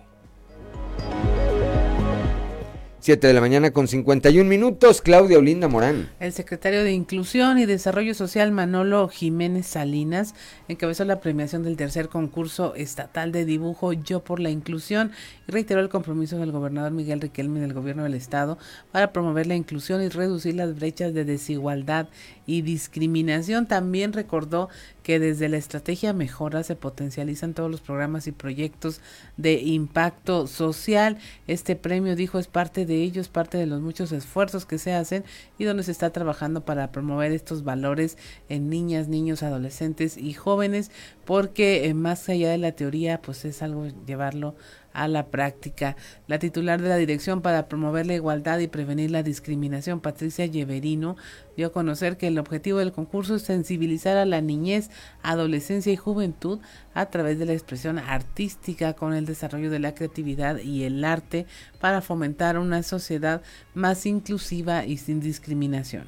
[3.01, 6.11] 7 de la mañana con 51 minutos, Claudia Olinda Morán.
[6.21, 10.35] El secretario de Inclusión y Desarrollo Social Manolo Jiménez Salinas
[10.69, 15.13] encabezó la premiación del tercer concurso estatal de dibujo Yo por la Inclusión
[15.49, 18.59] y reiteró el compromiso del gobernador Miguel Riquelme del gobierno del estado
[18.93, 22.09] para promover la inclusión y reducir las brechas de desigualdad
[22.45, 23.67] y discriminación.
[23.67, 24.69] También recordó
[25.03, 29.01] que desde la estrategia Mejora se potencializan todos los programas y proyectos
[29.37, 31.19] de impacto social.
[31.47, 35.25] Este premio, dijo, es parte de ellos, parte de los muchos esfuerzos que se hacen
[35.59, 38.19] y donde se está trabajando para promover estos valores
[38.49, 40.91] en niñas, niños, adolescentes y jóvenes,
[41.25, 44.55] porque eh, más allá de la teoría, pues es algo llevarlo
[44.93, 45.97] a la práctica.
[46.27, 51.17] La titular de la Dirección para Promover la Igualdad y Prevenir la Discriminación, Patricia Lleverino,
[51.57, 54.91] dio a conocer que el objetivo del concurso es sensibilizar a la niñez,
[55.23, 56.61] adolescencia y juventud
[56.95, 61.47] a través de la expresión artística con el desarrollo de la creatividad y el arte
[61.81, 63.43] para fomentar una sociedad
[63.75, 66.05] más inclusiva y sin discriminación.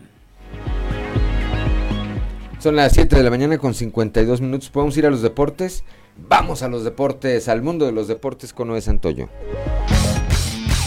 [2.59, 4.71] Son las 7 de la mañana con 52 minutos.
[4.71, 5.83] ¿Podemos ir a los deportes?
[6.17, 9.29] Vamos a los deportes, al mundo de los deportes con Noé Santoyo.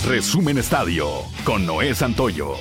[0.07, 1.07] Resumen Estadio
[1.43, 2.53] con Noé Santoyo.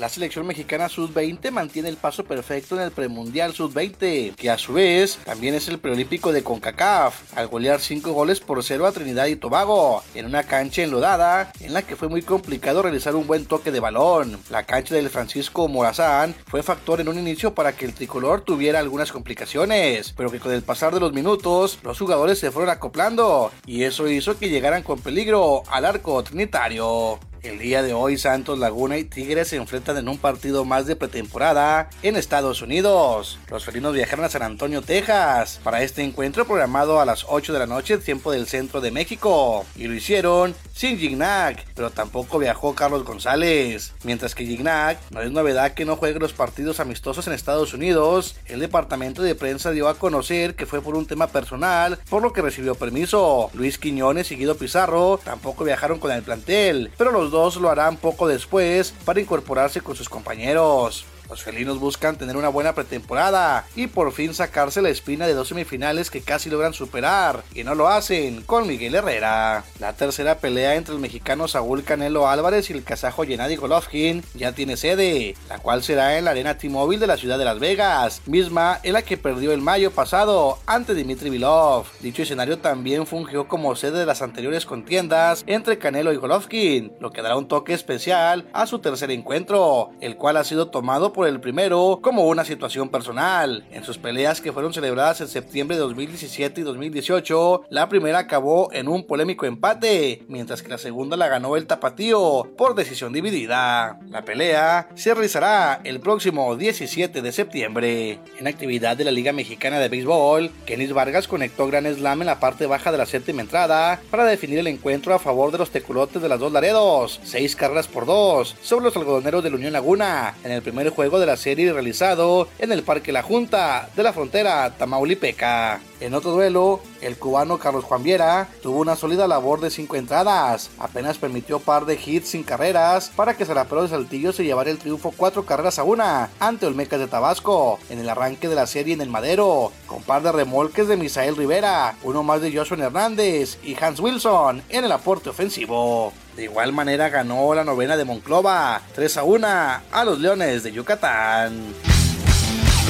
[0.00, 4.72] La selección mexicana sub-20 mantiene el paso perfecto en el premundial sub-20, que a su
[4.72, 9.26] vez también es el preolímpico de CONCACAF, al golear 5 goles por 0 a Trinidad
[9.26, 13.44] y Tobago, en una cancha enlodada en la que fue muy complicado realizar un buen
[13.44, 14.40] toque de balón.
[14.48, 18.78] La cancha del Francisco Morazán fue factor en un inicio para que el tricolor tuviera
[18.78, 23.52] algunas complicaciones, pero que con el pasar de los minutos los jugadores se fueron acoplando
[23.66, 27.20] y eso hizo que llegaran con peligro al arco trinitario.
[27.42, 30.94] El día de hoy Santos Laguna y Tigres se enfrentan en un partido más de
[30.94, 33.38] pretemporada en Estados Unidos.
[33.48, 37.58] Los felinos viajaron a San Antonio, Texas, para este encuentro programado a las 8 de
[37.58, 42.74] la noche, tiempo del centro de México, y lo hicieron sin Gignac, pero tampoco viajó
[42.74, 43.94] Carlos González.
[44.04, 48.36] Mientras que Gignac no es novedad que no juegue los partidos amistosos en Estados Unidos,
[48.46, 52.34] el departamento de prensa dio a conocer que fue por un tema personal, por lo
[52.34, 53.50] que recibió permiso.
[53.54, 57.96] Luis Quiñones y Guido Pizarro tampoco viajaron con el plantel, pero los dos lo harán
[57.96, 61.04] poco después para incorporarse con sus compañeros.
[61.30, 65.46] Los felinos buscan tener una buena pretemporada y por fin sacarse la espina de dos
[65.46, 69.62] semifinales que casi logran superar y no lo hacen con Miguel Herrera.
[69.78, 74.52] La tercera pelea entre el mexicano Saúl Canelo Álvarez y el kazajo Gennady Golovkin ya
[74.52, 78.22] tiene sede, la cual será en la Arena T-Mobile de la ciudad de Las Vegas,
[78.26, 81.86] misma en la que perdió el mayo pasado ante Dmitry Vilov.
[82.00, 87.12] Dicho escenario también fungió como sede de las anteriores contiendas entre Canelo y Golovkin, lo
[87.12, 91.19] que dará un toque especial a su tercer encuentro, el cual ha sido tomado por
[91.26, 93.64] el primero como una situación personal.
[93.70, 98.72] En sus peleas que fueron celebradas en septiembre de 2017 y 2018, la primera acabó
[98.72, 103.98] en un polémico empate, mientras que la segunda la ganó el tapatío por decisión dividida.
[104.08, 108.18] La pelea se realizará el próximo 17 de septiembre.
[108.38, 112.40] En actividad de la Liga Mexicana de Béisbol, Kenis Vargas conectó Gran Slam en la
[112.40, 116.22] parte baja de la séptima entrada para definir el encuentro a favor de los teculotes
[116.22, 120.34] de las dos Laredos, seis carreras por dos, sobre los algodoneros de la Unión Laguna,
[120.44, 124.12] en el primer juego de la serie realizado en el Parque La Junta de la
[124.12, 125.80] frontera Tamaulipeca.
[126.00, 130.70] En otro duelo, el cubano Carlos Juan Viera tuvo una sólida labor de 5 entradas,
[130.78, 134.78] apenas permitió par de hits sin carreras para que Zarapero de Saltillo se llevara el
[134.78, 138.94] triunfo 4 carreras a una ante Olmecas de Tabasco en el arranque de la serie
[138.94, 143.58] en el Madero, con par de remolques de Misael Rivera, uno más de Joshua Hernández
[143.62, 146.12] y Hans Wilson en el aporte ofensivo.
[146.40, 150.72] De igual manera ganó la novena de Monclova, 3 a 1 a los Leones de
[150.72, 151.52] Yucatán.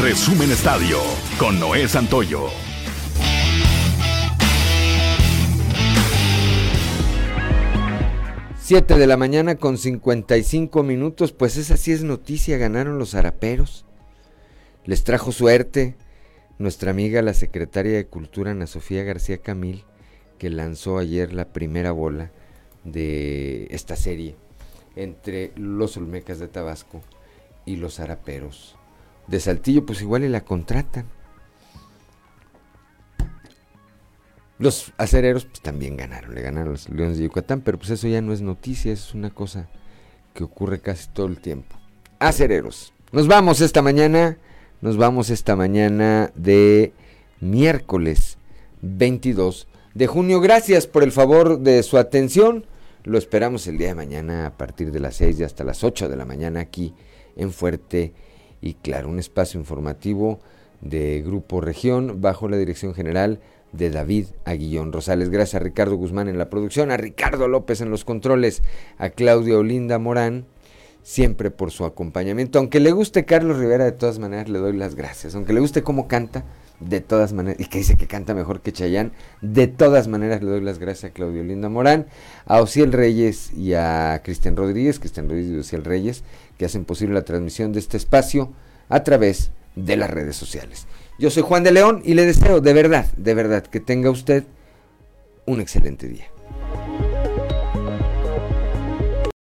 [0.01, 0.98] Resumen Estadio
[1.36, 2.47] con Noé Santoyo.
[8.60, 13.85] 7 de la mañana con 55 minutos, pues esa sí es noticia, ganaron los araperos.
[14.85, 15.97] Les trajo suerte
[16.59, 19.82] nuestra amiga la secretaria de Cultura Ana Sofía García Camil,
[20.39, 22.31] que lanzó ayer la primera bola
[22.85, 24.36] de esta serie
[24.97, 27.02] entre los Olmecas de Tabasco
[27.65, 28.77] y los araperos
[29.27, 31.07] de Saltillo, pues igual y la contratan.
[34.59, 38.20] Los acereros pues, también ganaron, le ganaron los Leones de Yucatán, pero pues eso ya
[38.20, 39.69] no es noticia, es una cosa
[40.35, 41.77] que ocurre casi todo el tiempo.
[42.19, 44.36] Acereros, nos vamos esta mañana,
[44.82, 46.93] nos vamos esta mañana de
[47.40, 48.36] miércoles
[48.82, 50.40] 22 de junio.
[50.40, 52.64] Gracias por el favor de su atención.
[53.04, 56.08] Lo esperamos el día de mañana a partir de las 6 y hasta las 8
[56.08, 56.94] de la mañana aquí
[57.36, 58.12] en Fuerte
[58.60, 60.40] y Claro, un espacio informativo
[60.80, 63.40] de Grupo Región bajo la dirección general
[63.72, 65.30] de David Aguillón Rosales.
[65.30, 68.62] Gracias a Ricardo Guzmán en la producción, a Ricardo López en los controles,
[68.98, 70.46] a Claudia Olinda Morán,
[71.02, 72.58] siempre por su acompañamiento.
[72.58, 75.34] Aunque le guste Carlos Rivera, de todas maneras le doy las gracias.
[75.34, 76.44] Aunque le guste cómo canta,
[76.81, 79.12] de todas maneras, y que dice que canta mejor que Chayán,
[79.43, 82.07] de todas maneras le doy las gracias a Claudia Olinda Morán,
[82.47, 86.24] a Ociel Reyes y a Cristian Rodríguez, Cristian Rodríguez y Ociel Reyes,
[86.59, 88.52] que hacen posible la transmisión de este espacio
[88.89, 90.86] a través de las redes sociales.
[91.19, 94.44] Yo soy Juan de León y le deseo de verdad, de verdad, que tenga usted
[95.47, 96.27] un excelente día.